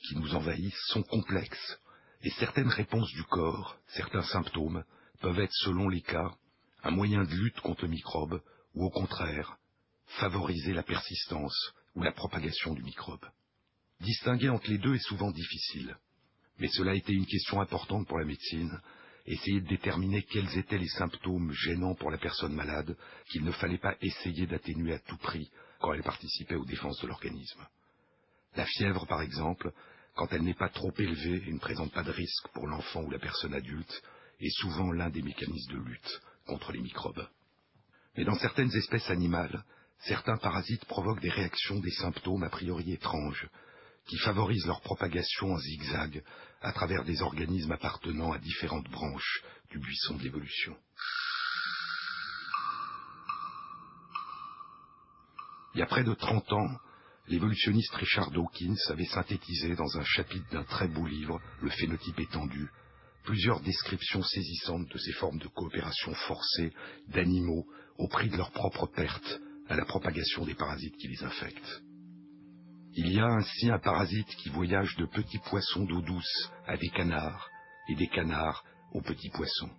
qui 0.00 0.16
nous 0.16 0.34
envahissent 0.34 0.86
sont 0.88 1.02
complexes, 1.02 1.78
et 2.22 2.30
certaines 2.30 2.68
réponses 2.68 3.10
du 3.12 3.22
corps, 3.24 3.78
certains 3.88 4.22
symptômes, 4.22 4.84
peuvent 5.20 5.38
être, 5.38 5.54
selon 5.54 5.88
les 5.88 6.02
cas, 6.02 6.30
un 6.82 6.90
moyen 6.90 7.24
de 7.24 7.34
lutte 7.34 7.60
contre 7.60 7.82
le 7.82 7.90
microbe, 7.90 8.40
ou 8.74 8.84
au 8.86 8.90
contraire, 8.90 9.58
favoriser 10.20 10.72
la 10.72 10.82
persistance 10.82 11.72
ou 11.94 12.02
la 12.02 12.12
propagation 12.12 12.74
du 12.74 12.82
microbe. 12.82 13.24
Distinguer 14.00 14.48
entre 14.48 14.70
les 14.70 14.78
deux 14.78 14.94
est 14.94 15.06
souvent 15.06 15.30
difficile, 15.30 15.96
mais 16.58 16.68
cela 16.68 16.92
a 16.92 16.94
été 16.94 17.12
une 17.12 17.26
question 17.26 17.60
importante 17.60 18.06
pour 18.06 18.18
la 18.18 18.24
médecine, 18.24 18.80
essayer 19.28 19.60
de 19.60 19.68
déterminer 19.68 20.22
quels 20.22 20.58
étaient 20.58 20.78
les 20.78 20.88
symptômes 20.88 21.52
gênants 21.52 21.94
pour 21.94 22.10
la 22.10 22.18
personne 22.18 22.54
malade 22.54 22.96
qu'il 23.30 23.44
ne 23.44 23.52
fallait 23.52 23.78
pas 23.78 23.94
essayer 24.00 24.46
d'atténuer 24.46 24.94
à 24.94 24.98
tout 25.00 25.18
prix 25.18 25.50
quand 25.80 25.92
elle 25.92 26.02
participait 26.02 26.54
aux 26.54 26.64
défenses 26.64 27.00
de 27.02 27.06
l'organisme. 27.06 27.66
La 28.56 28.64
fièvre, 28.64 29.06
par 29.06 29.20
exemple, 29.20 29.72
quand 30.14 30.32
elle 30.32 30.42
n'est 30.42 30.54
pas 30.54 30.70
trop 30.70 30.92
élevée 30.98 31.44
et 31.46 31.52
ne 31.52 31.58
présente 31.58 31.92
pas 31.92 32.02
de 32.02 32.10
risque 32.10 32.48
pour 32.54 32.66
l'enfant 32.66 33.02
ou 33.02 33.10
la 33.10 33.18
personne 33.18 33.54
adulte, 33.54 34.02
est 34.40 34.60
souvent 34.60 34.92
l'un 34.92 35.10
des 35.10 35.22
mécanismes 35.22 35.72
de 35.72 35.78
lutte 35.78 36.20
contre 36.46 36.72
les 36.72 36.80
microbes. 36.80 37.28
Mais 38.16 38.24
dans 38.24 38.38
certaines 38.38 38.74
espèces 38.74 39.10
animales, 39.10 39.62
certains 40.00 40.38
parasites 40.38 40.84
provoquent 40.86 41.20
des 41.20 41.30
réactions, 41.30 41.80
des 41.80 41.92
symptômes 41.92 42.42
a 42.44 42.48
priori 42.48 42.92
étranges, 42.92 43.48
qui 44.06 44.16
favorisent 44.18 44.66
leur 44.66 44.80
propagation 44.80 45.52
en 45.52 45.58
zigzag 45.58 46.24
à 46.60 46.72
travers 46.72 47.04
des 47.04 47.22
organismes 47.22 47.72
appartenant 47.72 48.32
à 48.32 48.38
différentes 48.38 48.88
branches 48.90 49.42
du 49.70 49.78
buisson 49.78 50.16
de 50.16 50.22
l'évolution. 50.22 50.76
Il 55.74 55.80
y 55.80 55.82
a 55.82 55.86
près 55.86 56.02
de 56.02 56.14
30 56.14 56.52
ans, 56.52 56.70
l'évolutionniste 57.28 57.94
Richard 57.94 58.30
Dawkins 58.30 58.74
avait 58.88 59.04
synthétisé 59.04 59.76
dans 59.76 59.98
un 59.98 60.04
chapitre 60.04 60.50
d'un 60.50 60.64
très 60.64 60.88
beau 60.88 61.06
livre, 61.06 61.40
Le 61.60 61.70
phénotype 61.70 62.18
étendu, 62.18 62.68
plusieurs 63.24 63.60
descriptions 63.60 64.22
saisissantes 64.22 64.88
de 64.88 64.98
ces 64.98 65.12
formes 65.12 65.38
de 65.38 65.48
coopération 65.48 66.14
forcée 66.14 66.72
d'animaux 67.08 67.66
au 67.98 68.08
prix 68.08 68.30
de 68.30 68.36
leur 68.36 68.50
propre 68.50 68.86
perte 68.86 69.40
à 69.68 69.76
la 69.76 69.84
propagation 69.84 70.44
des 70.44 70.54
parasites 70.54 70.96
qui 70.96 71.08
les 71.08 71.22
infectent. 71.22 71.82
Il 72.94 73.12
y 73.12 73.20
a 73.20 73.26
ainsi 73.26 73.70
un 73.70 73.78
parasite 73.78 74.28
qui 74.36 74.48
voyage 74.48 74.96
de 74.96 75.06
petits 75.06 75.38
poissons 75.38 75.84
d'eau 75.84 76.00
douce 76.00 76.50
à 76.66 76.76
des 76.76 76.88
canards 76.88 77.48
et 77.88 77.94
des 77.94 78.08
canards 78.08 78.64
aux 78.92 79.02
petits 79.02 79.30
poissons. 79.30 79.70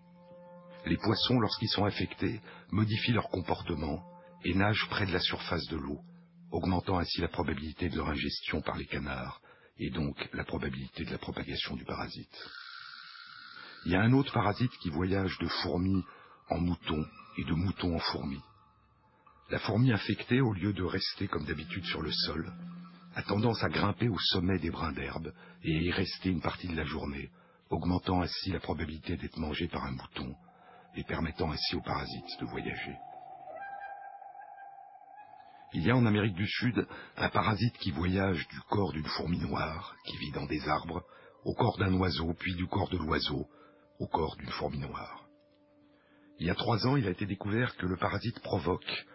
Les 0.86 0.98
poissons, 0.98 1.40
lorsqu'ils 1.40 1.70
sont 1.70 1.86
infectés, 1.86 2.40
modifient 2.72 3.14
leur 3.14 3.30
comportement 3.30 4.04
et 4.46 4.54
nagent 4.54 4.88
près 4.90 5.06
de 5.06 5.12
la 5.12 5.20
surface 5.20 5.66
de 5.68 5.78
l'eau, 5.78 6.00
augmentant 6.52 7.00
ainsi 7.00 7.20
la 7.20 7.28
probabilité 7.28 7.90
de 7.90 7.98
leur 7.98 8.10
ingestion 8.10 8.62
par 8.62 8.78
les 8.78 8.86
canards 8.86 9.42
et 9.78 9.90
donc 9.90 10.30
la 10.34 10.46
probabilité 10.46 11.04
de 11.04 11.12
la 11.12 11.18
propagation 11.18 11.76
du 11.76 11.86
parasite. 11.86 12.50
Il 13.86 13.92
y 13.92 13.96
a 13.96 14.02
un 14.02 14.14
autre 14.14 14.34
parasite 14.34 14.72
qui 14.82 14.90
voyage 14.90 15.38
de 15.40 15.48
fourmis 15.48 16.04
en 16.50 16.60
moutons 16.60 17.06
et 17.38 17.44
de 17.44 17.54
moutons 17.54 17.96
en 17.96 18.00
fourmis. 18.00 18.42
La 19.50 19.60
fourmi 19.60 19.92
infectée, 19.92 20.42
au 20.42 20.54
lieu 20.54 20.74
de 20.74 20.84
rester 20.84 21.28
comme 21.28 21.46
d'habitude 21.46 21.86
sur 21.86 22.02
le 22.02 22.12
sol, 22.12 22.52
a 23.20 23.24
tendance 23.24 23.62
à 23.66 23.68
grimper 23.68 24.08
au 24.08 24.18
sommet 24.18 24.60
des 24.60 24.70
brins 24.70 24.94
d'herbe 24.94 25.34
et 25.64 25.76
à 25.76 25.82
y 25.82 25.92
rester 25.92 26.30
une 26.30 26.40
partie 26.40 26.70
de 26.70 26.76
la 26.76 26.86
journée, 26.86 27.30
augmentant 27.70 28.22
ainsi 28.22 28.50
la 28.50 28.62
probabilité 28.62 29.18
d'être 29.18 29.38
mangée 29.38 29.68
par 29.68 29.84
un 29.84 29.92
mouton 29.92 30.34
et 30.96 31.04
permettant 31.04 31.52
ainsi 31.52 31.76
aux 31.76 31.82
parasites 31.82 32.40
de 32.40 32.46
voyager. 32.46 32.96
Il 35.74 35.86
y 35.86 35.92
a 35.92 35.98
en 35.98 36.06
Amérique 36.06 36.36
du 36.36 36.48
Sud 36.48 36.88
un 37.18 37.28
parasite 37.30 37.78
qui 37.80 37.92
voyage 37.92 38.48
du 38.48 38.62
corps 38.70 38.94
d'une 38.94 39.06
fourmi 39.06 39.38
noire 39.40 39.98
qui 40.06 40.18
vit 40.18 40.32
dans 40.32 40.46
des 40.46 40.66
arbres 40.70 41.04
au 41.44 41.54
corps 41.54 41.78
d'un 41.78 41.94
oiseau, 41.96 42.34
puis 42.40 42.56
du 42.56 42.68
corps 42.68 42.90
de 42.90 42.98
l'oiseau 42.98 43.50
au 44.00 44.08
corps 44.08 44.38
d'une 44.38 44.52
fourmi 44.52 44.80
noire. 44.80 45.26
Il 46.40 46.48
y 46.48 46.50
a 46.50 46.56
trois 46.56 46.88
ans, 46.88 46.96
il 46.96 47.06
a 47.06 47.12
été 47.12 47.26
découvert 47.26 47.76
que 47.76 47.86
le 47.86 47.98
parasite 47.98 48.40
provoque, 48.40 49.06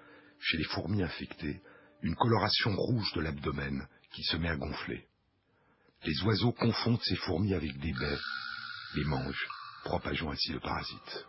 chez 0.40 0.58
les 0.58 0.64
fourmis 0.64 1.02
infectées, 1.02 1.62
une 2.02 2.16
coloration 2.16 2.76
rouge 2.76 3.10
de 3.14 3.22
l'abdomen 3.22 3.88
qui 4.14 4.22
se 4.22 4.36
met 4.36 4.48
à 4.48 4.56
gonfler. 4.56 5.06
Les 6.04 6.22
oiseaux 6.22 6.52
confondent 6.52 7.02
ces 7.02 7.16
fourmis 7.16 7.54
avec 7.54 7.78
des 7.78 7.92
baies, 7.92 8.18
les 8.94 9.04
mangent, 9.04 9.48
propageant 9.84 10.30
ainsi 10.30 10.52
le 10.52 10.60
parasite. 10.60 11.26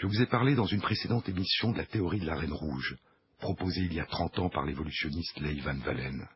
Je 0.00 0.06
vous 0.06 0.22
ai 0.22 0.26
parlé 0.26 0.54
dans 0.54 0.66
une 0.66 0.80
précédente 0.80 1.28
émission 1.28 1.72
de 1.72 1.78
la 1.78 1.86
théorie 1.86 2.20
de 2.20 2.26
la 2.26 2.36
reine 2.36 2.52
rouge, 2.52 2.96
proposée 3.38 3.82
il 3.82 3.92
y 3.92 4.00
a 4.00 4.06
30 4.06 4.38
ans 4.38 4.48
par 4.48 4.64
l'évolutionniste 4.64 5.38
Leigh 5.40 5.60
Van 5.60 5.78
Valen. 5.78 6.26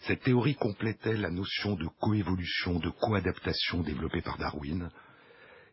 Cette 0.00 0.22
théorie 0.22 0.54
complétait 0.54 1.16
la 1.16 1.30
notion 1.30 1.74
de 1.74 1.86
coévolution, 2.00 2.78
de 2.78 2.90
coadaptation 2.90 3.82
développée 3.82 4.22
par 4.22 4.38
Darwin, 4.38 4.90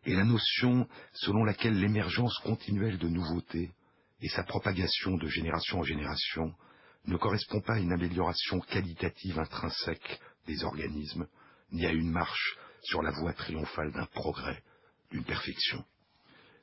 et 0.04 0.14
la 0.14 0.24
notion 0.24 0.88
selon 1.12 1.44
laquelle 1.44 1.78
l'émergence 1.78 2.38
continuelle 2.38 2.98
de 2.98 3.08
nouveautés 3.08 3.72
et 4.20 4.28
sa 4.28 4.42
propagation 4.44 5.16
de 5.16 5.28
génération 5.28 5.80
en 5.80 5.84
génération 5.84 6.54
ne 7.08 7.16
correspond 7.16 7.60
pas 7.60 7.74
à 7.74 7.78
une 7.78 7.92
amélioration 7.92 8.60
qualitative 8.60 9.38
intrinsèque 9.38 10.20
des 10.46 10.62
organismes, 10.62 11.26
ni 11.72 11.86
à 11.86 11.92
une 11.92 12.10
marche 12.10 12.56
sur 12.82 13.02
la 13.02 13.10
voie 13.10 13.32
triomphale 13.32 13.92
d'un 13.92 14.06
progrès, 14.06 14.62
d'une 15.10 15.24
perfection. 15.24 15.84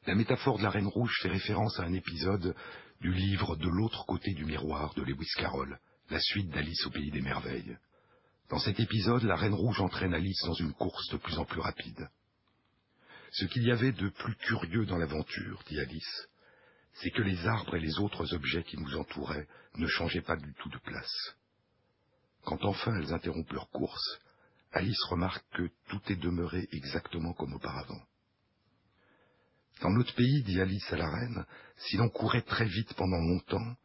La 0.05 0.15
métaphore 0.15 0.60
de 0.60 0.63
la 0.63 0.69
Reine 0.69 0.88
Rouge 0.88 1.17
fait 1.21 1.29
référence 1.29 1.79
à 1.79 1.84
un 1.84 1.93
épisode 1.93 2.55
du 3.01 3.12
livre 3.12 3.55
De 3.55 3.67
l'autre 3.67 4.05
côté 4.05 4.34
du 4.34 4.45
miroir 4.45 4.93
de 4.93 5.01
Lewis 5.01 5.29
Carroll, 5.36 5.79
la 6.10 6.19
suite 6.19 6.49
d'Alice 6.49 6.86
au 6.86 6.91
pays 6.91 7.12
des 7.12 7.21
merveilles. 7.21 7.77
Dans 8.49 8.60
cet 8.60 8.79
épisode, 8.79 9.23
la 9.23 9.36
Reine 9.36 9.55
Rouge 9.55 9.81
entraîne 9.81 10.13
Alice 10.13 10.41
dans 10.45 10.53
une 10.53 10.73
course 10.73 11.10
de 11.10 11.17
plus 11.17 11.39
en 11.39 11.45
plus 11.45 11.60
rapide. 11.60 12.08
Ce 13.31 13.45
qu'il 13.45 13.63
y 13.63 13.71
avait 13.71 13.91
de 13.91 14.10
plus 14.10 14.36
curieux 14.36 14.86
dans 14.86 14.97
l'aventure, 14.97 15.63
dit 15.67 15.79
Alice, 15.79 16.27
c'est 16.95 17.12
que 17.12 17.21
les 17.21 17.45
arbres 17.45 17.75
et 17.75 17.79
les 17.79 17.99
autres 17.99 18.34
objets 18.34 18.63
qui 18.63 18.77
nous 18.77 18.95
entouraient 18.95 19.47
ne 19.75 19.88
changeaient 19.88 20.21
pas 20.21 20.38
du 20.38 20.53
tout 20.55 20.69
de 20.69 20.77
place. 20.79 21.36
Quand 22.43 22.63
enfin 22.63 22.95
elles 22.95 23.13
interrompent 23.13 23.51
leur 23.51 23.69
course, 23.69 24.19
Alice 24.71 25.03
remarque 25.10 25.45
que 25.53 25.69
tout 25.89 26.01
est 26.10 26.15
demeuré 26.15 26.67
exactement 26.71 27.34
comme 27.34 27.53
auparavant. 27.53 28.01
Dans 29.81 29.89
notre 29.89 30.15
pays, 30.15 30.43
dit 30.43 30.60
Alice 30.62 30.91
à 30.91 30.97
la 30.97 31.10
reine, 31.10 31.45
si 31.77 31.97
l'on 31.97 32.10
courait 32.10 32.41
très 32.41 32.65
vite 32.65 32.93
pendant 32.93 33.17
longtemps, 33.17 33.75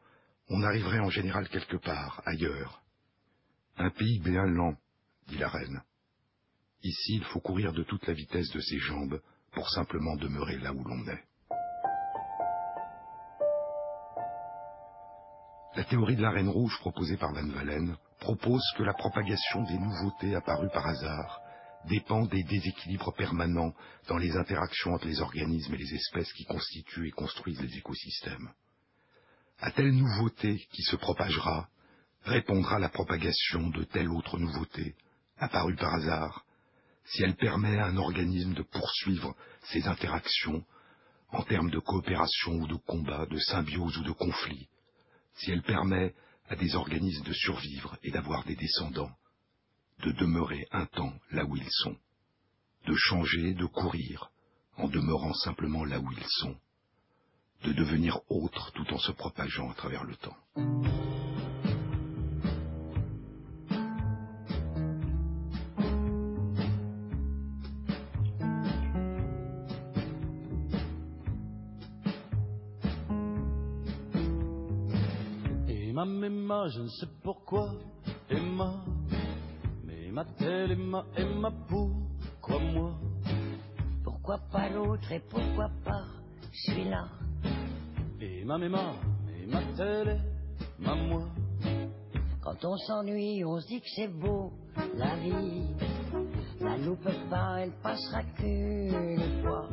on 0.48 0.62
arriverait 0.62 1.00
en 1.00 1.10
général 1.10 1.48
quelque 1.48 1.76
part, 1.76 2.22
ailleurs. 2.26 2.82
Un 3.76 3.90
pays 3.90 4.20
bien 4.20 4.46
lent, 4.46 4.76
dit 5.28 5.38
la 5.38 5.48
reine. 5.48 5.82
Ici, 6.82 7.16
il 7.16 7.24
faut 7.24 7.40
courir 7.40 7.72
de 7.72 7.82
toute 7.82 8.06
la 8.06 8.14
vitesse 8.14 8.50
de 8.50 8.60
ses 8.60 8.78
jambes 8.78 9.20
pour 9.52 9.68
simplement 9.70 10.16
demeurer 10.16 10.58
là 10.58 10.72
où 10.72 10.84
l'on 10.84 11.06
est. 11.08 11.24
La 15.76 15.84
théorie 15.84 16.16
de 16.16 16.22
la 16.22 16.32
reine 16.32 16.48
rouge 16.48 16.76
proposée 16.80 17.16
par 17.16 17.32
Van 17.32 17.46
Valen 17.46 17.96
propose 18.18 18.64
que 18.76 18.82
la 18.82 18.92
propagation 18.92 19.62
des 19.62 19.78
nouveautés 19.78 20.34
apparues 20.34 20.68
par 20.70 20.84
hasard 20.84 21.40
dépend 21.88 22.26
des 22.26 22.42
déséquilibres 22.42 23.14
permanents 23.14 23.72
dans 24.08 24.18
les 24.18 24.36
interactions 24.36 24.94
entre 24.94 25.06
les 25.06 25.20
organismes 25.20 25.74
et 25.74 25.78
les 25.78 25.94
espèces 25.94 26.32
qui 26.32 26.44
constituent 26.44 27.06
et 27.06 27.12
construisent 27.12 27.60
les 27.60 27.76
écosystèmes. 27.76 28.50
À 29.60 29.70
telle 29.70 29.92
nouveauté 29.92 30.58
qui 30.72 30.82
se 30.82 30.96
propagera, 30.96 31.68
répondra 32.24 32.80
la 32.80 32.88
propagation 32.88 33.68
de 33.68 33.84
telle 33.84 34.10
autre 34.10 34.38
nouveauté, 34.38 34.96
apparue 35.38 35.76
par 35.76 35.94
hasard, 35.94 36.44
si 37.04 37.22
elle 37.22 37.36
permet 37.36 37.78
à 37.78 37.86
un 37.86 37.96
organisme 37.96 38.54
de 38.54 38.62
poursuivre 38.62 39.36
ses 39.72 39.86
interactions 39.86 40.64
en 41.30 41.44
termes 41.44 41.70
de 41.70 41.78
coopération 41.78 42.54
ou 42.54 42.66
de 42.66 42.74
combat, 42.74 43.26
de 43.26 43.38
symbiose 43.38 43.96
ou 43.98 44.02
de 44.02 44.12
conflit, 44.12 44.68
si 45.40 45.50
elle 45.50 45.62
permet 45.62 46.14
à 46.48 46.56
des 46.56 46.74
organismes 46.74 47.24
de 47.24 47.32
survivre 47.32 47.96
et 48.02 48.10
d'avoir 48.10 48.44
des 48.44 48.56
descendants, 48.56 49.10
de 50.02 50.12
demeurer 50.12 50.66
un 50.72 50.86
temps 50.86 51.12
là 51.30 51.44
où 51.44 51.56
ils 51.56 51.70
sont, 51.70 51.96
de 52.86 52.94
changer, 52.94 53.54
de 53.54 53.66
courir, 53.66 54.30
en 54.76 54.88
demeurant 54.88 55.34
simplement 55.34 55.84
là 55.84 55.98
où 56.00 56.10
ils 56.12 56.26
sont, 56.40 56.56
de 57.64 57.72
devenir 57.72 58.18
autres 58.30 58.72
tout 58.72 58.92
en 58.92 58.98
se 58.98 59.12
propageant 59.12 59.70
à 59.70 59.74
travers 59.74 60.04
le 60.04 60.16
temps. 60.16 60.36
Je 76.70 76.82
ne 76.82 76.88
sais 76.88 77.06
pourquoi, 77.22 77.72
Emma, 78.28 78.84
mais 79.84 80.06
Emma-t-elle, 80.08 80.72
Emma, 80.72 81.04
Emma, 81.16 81.50
pourquoi 81.68 82.58
moi? 82.60 82.94
Pourquoi 84.04 84.38
pas 84.52 84.68
l'autre 84.68 85.10
et 85.12 85.20
pourquoi 85.28 85.68
pas 85.84 86.04
celui-là? 86.52 87.08
Emma, 88.20 88.58
Emma, 88.62 88.92
Emma, 89.42 90.94
moi? 90.94 91.28
Quand 92.42 92.64
on 92.64 92.76
s'ennuie, 92.76 93.44
on 93.44 93.60
se 93.60 93.66
dit 93.66 93.80
que 93.80 93.88
c'est 93.96 94.08
beau, 94.08 94.52
la 94.94 95.16
vie. 95.16 95.66
La 96.60 96.76
loupe 96.78 97.08
pas, 97.28 97.60
elle 97.60 97.72
passera 97.82 98.22
qu'une 98.36 99.42
fois. 99.42 99.68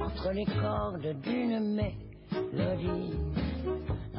Entre 0.00 0.30
les 0.32 0.46
cordes 0.46 1.20
d'une 1.20 1.74
mélodie. 1.74 3.12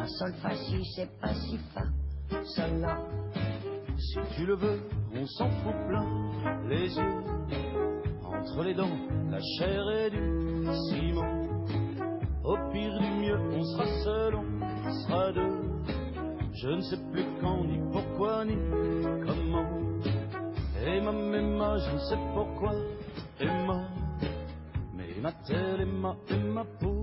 La 0.03 0.09
sol 0.09 0.33
fa 0.41 0.53
si, 0.53 0.83
c'est 0.97 1.09
pas 1.21 1.33
si 1.33 1.57
sol 2.55 2.81
la. 2.81 2.97
Si 3.97 4.35
tu 4.35 4.45
le 4.45 4.55
veux, 4.57 4.81
on 5.15 5.25
s'en 5.25 5.49
fout 5.49 5.73
plein 5.87 6.05
les 6.67 6.93
yeux. 6.93 7.23
Entre 8.21 8.63
les 8.65 8.73
dents, 8.73 8.97
la 9.31 9.39
chair 9.57 9.81
et 9.91 10.09
du 10.09 10.67
ciment. 10.89 11.47
Au 12.43 12.57
pire 12.73 12.99
du 12.99 13.11
mieux, 13.21 13.39
on 13.53 13.63
sera 13.63 13.85
seul, 14.03 14.35
on 14.35 14.93
sera 15.07 15.31
deux. 15.31 15.61
Je 16.53 16.67
ne 16.67 16.81
sais 16.81 16.99
plus 17.13 17.23
quand, 17.39 17.63
ni 17.63 17.79
pourquoi, 17.89 18.43
ni 18.43 18.57
comment. 19.25 19.69
Emma, 20.85 21.11
Emma, 21.11 21.77
je 21.77 21.93
ne 21.93 21.99
sais 21.99 22.19
pourquoi, 22.33 22.73
Emma. 23.39 23.87
Mais 24.93 25.11
Emma-t-elle, 25.17 25.79
Emma, 25.79 26.17
Emma, 26.29 26.65
pourquoi 26.77 27.02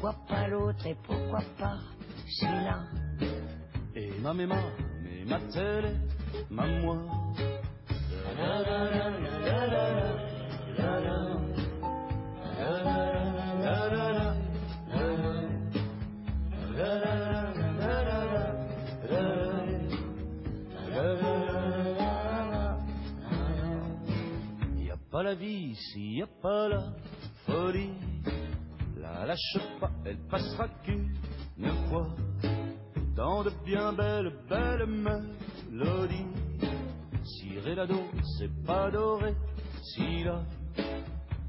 Pourquoi 0.00 0.26
pas 0.28 0.46
l'autre 0.46 0.86
et 0.86 0.94
pourquoi 1.02 1.40
pas 1.58 1.76
celui-là 2.28 2.84
Emma, 3.96 4.30
Emma, 4.30 4.56
mais 5.02 5.22
Emma-t-elle, 5.22 5.98
Emma, 6.48 6.66
moi 6.82 6.98
Y 24.76 24.90
a 24.90 24.96
pas 25.10 25.22
la 25.24 25.34
vie 25.34 25.74
s'il 25.74 26.18
y 26.18 26.22
a 26.22 26.28
pas 26.40 26.68
la 26.68 26.84
folie. 27.46 28.07
La 29.18 29.26
lâche 29.26 29.58
pas, 29.80 29.90
elle 30.04 30.18
passera 30.28 30.68
qu'une 30.84 31.12
fois 31.90 32.06
dans 33.16 33.42
de 33.42 33.50
bien 33.64 33.92
belles, 33.92 34.32
belles 34.48 34.86
mélodies. 34.86 36.28
Si 37.24 37.58
ré 37.58 37.74
la 37.74 37.84
do, 37.88 38.00
c'est 38.38 38.64
pas 38.64 38.92
doré, 38.92 39.34
si 39.82 40.22
là. 40.22 40.44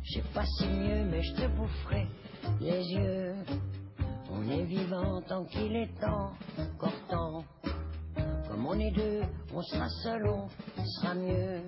Je 0.02 0.14
sais 0.14 0.28
pas 0.34 0.46
si 0.58 0.68
mieux, 0.68 1.06
mais 1.12 1.22
je 1.22 1.36
te 1.36 1.48
boufferai 1.56 2.08
les 2.60 2.84
yeux. 2.92 3.36
On 4.32 4.50
est 4.50 4.64
vivant 4.64 5.22
tant 5.22 5.46
qu'il 5.46 5.76
est 5.76 5.94
temps, 6.02 6.34
encore 6.58 7.08
temps. 7.08 7.44
Comme 8.50 8.66
on 8.66 8.80
est 8.80 8.92
deux, 8.96 9.22
on 9.54 9.62
sera 9.62 9.88
seul, 10.02 10.26
on 10.28 10.48
sera 10.86 11.14
mieux. 11.14 11.62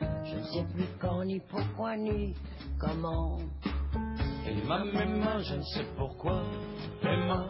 Je 0.00 0.34
ne 0.34 0.44
sais 0.44 0.64
plus 0.72 0.88
quand, 0.98 1.24
ni 1.26 1.40
pourquoi, 1.40 1.94
ni 1.98 2.34
comment. 2.80 3.38
Elle 4.46 4.64
m'a, 4.64 4.84
même 4.84 5.18
mains, 5.18 5.42
je 5.42 5.54
ne 5.56 5.62
sais 5.62 5.86
pourquoi. 5.96 6.42
Emma. 7.02 7.48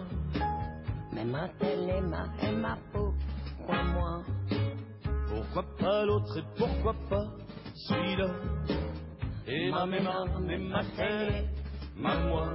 Emma, 1.16 1.48
telle 1.59 1.90
Emma, 1.90 2.26
Emma, 2.42 2.78
pourquoi 2.92 3.82
moi 3.85 4.22
Pourquoi 5.28 5.64
pas 5.78 6.04
l'autre 6.04 6.38
et 6.38 6.44
pourquoi 6.59 6.94
pas 7.09 7.26
celui-là? 7.74 8.28
Emma, 9.46 9.85
Emma, 9.85 10.24
Emma, 10.48 10.82
telle 10.96 11.48
Emma, 11.98 12.14
moi. 12.28 12.48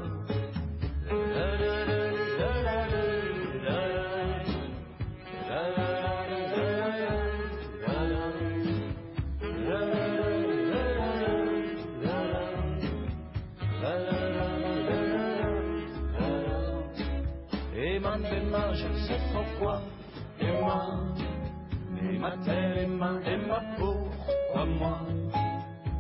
les 22.82 22.88
mains 22.88 23.20
des 23.20 23.38
mains 23.38 23.76
pourquoi 23.78 24.66
moi. 24.66 25.00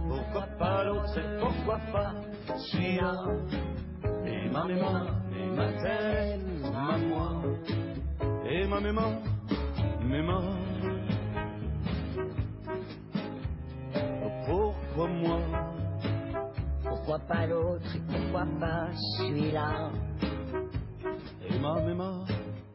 Pourquoi 0.08 0.48
pas 0.58 0.84
l'autre, 0.84 1.08
c'est 1.13 1.39
pourquoi 1.39 1.78
pas. 1.91 2.13
Celui-là 2.58 3.13
Les 4.26 4.50
mains, 4.50 4.67
les 4.67 4.76
mains, 4.76 5.08
les 5.32 5.46
mains, 5.46 5.72
les 5.84 6.70
mains, 6.70 6.98
moi. 7.10 7.44
Les 8.44 8.67
mains, 8.67 8.82
mes 8.82 8.91
mains, 8.91 9.20
mes 10.04 10.22
mains 10.22 10.58
Pourquoi 14.48 15.08
moi? 15.08 15.39
Pourquoi 16.84 17.20
pas 17.20 17.46
l'autre, 17.46 17.96
et 17.96 18.00
pourquoi 18.12 18.46
pas 18.60 18.88
celui-là? 19.17 19.91
Emma, 21.50 21.76
Emma, 21.88 22.26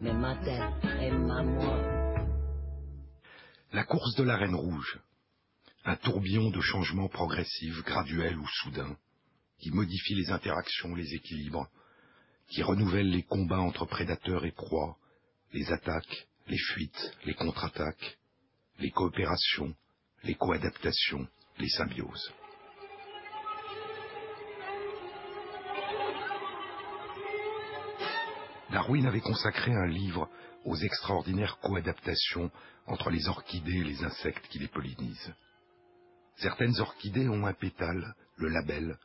Emma, 0.02 0.34
telle, 0.44 0.62
Emma, 1.02 1.42
moi. 1.42 2.05
La 3.76 3.84
course 3.84 4.14
de 4.14 4.22
la 4.22 4.38
Reine 4.38 4.54
Rouge. 4.54 5.00
Un 5.84 5.96
tourbillon 5.96 6.48
de 6.48 6.62
changements 6.62 7.10
progressifs, 7.10 7.82
graduels 7.84 8.38
ou 8.38 8.48
soudains, 8.48 8.96
qui 9.58 9.70
modifie 9.70 10.14
les 10.14 10.30
interactions, 10.30 10.94
les 10.94 11.12
équilibres, 11.12 11.68
qui 12.48 12.62
renouvelle 12.62 13.10
les 13.10 13.22
combats 13.22 13.60
entre 13.60 13.84
prédateurs 13.84 14.46
et 14.46 14.52
proies, 14.52 14.96
les 15.52 15.70
attaques, 15.70 16.26
les 16.48 16.56
fuites, 16.56 17.18
les 17.26 17.34
contre-attaques, 17.34 18.16
les 18.78 18.90
coopérations, 18.92 19.74
les 20.24 20.36
coadaptations, 20.36 21.28
les 21.58 21.68
symbioses. 21.68 22.32
Darwin 28.70 29.04
avait 29.04 29.20
consacré 29.20 29.70
un 29.70 29.86
livre 29.86 30.30
aux 30.66 30.76
extraordinaires 30.76 31.58
coadaptations 31.62 32.50
entre 32.86 33.10
les 33.10 33.28
orchidées 33.28 33.78
et 33.78 33.84
les 33.84 34.04
insectes 34.04 34.46
qui 34.48 34.58
les 34.58 34.68
pollinisent. 34.68 35.32
Certaines 36.36 36.78
orchidées 36.80 37.28
ont 37.28 37.46
un 37.46 37.54
pétale, 37.54 38.14
le 38.36 38.48
labelle, 38.48 38.98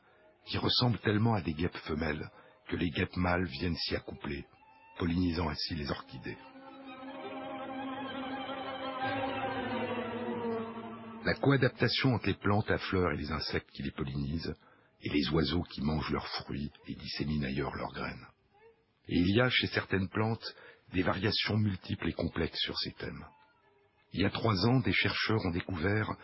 qui 0.47 0.57
ressemble 0.57 0.97
tellement 0.99 1.35
à 1.35 1.41
des 1.41 1.53
guêpes 1.53 1.77
femelles 1.85 2.29
que 2.67 2.75
les 2.75 2.89
guêpes 2.89 3.15
mâles 3.15 3.45
viennent 3.45 3.75
s'y 3.75 3.95
accoupler, 3.95 4.45
pollinisant 4.97 5.49
ainsi 5.49 5.75
les 5.75 5.89
orchidées. 5.89 6.37
La 11.23 11.35
coadaptation 11.35 12.15
entre 12.15 12.27
les 12.27 12.33
plantes 12.33 12.71
à 12.71 12.79
fleurs 12.79 13.11
et 13.11 13.17
les 13.17 13.31
insectes 13.31 13.69
qui 13.71 13.83
les 13.83 13.91
pollinisent, 13.91 14.55
et 15.03 15.09
les 15.09 15.29
oiseaux 15.29 15.63
qui 15.63 15.81
mangent 15.81 16.11
leurs 16.11 16.27
fruits 16.27 16.71
et 16.87 16.95
disséminent 16.95 17.45
ailleurs 17.45 17.75
leurs 17.75 17.93
graines. 17.93 18.27
Et 19.07 19.17
il 19.17 19.35
y 19.35 19.41
a 19.41 19.49
chez 19.49 19.67
certaines 19.67 20.09
plantes 20.09 20.55
des 20.93 21.03
variations 21.03 21.57
multiples 21.57 22.09
et 22.09 22.13
complexes 22.13 22.59
sur 22.59 22.77
ces 22.79 22.91
thèmes. 22.93 23.25
Il 24.13 24.21
y 24.21 24.25
a 24.25 24.29
trois 24.29 24.65
ans, 24.67 24.79
des 24.79 24.93
chercheurs 24.93 25.45
ont 25.45 25.51
découvert 25.51 26.15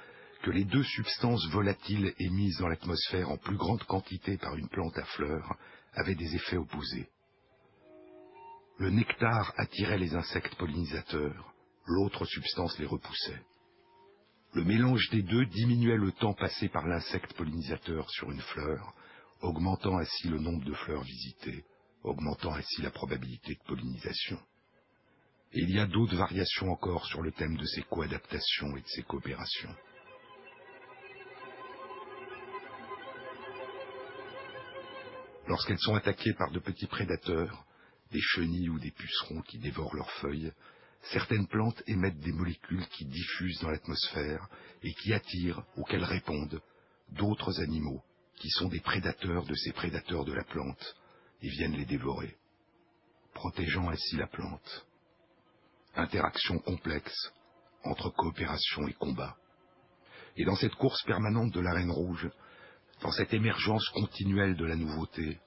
que 0.44 0.52
les 0.52 0.66
deux 0.66 0.84
substances 0.84 1.48
volatiles 1.50 2.14
émises 2.20 2.58
dans 2.60 2.68
l'atmosphère 2.68 3.30
en 3.30 3.38
plus 3.38 3.58
grande 3.58 3.84
quantité 3.84 4.38
par 4.38 4.56
une 4.56 4.70
plante 4.70 4.98
à 4.98 5.06
fleurs 5.06 5.56
avaient 5.94 6.16
des 6.16 6.36
effets 6.36 6.58
opposés. 6.58 7.10
Le 8.78 8.92
nectar 8.92 9.54
attirait 9.58 9.98
les 9.98 10.14
insectes 10.16 10.56
pollinisateurs, 10.56 11.54
l'autre 11.86 12.26
substance 12.26 12.78
les 12.78 12.86
repoussait. 12.86 13.42
Le 14.54 14.64
mélange 14.64 15.10
des 15.10 15.24
deux 15.24 15.46
diminuait 15.46 15.98
le 15.98 16.12
temps 16.12 16.34
passé 16.34 16.70
par 16.70 16.88
l'insecte 16.88 17.34
pollinisateur 17.34 18.10
sur 18.12 18.32
une 18.32 18.42
fleur, 18.42 18.94
augmentant 19.42 19.98
ainsi 19.98 20.28
le 20.28 20.40
nombre 20.40 20.64
de 20.64 20.74
fleurs 20.74 21.04
visitées, 21.04 21.64
augmentant 22.04 22.54
ainsi 22.54 22.82
la 22.82 22.92
probabilité 22.92 23.56
de 23.56 23.68
pollinisation. 23.68 24.40
Et 25.54 25.62
il 25.62 25.72
y 25.72 25.80
a 25.80 25.86
d'autres 25.86 26.16
variations 26.16 26.70
encore 26.70 27.06
sur 27.06 27.22
le 27.22 27.32
thème 27.32 27.58
de 27.58 27.66
ces 27.66 27.82
coadaptations 27.84 28.76
et 28.76 28.82
de 28.82 28.88
ces 28.88 29.04
coopérations. 29.04 29.76
Lorsqu'elles 35.48 35.80
sont 35.80 35.96
attaquées 35.96 36.34
par 36.34 36.52
de 36.52 36.60
petits 36.60 36.88
prédateurs, 36.88 37.66
des 38.12 38.22
chenilles 38.22 38.70
ou 38.70 38.80
des 38.80 38.92
pucerons 38.92 39.42
qui 39.42 39.60
dévorent 39.60 39.96
leurs 39.96 40.12
feuilles, 40.20 40.52
certaines 41.12 41.48
plantes 41.48 41.82
émettent 41.88 42.20
des 42.20 42.34
molécules 42.34 42.86
qui 42.90 43.06
diffusent 43.06 43.62
dans 43.62 43.70
l'atmosphère 43.70 44.50
et 44.84 44.94
qui 44.94 45.14
attirent, 45.14 45.64
auxquelles 45.78 46.04
répondent, 46.04 46.62
d'autres 47.10 47.62
animaux 47.62 48.04
qui 48.36 48.50
sont 48.50 48.68
des 48.68 48.82
prédateurs 48.82 49.46
de 49.46 49.56
ces 49.56 49.72
prédateurs 49.72 50.26
de 50.26 50.34
la 50.34 50.44
plante 50.44 50.96
et 51.42 51.50
viennent 51.50 51.76
les 51.76 51.86
dévorer, 51.86 52.36
protégeant 53.34 53.90
ainsi 53.90 54.16
la 54.16 54.28
plante. 54.28 54.87
Interaction 55.98 56.60
complexe 56.60 57.34
entre 57.84 58.12
coopération 58.12 58.88
et 58.88 58.94
combat. 58.94 59.36
Et 60.36 60.46
dans 60.46 60.56
cette 60.56 60.76
course 60.76 61.02
permanente 61.04 61.52
de 61.52 61.60
la 61.60 61.74
Reine 61.74 61.90
Rouge, 61.90 62.30
dans 63.02 63.12
cette 63.12 63.34
émergence 63.34 63.90
continuelle 63.90 64.56
de 64.56 64.66
la 64.66 64.76
nouveauté 64.76 65.40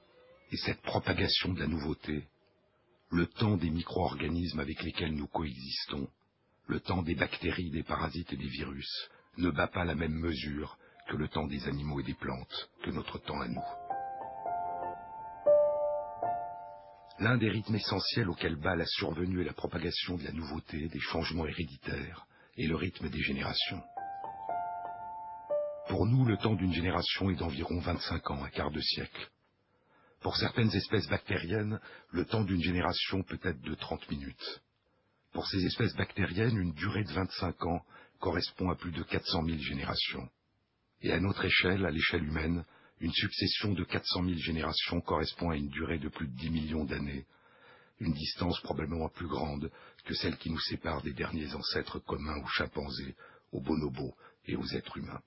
et 0.50 0.56
cette 0.56 0.82
propagation 0.82 1.52
de 1.52 1.60
la 1.60 1.68
nouveauté, 1.68 2.26
le 3.10 3.26
temps 3.26 3.56
des 3.56 3.70
micro-organismes 3.70 4.58
avec 4.58 4.82
lesquels 4.82 5.14
nous 5.14 5.28
coexistons, 5.28 6.08
le 6.66 6.80
temps 6.80 7.02
des 7.02 7.14
bactéries, 7.14 7.70
des 7.70 7.84
parasites 7.84 8.32
et 8.32 8.36
des 8.36 8.48
virus, 8.48 9.08
ne 9.36 9.50
bat 9.50 9.68
pas 9.68 9.84
la 9.84 9.94
même 9.94 10.14
mesure 10.14 10.76
que 11.08 11.16
le 11.16 11.28
temps 11.28 11.46
des 11.46 11.66
animaux 11.68 12.00
et 12.00 12.04
des 12.04 12.14
plantes, 12.14 12.70
que 12.82 12.90
notre 12.90 13.18
temps 13.18 13.40
à 13.40 13.46
nous. 13.46 13.79
L'un 17.20 17.36
des 17.36 17.50
rythmes 17.50 17.74
essentiels 17.74 18.30
auxquels 18.30 18.56
bat 18.56 18.76
la 18.76 18.86
survenue 18.86 19.42
et 19.42 19.44
la 19.44 19.52
propagation 19.52 20.16
de 20.16 20.24
la 20.24 20.32
nouveauté, 20.32 20.88
des 20.88 21.00
changements 21.00 21.46
héréditaires, 21.46 22.26
est 22.56 22.66
le 22.66 22.76
rythme 22.76 23.10
des 23.10 23.20
générations. 23.20 23.82
Pour 25.90 26.06
nous, 26.06 26.24
le 26.24 26.38
temps 26.38 26.54
d'une 26.54 26.72
génération 26.72 27.28
est 27.28 27.34
d'environ 27.34 27.78
25 27.78 28.30
ans, 28.30 28.42
un 28.42 28.48
quart 28.48 28.70
de 28.70 28.80
siècle. 28.80 29.30
Pour 30.22 30.34
certaines 30.38 30.74
espèces 30.74 31.08
bactériennes, 31.08 31.78
le 32.10 32.24
temps 32.24 32.42
d'une 32.42 32.62
génération 32.62 33.22
peut 33.22 33.40
être 33.42 33.60
de 33.60 33.74
30 33.74 34.10
minutes. 34.10 34.62
Pour 35.32 35.46
ces 35.46 35.62
espèces 35.66 35.94
bactériennes, 35.96 36.56
une 36.56 36.72
durée 36.72 37.04
de 37.04 37.12
25 37.12 37.66
ans 37.66 37.84
correspond 38.18 38.70
à 38.70 38.76
plus 38.76 38.92
de 38.92 39.02
400 39.02 39.44
000 39.44 39.58
générations. 39.58 40.26
Et 41.02 41.12
à 41.12 41.20
notre 41.20 41.44
échelle, 41.44 41.84
à 41.84 41.90
l'échelle 41.90 42.24
humaine, 42.24 42.64
une 43.00 43.12
succession 43.12 43.72
de 43.72 43.82
400 43.84 44.24
000 44.24 44.38
générations 44.38 45.00
correspond 45.00 45.50
à 45.50 45.56
une 45.56 45.68
durée 45.68 45.98
de 45.98 46.08
plus 46.08 46.28
de 46.28 46.36
10 46.36 46.50
millions 46.50 46.84
d'années, 46.84 47.24
une 47.98 48.12
distance 48.12 48.60
probablement 48.60 49.08
plus 49.08 49.26
grande 49.26 49.70
que 50.04 50.14
celle 50.14 50.36
qui 50.36 50.50
nous 50.50 50.60
sépare 50.60 51.02
des 51.02 51.12
derniers 51.12 51.54
ancêtres 51.54 51.98
communs 51.98 52.38
aux 52.42 52.48
chimpanzés, 52.48 53.14
aux 53.52 53.60
bonobos 53.60 54.14
et 54.46 54.56
aux 54.56 54.66
êtres 54.68 54.98
humains. 54.98 55.22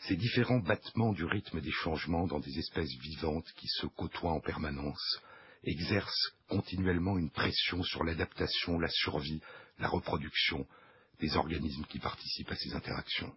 Ces 0.00 0.16
différents 0.16 0.60
battements 0.60 1.12
du 1.12 1.24
rythme 1.24 1.60
des 1.60 1.70
changements 1.70 2.26
dans 2.26 2.40
des 2.40 2.58
espèces 2.58 2.94
vivantes 3.00 3.50
qui 3.56 3.66
se 3.68 3.86
côtoient 3.86 4.32
en 4.32 4.40
permanence 4.40 5.20
exercent 5.64 6.34
continuellement 6.48 7.18
une 7.18 7.30
pression 7.30 7.82
sur 7.82 8.04
l'adaptation, 8.04 8.78
la 8.78 8.88
survie, 8.88 9.40
la 9.78 9.88
reproduction 9.88 10.66
des 11.18 11.34
organismes 11.36 11.86
qui 11.86 11.98
participent 11.98 12.52
à 12.52 12.56
ces 12.56 12.74
interactions. 12.74 13.34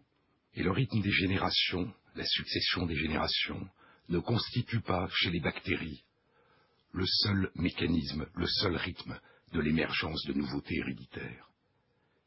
Et 0.54 0.64
le 0.64 0.72
rythme 0.72 1.02
des 1.02 1.12
générations, 1.12 1.94
la 2.20 2.26
succession 2.26 2.86
des 2.86 2.98
générations, 2.98 3.66
ne 4.10 4.20
constitue 4.20 4.82
pas, 4.82 5.08
chez 5.10 5.30
les 5.30 5.40
bactéries, 5.40 6.04
le 6.92 7.06
seul 7.06 7.50
mécanisme, 7.56 8.28
le 8.36 8.46
seul 8.46 8.76
rythme 8.76 9.18
de 9.54 9.62
l'émergence 9.62 10.22
de 10.26 10.34
nouveautés 10.34 10.76
héréditaires. 10.76 11.50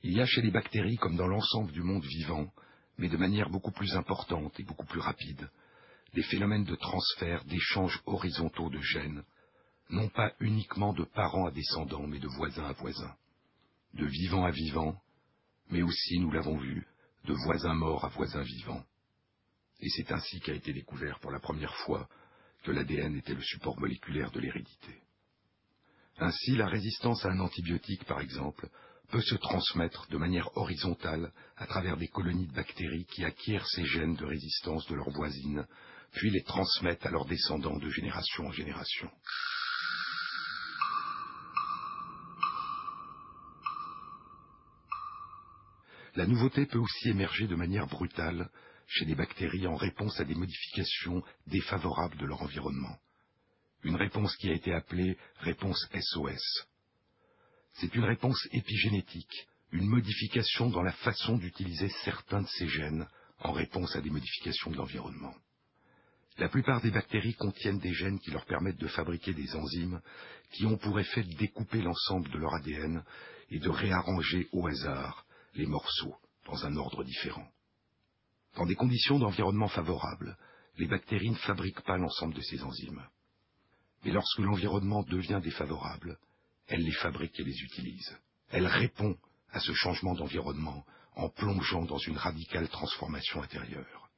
Il 0.03 0.15
y 0.15 0.23
a 0.23 0.25
chez 0.25 0.41
les 0.41 0.51
bactéries, 0.51 0.97
comme 0.97 1.17
dans 1.17 1.27
l'ensemble 1.27 1.73
du 1.73 1.83
monde 1.83 2.07
vivant, 2.07 2.51
mais 2.97 3.11
de 3.11 3.19
manière 3.19 3.51
beaucoup 3.51 3.71
plus 3.71 3.95
importante 3.95 4.59
et 4.59 4.65
beaucoup 4.65 4.87
plus 4.87 5.01
rapide, 5.01 5.51
des 6.15 6.23
phénomènes 6.23 6.65
de 6.65 6.77
transfert, 6.77 7.45
d'échanges 7.45 8.01
horizontaux 8.07 8.71
de 8.71 8.81
gènes, 8.81 9.25
non 9.91 10.09
pas 10.09 10.33
uniquement 10.41 10.95
de 10.95 11.05
parents 11.05 11.49
à 11.49 11.51
descendants, 11.51 12.07
mais 12.07 12.19
de 12.19 12.29
voisins 12.29 12.65
à 12.65 12.73
voisins, 12.73 13.15
de 13.93 14.07
vivant 14.07 14.47
à 14.47 14.51
vivant, 14.53 14.99
mais 15.69 15.83
aussi, 15.83 16.19
nous 16.19 16.31
l'avons 16.31 16.57
vu, 16.57 16.87
de 17.27 17.35
voisins 17.35 17.75
morts 17.75 18.07
à 18.07 18.09
voisins 18.09 18.43
vivants. 18.43 18.87
Et 19.83 19.89
c'est 19.89 20.13
ainsi 20.13 20.41
qu'a 20.41 20.55
été 20.55 20.73
découvert 20.73 21.19
pour 21.19 21.33
la 21.33 21.41
première 21.41 21.75
fois 21.75 22.09
que 22.63 22.71
l'ADN 22.71 23.17
était 23.17 23.35
le 23.35 23.43
support 23.43 23.79
moléculaire 23.81 24.31
de 24.31 24.39
l'hérédité. 24.39 25.03
Ainsi, 26.19 26.53
la 26.53 26.69
résistance 26.69 27.25
à 27.25 27.31
un 27.31 27.41
antibiotique, 27.41 28.05
par 28.05 28.21
exemple, 28.21 28.69
peut 29.11 29.21
se 29.21 29.35
transmettre 29.35 30.07
de 30.09 30.17
manière 30.17 30.57
horizontale 30.57 31.33
à 31.57 31.67
travers 31.67 31.97
des 31.97 32.07
colonies 32.07 32.47
de 32.47 32.55
bactéries 32.55 33.07
qui 33.07 33.25
acquièrent 33.25 33.67
ces 33.67 33.85
gènes 33.85 34.15
de 34.15 34.25
résistance 34.25 34.87
de 34.87 34.95
leurs 34.95 35.11
voisines, 35.11 35.67
puis 36.13 36.31
les 36.31 36.45
transmettent 36.45 37.05
à 37.05 37.11
leurs 37.11 37.27
descendants 37.27 37.79
de 37.79 37.91
génération 37.91 38.47
en 38.47 38.53
génération. 38.53 39.11
La 46.15 46.27
nouveauté 46.27 46.67
peut 46.67 46.79
aussi 46.79 47.09
émerger 47.09 47.49
de 47.49 47.57
manière 47.57 47.87
brutale 47.87 48.51
chez 48.95 49.07
les 49.07 49.15
bactéries 49.15 49.67
en 49.67 49.77
réponse 49.77 50.21
à 50.21 50.25
des 50.25 50.35
modifications 50.35 51.23
défavorables 51.47 52.19
de 52.19 52.27
leur 52.27 52.43
environnement. 52.43 52.99
Une 53.85 53.97
réponse 53.97 54.37
qui 54.37 54.51
a 54.51 54.53
été 54.53 54.73
appelée 54.73 55.17
réponse 55.39 55.89
SOS. 55.95 56.67
C'est 57.75 57.95
une 57.95 58.05
réponse 58.05 58.47
épigénétique, 58.53 59.49
une 59.73 59.89
modification 59.89 60.69
dans 60.69 60.83
la 60.83 60.93
façon 60.93 61.39
d'utiliser 61.39 61.89
certains 62.05 62.43
de 62.43 62.49
ces 62.49 62.69
gènes 62.69 63.09
en 63.39 63.53
réponse 63.53 63.97
à 63.97 64.03
des 64.03 64.11
modifications 64.11 64.71
de 64.71 64.77
l'environnement. 64.77 65.35
La 66.39 66.49
plupart 66.49 66.83
des 66.83 66.91
bactéries 66.91 67.35
contiennent 67.35 67.79
des 67.79 67.95
gènes 67.95 68.21
qui 68.21 68.31
leur 68.31 68.45
permettent 68.45 68.81
de 68.81 68.89
fabriquer 68.89 69.33
des 69.33 69.55
enzymes 69.55 70.01
qui 70.53 70.67
ont 70.67 70.77
pour 70.77 71.01
effet 71.01 71.23
de 71.23 71.35
découper 71.37 71.81
l'ensemble 71.81 72.31
de 72.31 72.39
leur 72.39 72.55
ADN 72.55 73.03
et 73.51 73.59
de 73.59 73.71
réarranger 73.71 74.49
au 74.53 74.67
hasard 74.67 75.27
les 75.55 75.67
morceaux 75.67 76.17
dans 76.47 76.67
un 76.67 76.77
ordre 76.77 77.05
différent. 77.05 77.49
Dans 78.57 78.67
des 78.67 78.75
conditions 78.75 79.19
d'environnement 79.19 79.69
favorables, 79.69 80.37
les 80.79 80.87
bactéries 80.87 81.31
ne 81.31 81.37
fabriquent 81.37 81.83
pas 81.83 81.97
l'ensemble 81.97 82.35
de 82.35 82.41
ces 82.41 82.63
enzymes. 82.63 83.07
Mais 84.05 84.13
lorsque 84.13 84.39
l'environnement 84.39 85.03
devient 85.03 85.41
défavorable, 85.43 86.19
elles 86.67 86.83
les 86.83 86.93
fabriquent 86.93 87.41
et 87.41 87.45
les 87.45 87.63
utilisent. 87.63 88.19
Elle 88.51 88.67
répond 88.67 89.17
à 89.51 89.61
ce 89.61 89.73
changement 89.73 90.15
d'environnement 90.15 90.85
en 91.15 91.29
plongeant 91.29 91.85
dans 91.85 91.99
une 91.99 92.17
radicale 92.17 92.69
transformation 92.69 93.43
intérieure. 93.43 94.11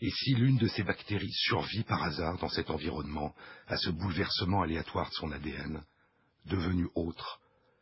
Et 0.00 0.10
si 0.10 0.34
l'une 0.34 0.58
de 0.58 0.66
ces 0.66 0.82
bactéries 0.82 1.32
survit 1.32 1.84
par 1.84 2.02
hasard 2.02 2.38
dans 2.38 2.48
cet 2.48 2.70
environnement 2.70 3.34
à 3.68 3.76
ce 3.76 3.90
bouleversement 3.90 4.62
aléatoire 4.62 5.08
de 5.08 5.14
son 5.14 5.30
ADN, 5.30 5.84
devenu 6.46 6.88
autre, 6.94 7.40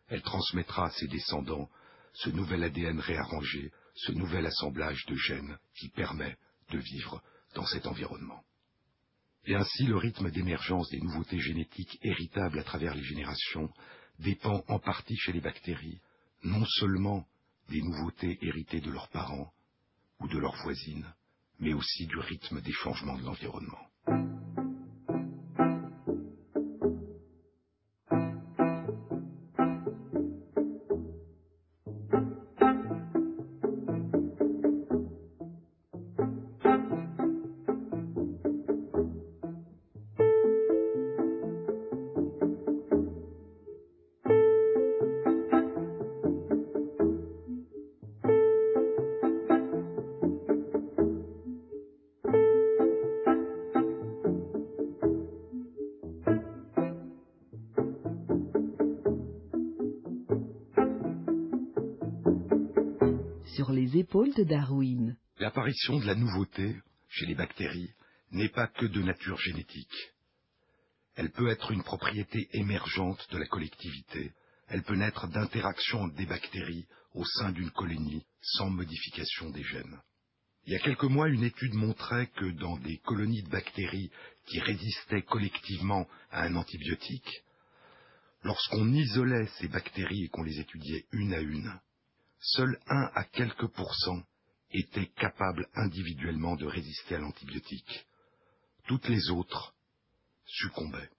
elle 0.09 0.23
transmettra 0.23 0.87
à 0.87 0.91
ses 0.91 1.09
descendants 1.09 1.71
ce 2.13 2.29
nouvel 2.31 2.63
ADN 2.65 3.01
réarrangé, 3.01 3.73
ce 3.95 4.13
nouvel 4.13 4.47
assemblage 4.47 5.05
de 5.07 5.15
gènes 5.15 5.59
qui 5.79 5.89
permet 5.91 6.37
de 6.71 6.79
vivre 6.79 7.23
dans 7.55 7.67
cet 7.67 7.87
environnement. 7.87 8.43
Et 9.45 9.55
ainsi 9.55 9.85
le 9.85 9.97
rythme 9.97 10.31
d'émergence 10.31 10.89
des 10.91 11.01
nouveautés 11.01 11.41
génétiques 11.41 11.99
héritables 12.03 12.59
à 12.59 12.65
travers 12.65 12.95
les 12.95 13.03
générations 13.03 13.71
dépend 14.19 14.63
en 14.69 14.79
partie 14.79 15.17
chez 15.17 15.33
les 15.33 15.41
bactéries 15.41 16.01
non 16.45 16.65
seulement 16.65 17.27
des 17.69 17.83
nouveautés 17.83 18.39
héritées 18.43 18.81
de 18.81 18.91
leurs 18.91 19.09
parents 19.09 19.53
ou 20.21 20.29
de 20.29 20.39
leurs 20.39 20.57
voisines, 20.63 21.13
mais 21.59 21.73
aussi 21.73 22.07
du 22.07 22.19
rythme 22.19 22.61
des 22.61 22.73
changements 22.73 23.19
de 23.19 23.25
l'environnement. 23.25 24.52
De 64.13 64.45
Darwin. 64.45 65.17
L'apparition 65.39 65.99
de 65.99 66.05
la 66.05 66.15
nouveauté 66.15 66.77
chez 67.09 67.25
les 67.25 67.35
bactéries 67.35 67.95
n'est 68.31 68.51
pas 68.51 68.67
que 68.67 68.85
de 68.85 69.01
nature 69.01 69.39
génétique. 69.39 70.13
Elle 71.15 71.31
peut 71.31 71.49
être 71.49 71.71
une 71.71 71.83
propriété 71.83 72.47
émergente 72.53 73.27
de 73.31 73.39
la 73.39 73.47
collectivité. 73.47 74.33
Elle 74.69 74.83
peut 74.83 74.97
naître 74.97 75.29
d'interactions 75.29 76.09
des 76.09 76.27
bactéries 76.27 76.87
au 77.15 77.25
sein 77.25 77.53
d'une 77.53 77.71
colonie 77.71 78.27
sans 78.43 78.69
modification 78.69 79.49
des 79.49 79.63
gènes. 79.63 79.99
Il 80.67 80.75
y 80.75 80.77
a 80.77 80.81
quelques 80.81 81.05
mois, 81.05 81.29
une 81.29 81.45
étude 81.45 81.73
montrait 81.73 82.27
que 82.37 82.51
dans 82.53 82.77
des 82.77 82.99
colonies 82.99 83.43
de 83.43 83.51
bactéries 83.51 84.11
qui 84.47 84.61
résistaient 84.61 85.23
collectivement 85.23 86.07
à 86.31 86.43
un 86.43 86.57
antibiotique, 86.57 87.45
lorsqu'on 88.43 88.93
isolait 88.93 89.49
ces 89.59 89.69
bactéries 89.69 90.25
et 90.25 90.29
qu'on 90.29 90.43
les 90.43 90.61
étudiait 90.61 91.07
une 91.13 91.33
à 91.33 91.41
une, 91.41 91.81
seul 92.43 92.79
un 92.89 93.11
à 93.15 93.25
quelques 93.25 93.69
pourcents 93.69 94.23
étaient 94.73 95.07
capables 95.07 95.69
individuellement 95.75 96.57
de 96.57 96.67
résister 96.67 97.15
à 97.15 97.19
l'antibiotique. 97.19 98.07
Toutes 98.87 99.09
les 99.09 99.31
autres 99.31 99.75
succombaient. 100.45 101.11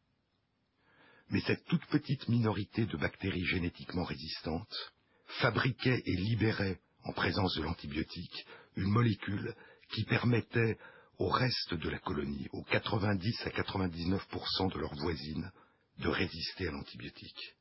Mais 1.29 1.41
cette 1.41 1.65
toute 1.65 1.85
petite 1.87 2.27
minorité 2.27 2.85
de 2.85 2.97
bactéries 2.97 3.45
génétiquement 3.45 4.03
résistantes 4.03 4.93
fabriquait 5.39 6.03
et 6.05 6.15
libérait, 6.15 6.79
en 7.03 7.13
présence 7.13 7.55
de 7.55 7.63
l'antibiotique, 7.63 8.45
une 8.75 8.91
molécule 8.91 9.55
qui 9.93 10.03
permettait 10.03 10.77
au 11.17 11.29
reste 11.29 11.73
de 11.73 11.89
la 11.89 11.99
colonie, 11.99 12.47
aux 12.51 12.63
90 12.63 13.41
à 13.45 13.49
99% 13.49 14.73
de 14.73 14.79
leurs 14.79 14.95
voisines, 14.95 15.51
de 15.99 16.09
résister 16.09 16.67
à 16.67 16.71
l'antibiotique. 16.71 17.55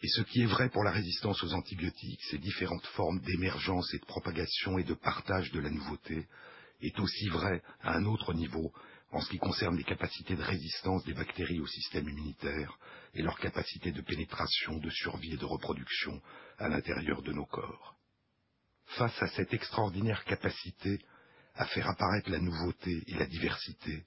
Et 0.00 0.08
ce 0.08 0.22
qui 0.22 0.42
est 0.42 0.46
vrai 0.46 0.68
pour 0.68 0.84
la 0.84 0.92
résistance 0.92 1.42
aux 1.42 1.54
antibiotiques, 1.54 2.22
ces 2.30 2.38
différentes 2.38 2.86
formes 2.88 3.20
d'émergence 3.20 3.92
et 3.94 3.98
de 3.98 4.04
propagation 4.04 4.78
et 4.78 4.84
de 4.84 4.94
partage 4.94 5.50
de 5.50 5.60
la 5.60 5.70
nouveauté, 5.70 6.26
est 6.80 6.98
aussi 7.00 7.28
vrai 7.28 7.62
à 7.80 7.96
un 7.96 8.04
autre 8.04 8.32
niveau 8.32 8.72
en 9.10 9.20
ce 9.20 9.30
qui 9.30 9.38
concerne 9.38 9.76
les 9.76 9.84
capacités 9.84 10.36
de 10.36 10.42
résistance 10.42 11.04
des 11.04 11.14
bactéries 11.14 11.60
au 11.60 11.66
système 11.66 12.08
immunitaire 12.08 12.78
et 13.14 13.22
leur 13.22 13.38
capacité 13.38 13.90
de 13.90 14.02
pénétration, 14.02 14.78
de 14.78 14.90
survie 14.90 15.32
et 15.32 15.38
de 15.38 15.44
reproduction 15.44 16.20
à 16.58 16.68
l'intérieur 16.68 17.22
de 17.22 17.32
nos 17.32 17.46
corps. 17.46 17.96
Face 18.96 19.20
à 19.22 19.28
cette 19.28 19.52
extraordinaire 19.52 20.24
capacité 20.24 21.00
à 21.54 21.66
faire 21.66 21.88
apparaître 21.88 22.30
la 22.30 22.38
nouveauté 22.38 23.02
et 23.06 23.14
la 23.14 23.26
diversité, 23.26 24.04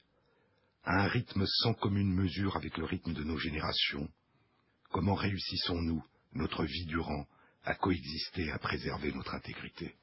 à 0.83 1.03
un 1.03 1.07
rythme 1.07 1.45
sans 1.45 1.73
commune 1.73 2.13
mesure 2.13 2.55
avec 2.55 2.77
le 2.77 2.85
rythme 2.85 3.13
de 3.13 3.23
nos 3.23 3.37
générations, 3.37 4.07
Comment 4.91 5.15
réussissons-nous, 5.15 6.03
notre 6.33 6.65
vie 6.65 6.85
durant, 6.85 7.25
à 7.63 7.75
coexister, 7.75 8.51
à 8.51 8.59
préserver 8.59 9.13
notre 9.13 9.35
intégrité? 9.35 9.95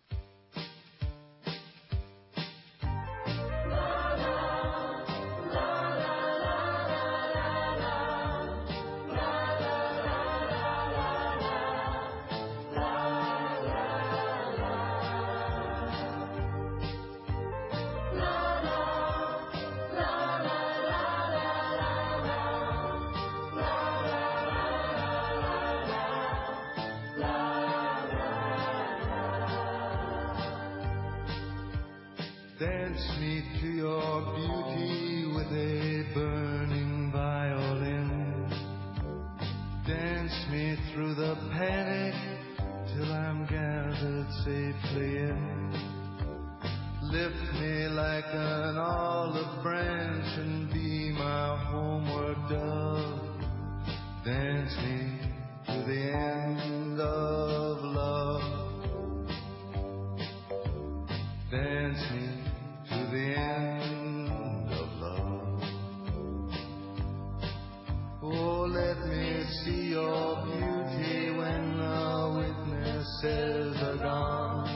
silver 73.21 73.97
gone. 74.01 74.69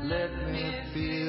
Let 0.00 0.30
me 0.52 0.82
feel 0.94 1.25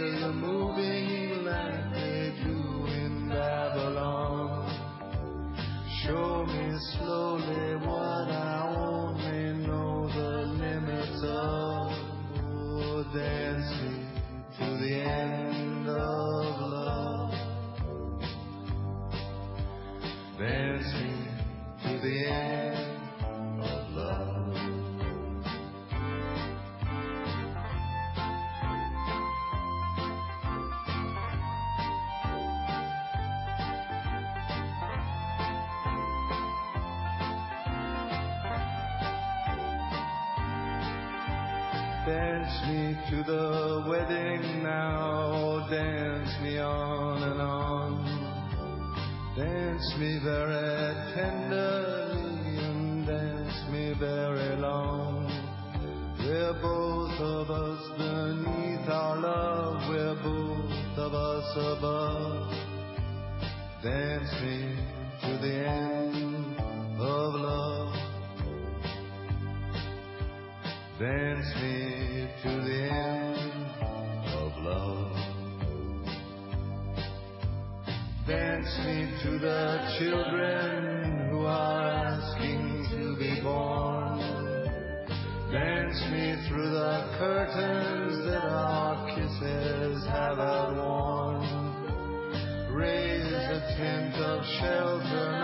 shelter 95.03 95.36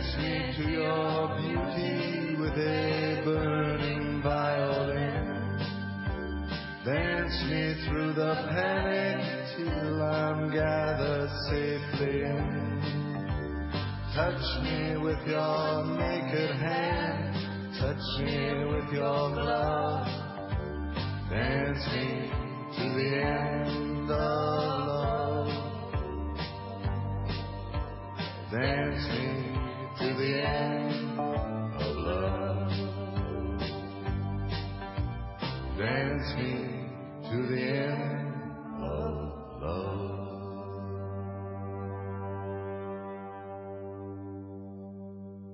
Me 0.00 0.54
to 0.56 0.70
your 0.70 1.28
beauty 1.36 2.34
with 2.40 2.56
a 2.56 3.20
burning 3.22 4.22
violin. 4.22 5.58
Dance 6.86 7.42
me 7.50 7.74
through 7.86 8.14
the 8.14 8.34
panic 8.48 9.20
till 9.58 10.02
I'm 10.02 10.50
gathered 10.50 11.28
safely 11.50 12.22
in. 12.22 12.60
Touch 14.14 14.62
me 14.62 14.96
with 14.96 15.20
your 15.26 15.49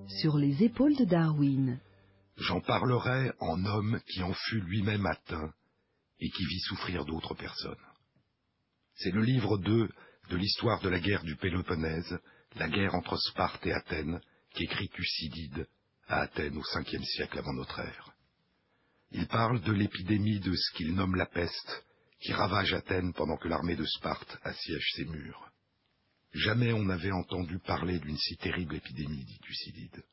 Sur 0.09 0.39
les 0.39 0.63
épaules 0.63 0.97
de 0.97 1.05
Darwin. 1.05 1.81
J'en 2.37 2.61
parlerai 2.61 3.33
en 3.41 3.65
homme 3.65 4.01
qui 4.09 4.23
en 4.23 4.33
fut 4.33 4.61
lui-même 4.61 5.05
atteint 5.05 5.53
et 6.21 6.31
qui 6.31 6.45
vit 6.45 6.61
souffrir 6.61 7.05
d'autres 7.05 7.35
personnes. 7.35 7.75
C'est 8.95 9.11
le 9.11 9.23
livre 9.23 9.59
2 9.59 9.89
de 10.31 10.37
l'histoire 10.37 10.81
de 10.81 10.89
la 10.89 11.01
guerre 11.01 11.25
du 11.25 11.37
Péloponnèse, 11.37 12.19
la 12.55 12.69
guerre 12.69 12.95
entre 12.95 13.17
Sparte 13.17 13.67
et 13.67 13.73
Athènes, 13.73 14.21
qu'écrit 14.55 14.89
Thucydide 14.89 15.67
à 16.09 16.21
Athènes 16.21 16.57
au 16.57 16.63
Ve 16.63 17.03
siècle 17.03 17.39
avant 17.39 17.55
notre 17.55 17.81
ère. 17.81 18.13
Il 19.13 19.27
parle 19.27 19.61
de 19.61 19.73
l'épidémie 19.73 20.41
de 20.41 20.55
ce 20.55 20.73
qu'il 20.77 20.95
nomme 20.95 21.17
la 21.17 21.27
peste, 21.27 21.85
qui 22.21 22.33
ravage 22.33 22.73
Athènes 22.73 23.13
pendant 23.13 23.37
que 23.37 23.49
l'armée 23.49 23.77
de 23.77 23.85
Sparte 23.85 24.39
assiège 24.43 24.93
ses 24.95 25.05
murs. 25.05 25.46
Jamais 26.33 26.73
on 26.73 26.85
n'avait 26.85 27.13
entendu 27.13 27.59
parler 27.59 27.99
d'une 27.99 28.19
si 28.19 28.37
terrible 28.37 28.77
épidémie, 28.77 29.25
dit 29.25 29.39
Thucydide. 29.39 30.05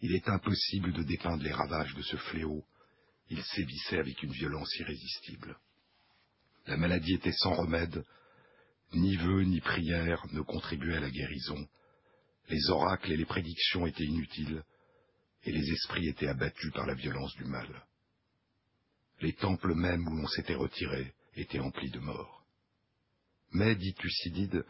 Il 0.00 0.14
est 0.14 0.28
impossible 0.28 0.92
de 0.92 1.02
dépeindre 1.02 1.42
les 1.42 1.52
ravages 1.52 1.94
de 1.94 2.02
ce 2.02 2.16
fléau. 2.16 2.64
Il 3.28 3.42
sévissait 3.42 3.98
avec 3.98 4.22
une 4.22 4.32
violence 4.32 4.74
irrésistible. 4.78 5.58
La 6.66 6.76
maladie 6.76 7.14
était 7.14 7.32
sans 7.32 7.54
remède. 7.54 8.04
Ni 8.92 9.16
vœux 9.16 9.42
ni 9.42 9.60
prières 9.60 10.24
ne 10.32 10.40
contribuaient 10.40 10.96
à 10.96 11.00
la 11.00 11.10
guérison. 11.10 11.66
Les 12.48 12.70
oracles 12.70 13.12
et 13.12 13.16
les 13.16 13.24
prédictions 13.24 13.86
étaient 13.86 14.04
inutiles, 14.04 14.62
et 15.44 15.52
les 15.52 15.72
esprits 15.72 16.08
étaient 16.08 16.28
abattus 16.28 16.72
par 16.72 16.86
la 16.86 16.94
violence 16.94 17.34
du 17.34 17.44
mal. 17.44 17.84
Les 19.20 19.32
temples 19.32 19.74
mêmes 19.74 20.06
où 20.06 20.16
l'on 20.16 20.28
s'était 20.28 20.54
retiré 20.54 21.14
étaient 21.34 21.58
emplis 21.58 21.90
de 21.90 21.98
morts. 21.98 22.44
Mais, 23.52 23.74
dit 23.74 23.94
Thucydide, 23.94 24.64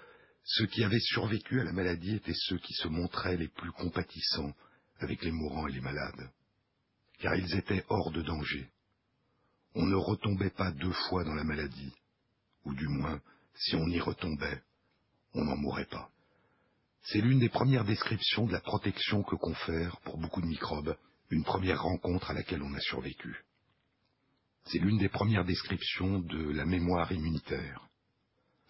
ceux 0.46 0.66
qui 0.66 0.84
avaient 0.84 1.00
survécu 1.00 1.60
à 1.60 1.64
la 1.64 1.72
maladie 1.72 2.14
étaient 2.14 2.32
ceux 2.34 2.58
qui 2.58 2.72
se 2.74 2.86
montraient 2.86 3.36
les 3.36 3.48
plus 3.48 3.72
compatissants, 3.72 4.54
avec 5.00 5.22
les 5.22 5.32
mourants 5.32 5.66
et 5.66 5.72
les 5.72 5.80
malades, 5.80 6.30
car 7.18 7.34
ils 7.34 7.56
étaient 7.56 7.84
hors 7.88 8.12
de 8.12 8.22
danger. 8.22 8.70
On 9.74 9.84
ne 9.84 9.96
retombait 9.96 10.50
pas 10.50 10.70
deux 10.70 10.92
fois 10.92 11.24
dans 11.24 11.34
la 11.34 11.44
maladie, 11.44 11.92
ou 12.64 12.74
du 12.74 12.86
moins, 12.86 13.20
si 13.56 13.74
on 13.74 13.86
y 13.88 14.00
retombait, 14.00 14.62
on 15.34 15.44
n'en 15.44 15.56
mourrait 15.56 15.86
pas. 15.86 16.10
C'est 17.02 17.20
l'une 17.20 17.40
des 17.40 17.48
premières 17.48 17.84
descriptions 17.84 18.46
de 18.46 18.52
la 18.52 18.60
protection 18.60 19.24
que 19.24 19.36
confère, 19.36 20.00
pour 20.02 20.16
beaucoup 20.16 20.40
de 20.40 20.46
microbes, 20.46 20.96
une 21.30 21.44
première 21.44 21.82
rencontre 21.82 22.30
à 22.30 22.34
laquelle 22.34 22.62
on 22.62 22.74
a 22.74 22.80
survécu. 22.80 23.44
C'est 24.66 24.78
l'une 24.78 24.98
des 24.98 25.08
premières 25.08 25.44
descriptions 25.44 26.20
de 26.20 26.52
la 26.52 26.64
mémoire 26.64 27.10
immunitaire. 27.10 27.88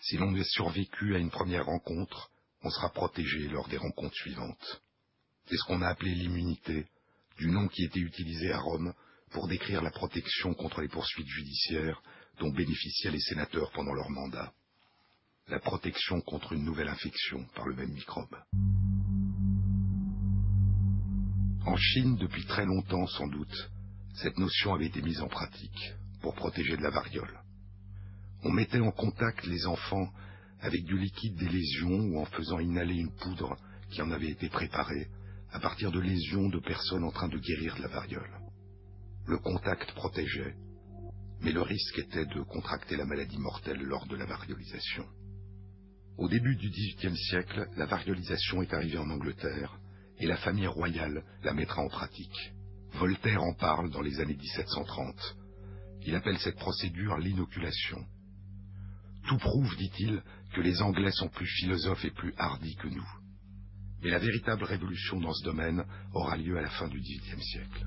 Si 0.09 0.19
l'on 0.19 0.33
a 0.37 0.45
survécu 0.45 1.17
à 1.17 1.19
une 1.19 1.33
première 1.33 1.67
rencontre, 1.67 2.31
on 2.63 2.71
sera 2.71 2.91
protégé 2.91 3.49
lors 3.49 3.67
des 3.67 3.77
rencontres 3.77 4.15
suivantes. 4.15 4.81
C'est 5.49 5.57
ce 5.57 5.65
qu'on 5.65 5.83
a 5.83 5.89
appelé 5.89 6.15
l'immunité, 6.15 6.87
du 7.39 7.49
nom 7.49 7.67
qui 7.67 7.83
était 7.83 7.99
utilisé 7.99 8.53
à 8.53 8.61
Rome 8.61 8.95
pour 9.33 9.49
décrire 9.49 9.83
la 9.83 9.91
protection 9.91 10.55
contre 10.55 10.81
les 10.81 10.87
poursuites 10.87 11.27
judiciaires 11.27 12.01
dont 12.39 12.53
bénéficiaient 12.53 13.11
les 13.11 13.19
sénateurs 13.19 13.73
pendant 13.73 13.95
leur 13.95 14.09
mandat. 14.11 14.53
La 15.49 15.59
protection 15.59 16.21
contre 16.21 16.53
une 16.53 16.65
nouvelle 16.65 16.89
infection 16.89 17.45
par 17.57 17.67
le 17.67 17.75
même 17.75 17.91
microbe. 17.91 18.37
En 21.67 21.77
Chine, 21.77 22.17
depuis 22.17 22.45
très 22.47 22.65
longtemps 22.65 23.09
sans 23.09 23.27
doute, 23.27 23.71
cette 24.15 24.39
notion 24.39 24.73
avait 24.73 24.87
été 24.87 25.03
mise 25.03 25.21
en 25.21 25.29
pratique 25.29 25.95
pour 26.21 26.37
protéger 26.37 26.77
de 26.77 26.83
la 26.83 26.91
variole. 26.91 27.41
On 28.43 28.51
mettait 28.51 28.81
en 28.81 28.93
contact 28.93 29.47
les 29.47 29.67
enfants 29.67 30.11
avec 30.61 30.85
du 30.85 30.99
liquide 30.99 31.37
des 31.37 31.49
lésions 31.49 32.01
ou 32.01 32.19
en 32.19 32.25
faisant 32.27 32.59
inhaler 32.59 32.95
une 32.95 33.15
poudre 33.17 33.57
qui 33.91 34.03
en 34.03 34.11
avait 34.11 34.31
été 34.31 34.49
préparée 34.49 35.09
à 35.51 35.61
partir 35.61 35.93
de 35.93 36.01
lésions 36.01 36.49
de 36.49 36.59
personnes 36.61 37.05
en 37.05 37.11
train 37.11 37.29
de 37.29 37.39
guérir 37.39 37.77
de 37.77 37.83
la 37.83 37.89
variole. 37.89 38.41
Le 39.27 39.39
contact 39.39 39.93
protégeait, 39.93 40.55
mais 41.41 41.53
le 41.53 41.63
risque 41.63 41.99
était 41.99 42.27
de 42.27 42.43
contracter 42.43 42.97
la 42.97 43.05
maladie 43.05 43.39
mortelle 43.39 43.83
lors 43.83 44.07
de 44.07 44.17
la 44.17 44.27
variolisation. 44.27 45.07
Au 46.19 46.29
début 46.29 46.57
du 46.57 46.71
XVIIIe 46.71 47.17
siècle, 47.17 47.69
la 47.77 47.87
variolisation 47.87 48.63
est 48.63 48.73
arrivée 48.73 48.99
en 48.99 49.11
Angleterre 49.11 49.79
et 50.19 50.27
la 50.27 50.37
famille 50.39 50.67
royale 50.67 51.23
la 51.43 51.53
mettra 51.53 51.83
en 51.83 51.89
pratique. 51.89 52.53
Voltaire 52.95 53.43
en 53.43 53.53
parle 53.55 53.91
dans 53.91 54.01
les 54.01 54.19
années 54.21 54.37
1730. 54.37 55.37
Il 56.07 56.15
appelle 56.15 56.39
cette 56.39 56.57
procédure 56.57 57.19
l'inoculation. 57.19 57.99
Tout 59.27 59.39
prouve, 59.39 59.77
dit-il, 59.77 60.23
que 60.55 60.61
les 60.61 60.81
Anglais 60.83 61.11
sont 61.13 61.29
plus 61.29 61.47
philosophes 61.47 62.05
et 62.05 62.11
plus 62.13 62.33
hardis 62.37 62.77
que 62.77 62.89
nous. 62.89 63.09
Mais 64.03 64.11
la 64.11 64.19
véritable 64.19 64.65
révolution 64.65 65.19
dans 65.21 65.33
ce 65.33 65.45
domaine 65.45 65.85
aura 66.13 66.37
lieu 66.37 66.57
à 66.59 66.63
la 66.63 66.71
fin 66.71 66.87
du 66.89 67.01
XVIIIe 67.01 67.43
siècle. 67.43 67.87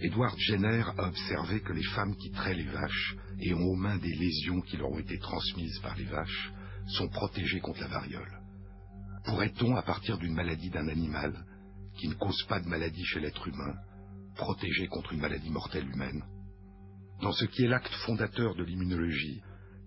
Edward 0.00 0.36
Jenner 0.38 0.84
a 0.98 1.08
observé 1.08 1.60
que 1.60 1.72
les 1.72 1.84
femmes 1.94 2.16
qui 2.16 2.30
traient 2.30 2.54
les 2.54 2.66
vaches 2.66 3.16
et 3.40 3.54
ont 3.54 3.62
aux 3.62 3.76
mains 3.76 3.98
des 3.98 4.14
lésions 4.14 4.60
qui 4.62 4.76
leur 4.76 4.90
ont 4.90 4.98
été 4.98 5.18
transmises 5.18 5.78
par 5.78 5.96
les 5.96 6.04
vaches 6.04 6.52
sont 6.88 7.08
protégées 7.08 7.60
contre 7.60 7.80
la 7.80 7.88
variole. 7.88 8.40
Pourrait-on, 9.24 9.76
à 9.76 9.82
partir 9.82 10.18
d'une 10.18 10.34
maladie 10.34 10.70
d'un 10.70 10.88
animal, 10.88 11.46
qui 11.96 12.08
ne 12.08 12.14
cause 12.14 12.42
pas 12.48 12.60
de 12.60 12.68
maladie 12.68 13.04
chez 13.04 13.20
l'être 13.20 13.46
humain, 13.46 13.74
protéger 14.34 14.88
contre 14.88 15.12
une 15.12 15.20
maladie 15.20 15.50
mortelle 15.50 15.88
humaine? 15.88 16.22
Dans 17.24 17.32
ce 17.32 17.46
qui 17.46 17.64
est 17.64 17.68
l'acte 17.68 17.94
fondateur 18.04 18.54
de 18.54 18.64
l'immunologie, 18.64 19.40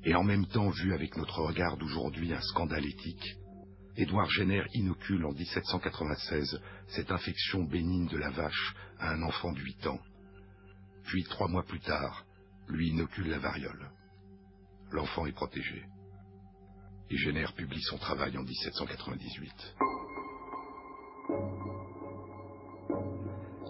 et 0.03 0.15
en 0.15 0.23
même 0.23 0.47
temps 0.47 0.71
vu 0.71 0.91
avec 0.95 1.15
notre 1.17 1.43
regard 1.43 1.77
d'aujourd'hui 1.77 2.33
un 2.33 2.41
scandale 2.41 2.83
éthique, 2.83 3.35
Édouard 3.95 4.27
Jenner 4.31 4.63
inocule 4.73 5.23
en 5.23 5.33
1796 5.33 6.59
cette 6.87 7.11
infection 7.11 7.61
bénigne 7.63 8.07
de 8.07 8.17
la 8.17 8.31
vache 8.31 8.73
à 8.97 9.11
un 9.11 9.21
enfant 9.21 9.51
de 9.51 9.59
8 9.59 9.85
ans. 9.85 9.99
Puis, 11.05 11.25
trois 11.25 11.47
mois 11.47 11.61
plus 11.61 11.79
tard, 11.79 12.25
lui 12.69 12.89
inocule 12.89 13.29
la 13.29 13.37
variole. 13.37 13.91
L'enfant 14.89 15.27
est 15.27 15.31
protégé. 15.31 15.85
Et 17.11 17.17
Jenner 17.17 17.45
publie 17.55 17.83
son 17.83 17.99
travail 17.99 18.35
en 18.35 18.41
1798. 18.41 19.75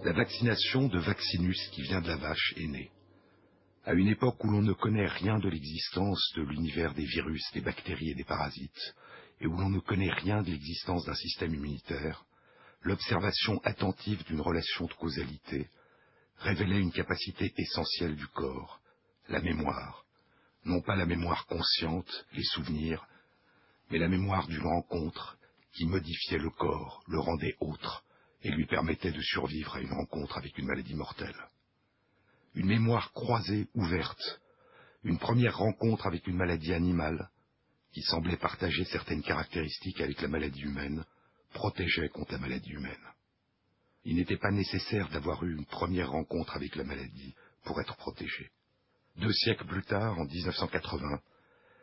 La 0.04 0.12
vaccination 0.14 0.88
de 0.88 0.98
Vaccinus 1.00 1.68
qui 1.74 1.82
vient 1.82 2.00
de 2.00 2.08
la 2.08 2.16
vache 2.16 2.54
est 2.56 2.66
née. 2.66 2.90
À 3.88 3.94
une 3.94 4.08
époque 4.08 4.44
où 4.44 4.50
l'on 4.50 4.60
ne 4.60 4.74
connaît 4.74 5.06
rien 5.06 5.38
de 5.38 5.48
l'existence 5.48 6.22
de 6.36 6.42
l'univers 6.42 6.92
des 6.92 7.06
virus, 7.06 7.42
des 7.54 7.62
bactéries 7.62 8.10
et 8.10 8.14
des 8.14 8.24
parasites, 8.24 8.94
et 9.40 9.46
où 9.46 9.56
l'on 9.56 9.70
ne 9.70 9.80
connaît 9.80 10.12
rien 10.12 10.42
de 10.42 10.50
l'existence 10.50 11.06
d'un 11.06 11.14
système 11.14 11.54
immunitaire, 11.54 12.26
l'observation 12.82 13.58
attentive 13.64 14.22
d'une 14.24 14.42
relation 14.42 14.84
de 14.84 14.92
causalité 14.92 15.70
révélait 16.36 16.80
une 16.80 16.92
capacité 16.92 17.50
essentielle 17.56 18.14
du 18.14 18.26
corps, 18.26 18.78
la 19.30 19.40
mémoire, 19.40 20.04
non 20.66 20.82
pas 20.82 20.94
la 20.94 21.06
mémoire 21.06 21.46
consciente, 21.46 22.26
les 22.34 22.44
souvenirs, 22.44 23.06
mais 23.90 23.96
la 23.96 24.08
mémoire 24.08 24.46
d'une 24.48 24.66
rencontre 24.66 25.38
qui 25.72 25.86
modifiait 25.86 26.36
le 26.36 26.50
corps, 26.50 27.02
le 27.08 27.20
rendait 27.20 27.56
autre, 27.60 28.04
et 28.42 28.50
lui 28.50 28.66
permettait 28.66 29.12
de 29.12 29.22
survivre 29.22 29.76
à 29.76 29.80
une 29.80 29.94
rencontre 29.94 30.36
avec 30.36 30.58
une 30.58 30.66
maladie 30.66 30.94
mortelle. 30.94 31.48
Une 32.58 32.66
mémoire 32.66 33.12
croisée, 33.12 33.68
ouverte, 33.74 34.40
une 35.04 35.20
première 35.20 35.56
rencontre 35.58 36.08
avec 36.08 36.26
une 36.26 36.36
maladie 36.36 36.74
animale, 36.74 37.30
qui 37.92 38.02
semblait 38.02 38.36
partager 38.36 38.84
certaines 38.86 39.22
caractéristiques 39.22 40.00
avec 40.00 40.20
la 40.20 40.26
maladie 40.26 40.62
humaine, 40.62 41.04
protégeait 41.52 42.08
contre 42.08 42.32
la 42.32 42.38
maladie 42.38 42.72
humaine. 42.72 43.06
Il 44.04 44.16
n'était 44.16 44.38
pas 44.38 44.50
nécessaire 44.50 45.08
d'avoir 45.10 45.44
eu 45.44 45.54
une 45.54 45.66
première 45.66 46.10
rencontre 46.10 46.56
avec 46.56 46.74
la 46.74 46.82
maladie 46.82 47.32
pour 47.62 47.80
être 47.80 47.94
protégé. 47.96 48.50
Deux 49.18 49.32
siècles 49.32 49.66
plus 49.66 49.84
tard, 49.84 50.18
en 50.18 50.24
1980, 50.24 51.20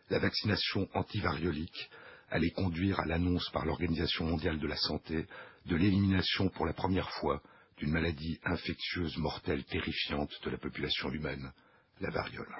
la 0.10 0.20
vaccination 0.20 0.90
antivariolique 0.94 1.90
allait 2.28 2.52
conduire 2.52 3.00
à 3.00 3.06
l'annonce 3.06 3.50
par 3.52 3.66
l'Organisation 3.66 4.26
mondiale 4.26 4.60
de 4.60 4.68
la 4.68 4.76
santé 4.76 5.26
de 5.68 5.76
l'élimination 5.78 6.50
pour 6.50 6.66
la 6.66 6.74
première 6.74 7.10
fois 7.12 7.42
d'une 7.78 7.92
maladie 7.92 8.40
infectieuse 8.44 9.18
mortelle 9.18 9.64
terrifiante 9.66 10.32
de 10.44 10.50
la 10.50 10.58
population 10.58 11.12
humaine, 11.12 11.52
la 12.00 12.10
variole. 12.10 12.56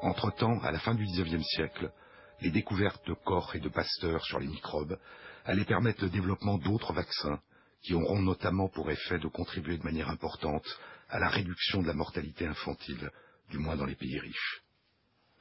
Entre-temps, 0.00 0.58
à 0.60 0.72
la 0.72 0.78
fin 0.78 0.94
du 0.94 1.04
XIXe 1.04 1.44
siècle, 1.44 1.92
les 2.40 2.50
découvertes 2.50 3.06
de 3.06 3.14
Koch 3.14 3.54
et 3.54 3.60
de 3.60 3.68
Pasteur 3.68 4.24
sur 4.24 4.38
les 4.38 4.46
microbes 4.46 4.98
allaient 5.44 5.64
permettre 5.64 6.04
le 6.04 6.10
développement 6.10 6.56
d'autres 6.58 6.92
vaccins 6.92 7.40
qui 7.82 7.94
auront 7.94 8.20
notamment 8.20 8.68
pour 8.68 8.90
effet 8.90 9.18
de 9.18 9.28
contribuer 9.28 9.76
de 9.76 9.84
manière 9.84 10.08
importante 10.08 10.66
à 11.10 11.18
la 11.18 11.28
réduction 11.28 11.82
de 11.82 11.86
la 11.88 11.94
mortalité 11.94 12.46
infantile, 12.46 13.10
du 13.50 13.58
moins 13.58 13.76
dans 13.76 13.86
les 13.86 13.96
pays 13.96 14.18
riches. 14.18 14.62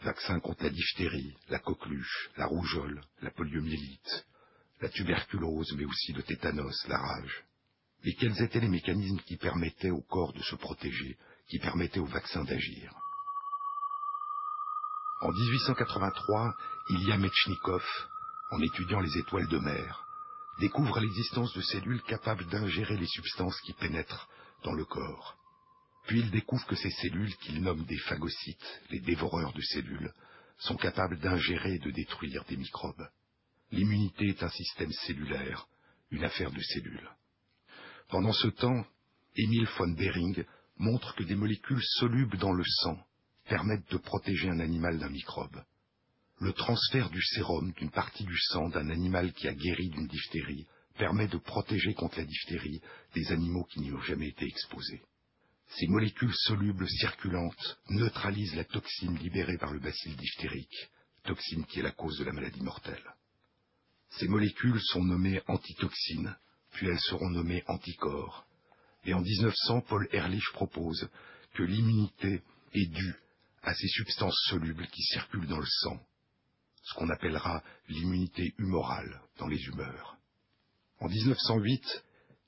Vaccins 0.02 0.40
contre 0.40 0.64
la 0.64 0.70
diphtérie, 0.70 1.36
la 1.50 1.60
coqueluche, 1.60 2.30
la 2.38 2.46
rougeole, 2.46 3.02
la 3.22 3.32
poliomyélite, 3.32 4.26
la 4.82 4.90
tuberculose, 4.90 5.74
mais 5.74 5.86
aussi 5.86 6.14
le 6.14 6.24
tétanos, 6.24 6.88
la 6.88 6.98
rage. 6.98 7.44
Et 8.04 8.14
quels 8.16 8.42
étaient 8.42 8.60
les 8.60 8.68
mécanismes 8.68 9.20
qui 9.22 9.38
permettaient 9.38 9.92
au 9.92 10.02
corps 10.02 10.34
de 10.34 10.42
se 10.42 10.56
protéger, 10.56 11.18
qui 11.50 11.60
permettaient 11.60 12.00
aux 12.00 12.06
vaccins 12.06 12.44
d'agir? 12.44 12.94
En 15.22 15.32
1883, 15.32 16.54
Ilya 16.90 17.18
Metchnikov, 17.18 17.84
en 18.52 18.62
étudiant 18.62 19.00
les 19.00 19.18
étoiles 19.18 19.48
de 19.48 19.58
mer, 19.58 20.06
découvre 20.60 21.00
l'existence 21.00 21.54
de 21.54 21.62
cellules 21.62 22.04
capables 22.04 22.46
d'ingérer 22.48 22.98
les 22.98 23.08
substances 23.08 23.60
qui 23.62 23.74
pénètrent 23.74 24.30
dans 24.64 24.74
le 24.74 24.86
corps. 24.86 25.36
Puis 26.06 26.20
il 26.20 26.32
découvre 26.32 26.66
que 26.68 26.76
ces 26.76 26.92
cellules, 26.92 27.36
qu'il 27.38 27.62
nomme 27.62 27.84
des 27.86 27.98
phagocytes, 27.98 28.82
les 28.92 29.00
dévoreurs 29.00 29.54
de 29.54 29.62
cellules, 29.62 30.14
sont 30.60 30.78
capables 30.78 31.20
d'ingérer 31.20 31.74
et 31.74 31.80
de 31.80 31.92
détruire 31.92 32.44
des 32.46 32.58
microbes. 32.58 33.08
L'immunité 33.72 34.30
est 34.30 34.44
un 34.44 34.50
système 34.50 34.92
cellulaire, 34.92 35.68
une 36.12 36.24
affaire 36.24 36.52
de 36.52 36.62
cellules. 36.62 37.10
Pendant 38.10 38.32
ce 38.32 38.48
temps, 38.48 38.86
Emil 39.36 39.68
von 39.78 39.90
Behring 39.90 40.46
montre 40.78 41.16
que 41.16 41.24
des 41.24 41.36
molécules 41.36 41.84
solubles 42.00 42.38
dans 42.38 42.54
le 42.54 42.64
sang 42.64 42.98
permettent 43.48 43.92
de 43.92 43.98
protéger 43.98 44.50
un 44.50 44.60
animal 44.60 45.00
d'un 45.00 45.10
microbe. 45.10 45.64
Le 46.40 46.54
transfert 46.54 47.10
du 47.10 47.22
sérum 47.22 47.74
d'une 47.74 47.92
partie 47.92 48.24
du 48.24 48.38
sang 48.38 48.70
d'un 48.70 48.90
animal 48.90 49.34
qui 49.34 49.48
a 49.48 49.54
guéri 49.54 49.90
d'une 49.90 50.08
diphtérie 50.08 50.68
permet 50.98 51.28
de 51.28 51.38
protéger 51.38 51.94
contre 51.94 52.20
la 52.20 52.26
diphtérie 52.26 52.82
des 53.14 53.32
animaux 53.32 53.66
qui 53.66 53.82
n'y 53.82 53.92
ont 53.92 54.02
jamais 54.02 54.30
été 54.30 54.46
exposés. 54.46 55.02
Ces 55.70 55.88
molécules 55.88 56.34
solubles 56.34 56.88
circulantes 56.88 57.80
neutralisent 57.90 58.56
la 58.56 58.64
toxine 58.64 59.18
libérée 59.18 59.58
par 59.58 59.74
le 59.74 59.80
bacille 59.80 60.16
diphtérique, 60.16 60.90
toxine 61.24 61.66
qui 61.66 61.80
est 61.80 61.84
la 61.84 61.92
cause 61.92 62.18
de 62.18 62.24
la 62.24 62.32
maladie 62.34 62.62
mortelle. 62.62 63.04
Ces 64.12 64.28
molécules 64.28 64.82
sont 64.82 65.04
nommées 65.04 65.42
antitoxines, 65.48 66.36
puis 66.72 66.88
elles 66.88 67.00
seront 67.00 67.30
nommées 67.30 67.64
anticorps. 67.68 68.46
Et 69.06 69.14
en 69.14 69.22
1900, 69.22 69.82
Paul 69.82 70.08
Ehrlich 70.12 70.52
propose 70.54 71.10
que 71.54 71.64
l'immunité 71.64 72.42
est 72.74 72.92
due 72.92 73.16
à 73.64 73.74
ces 73.74 73.88
substances 73.88 74.40
solubles 74.48 74.88
qui 74.88 75.04
circulent 75.04 75.48
dans 75.48 75.60
le 75.60 75.66
sang. 75.66 76.00
ce 76.84 76.94
qu'on 76.94 77.10
appellera 77.10 77.62
l'immunité 77.90 78.54
humorale 78.58 79.22
dans 79.40 79.48
les 79.48 79.62
humeurs. 79.66 80.16
En 81.00 81.10
1908, 81.10 82.04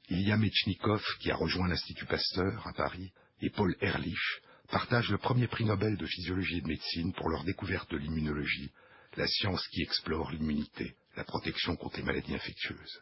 Ilya 0.10 0.38
Mechnikov, 0.38 1.04
qui 1.20 1.30
a 1.30 1.36
rejoint 1.36 1.68
l'Institut 1.68 2.06
Pasteur 2.06 2.66
à 2.66 2.72
Paris, 2.72 3.12
et 3.42 3.50
Paul 3.50 3.76
Ehrlich 3.82 4.42
partagent 4.70 5.12
le 5.12 5.18
premier 5.18 5.48
prix 5.48 5.66
Nobel 5.66 5.98
de 5.98 6.06
physiologie 6.06 6.58
et 6.58 6.62
de 6.62 6.68
médecine 6.68 7.12
pour 7.14 7.30
leur 7.30 7.44
découverte 7.44 7.92
de 7.92 7.98
l'immunologie, 7.98 8.72
la 9.18 9.28
science 9.28 9.68
qui 9.68 9.82
explore 9.82 10.32
l'immunité, 10.32 10.96
la 11.20 11.26
protection 11.26 11.76
contre 11.76 11.98
les 11.98 12.04
maladies 12.04 12.34
infectieuses. 12.34 13.02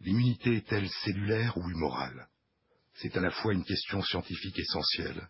L'immunité 0.00 0.56
est-elle 0.56 0.90
cellulaire 0.90 1.56
ou 1.56 1.70
humorale 1.70 2.28
C'est 2.96 3.16
à 3.16 3.20
la 3.20 3.30
fois 3.30 3.54
une 3.54 3.64
question 3.64 4.02
scientifique 4.02 4.58
essentielle 4.58 5.26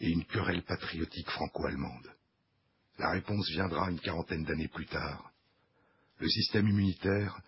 et 0.00 0.08
une 0.08 0.24
querelle 0.24 0.62
patriotique 0.62 1.28
franco-allemande. 1.28 2.10
La 2.98 3.10
réponse 3.10 3.46
viendra 3.50 3.90
une 3.90 4.00
quarantaine 4.00 4.44
d'années 4.44 4.68
plus 4.68 4.86
tard. 4.86 5.30
Le 6.18 6.30
système 6.30 6.66
immunitaire, 6.66 7.38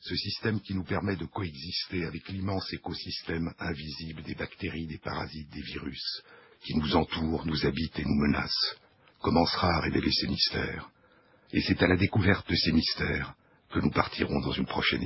ce 0.00 0.16
système 0.16 0.60
qui 0.60 0.74
nous 0.74 0.84
permet 0.84 1.14
de 1.14 1.26
coexister 1.26 2.04
avec 2.06 2.28
l'immense 2.28 2.72
écosystème 2.72 3.54
invisible 3.60 4.24
des 4.24 4.34
bactéries, 4.34 4.88
des 4.88 4.98
parasites, 4.98 5.50
des 5.50 5.62
virus, 5.62 6.22
qui 6.64 6.74
nous 6.74 6.96
entourent, 6.96 7.46
nous 7.46 7.66
habitent 7.66 8.00
et 8.00 8.04
nous 8.04 8.26
menacent, 8.26 8.76
commencera 9.20 9.76
à 9.76 9.80
révéler 9.80 10.10
ses 10.10 10.26
mystères. 10.26 10.90
Et 11.52 11.60
c'est 11.62 11.80
à 11.84 11.86
la 11.86 11.96
découverte 11.96 12.50
de 12.50 12.56
ces 12.56 12.72
mystères 12.72 13.36
que 13.72 13.78
nous 13.78 13.90
partirons 13.90 14.40
dans 14.40 14.52
une 14.52 14.66
prochaine 14.66 15.02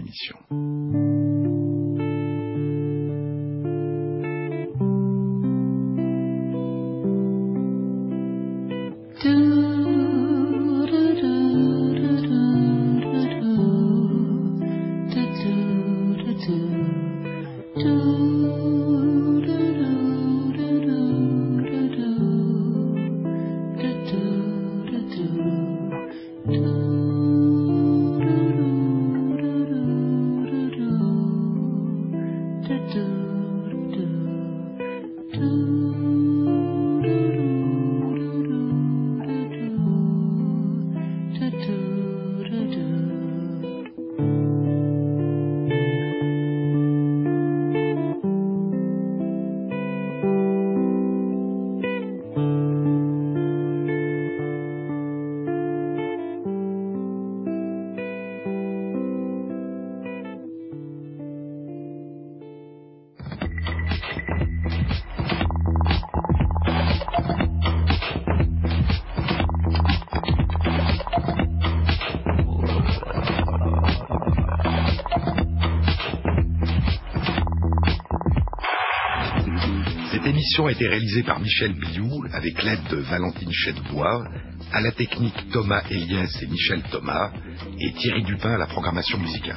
a 80.62 80.70
été 80.70 80.86
réalisée 80.86 81.24
par 81.24 81.40
Michel 81.40 81.72
Biou 81.72 82.24
avec 82.32 82.62
l'aide 82.62 82.84
de 82.88 82.98
Valentine 82.98 83.52
Chedbois, 83.52 84.24
à 84.72 84.80
la 84.80 84.92
technique 84.92 85.34
Thomas 85.52 85.82
Eliès 85.90 86.30
et 86.42 86.46
Michel 86.46 86.80
Thomas, 86.92 87.32
et 87.80 87.92
Thierry 87.94 88.22
Dupin 88.22 88.52
à 88.52 88.58
la 88.58 88.66
programmation 88.66 89.18
musicale. 89.18 89.56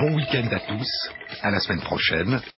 Bon 0.00 0.14
week-end 0.14 0.48
à 0.52 0.60
tous, 0.60 1.10
à 1.42 1.50
la 1.50 1.60
semaine 1.60 1.80
prochaine. 1.80 2.40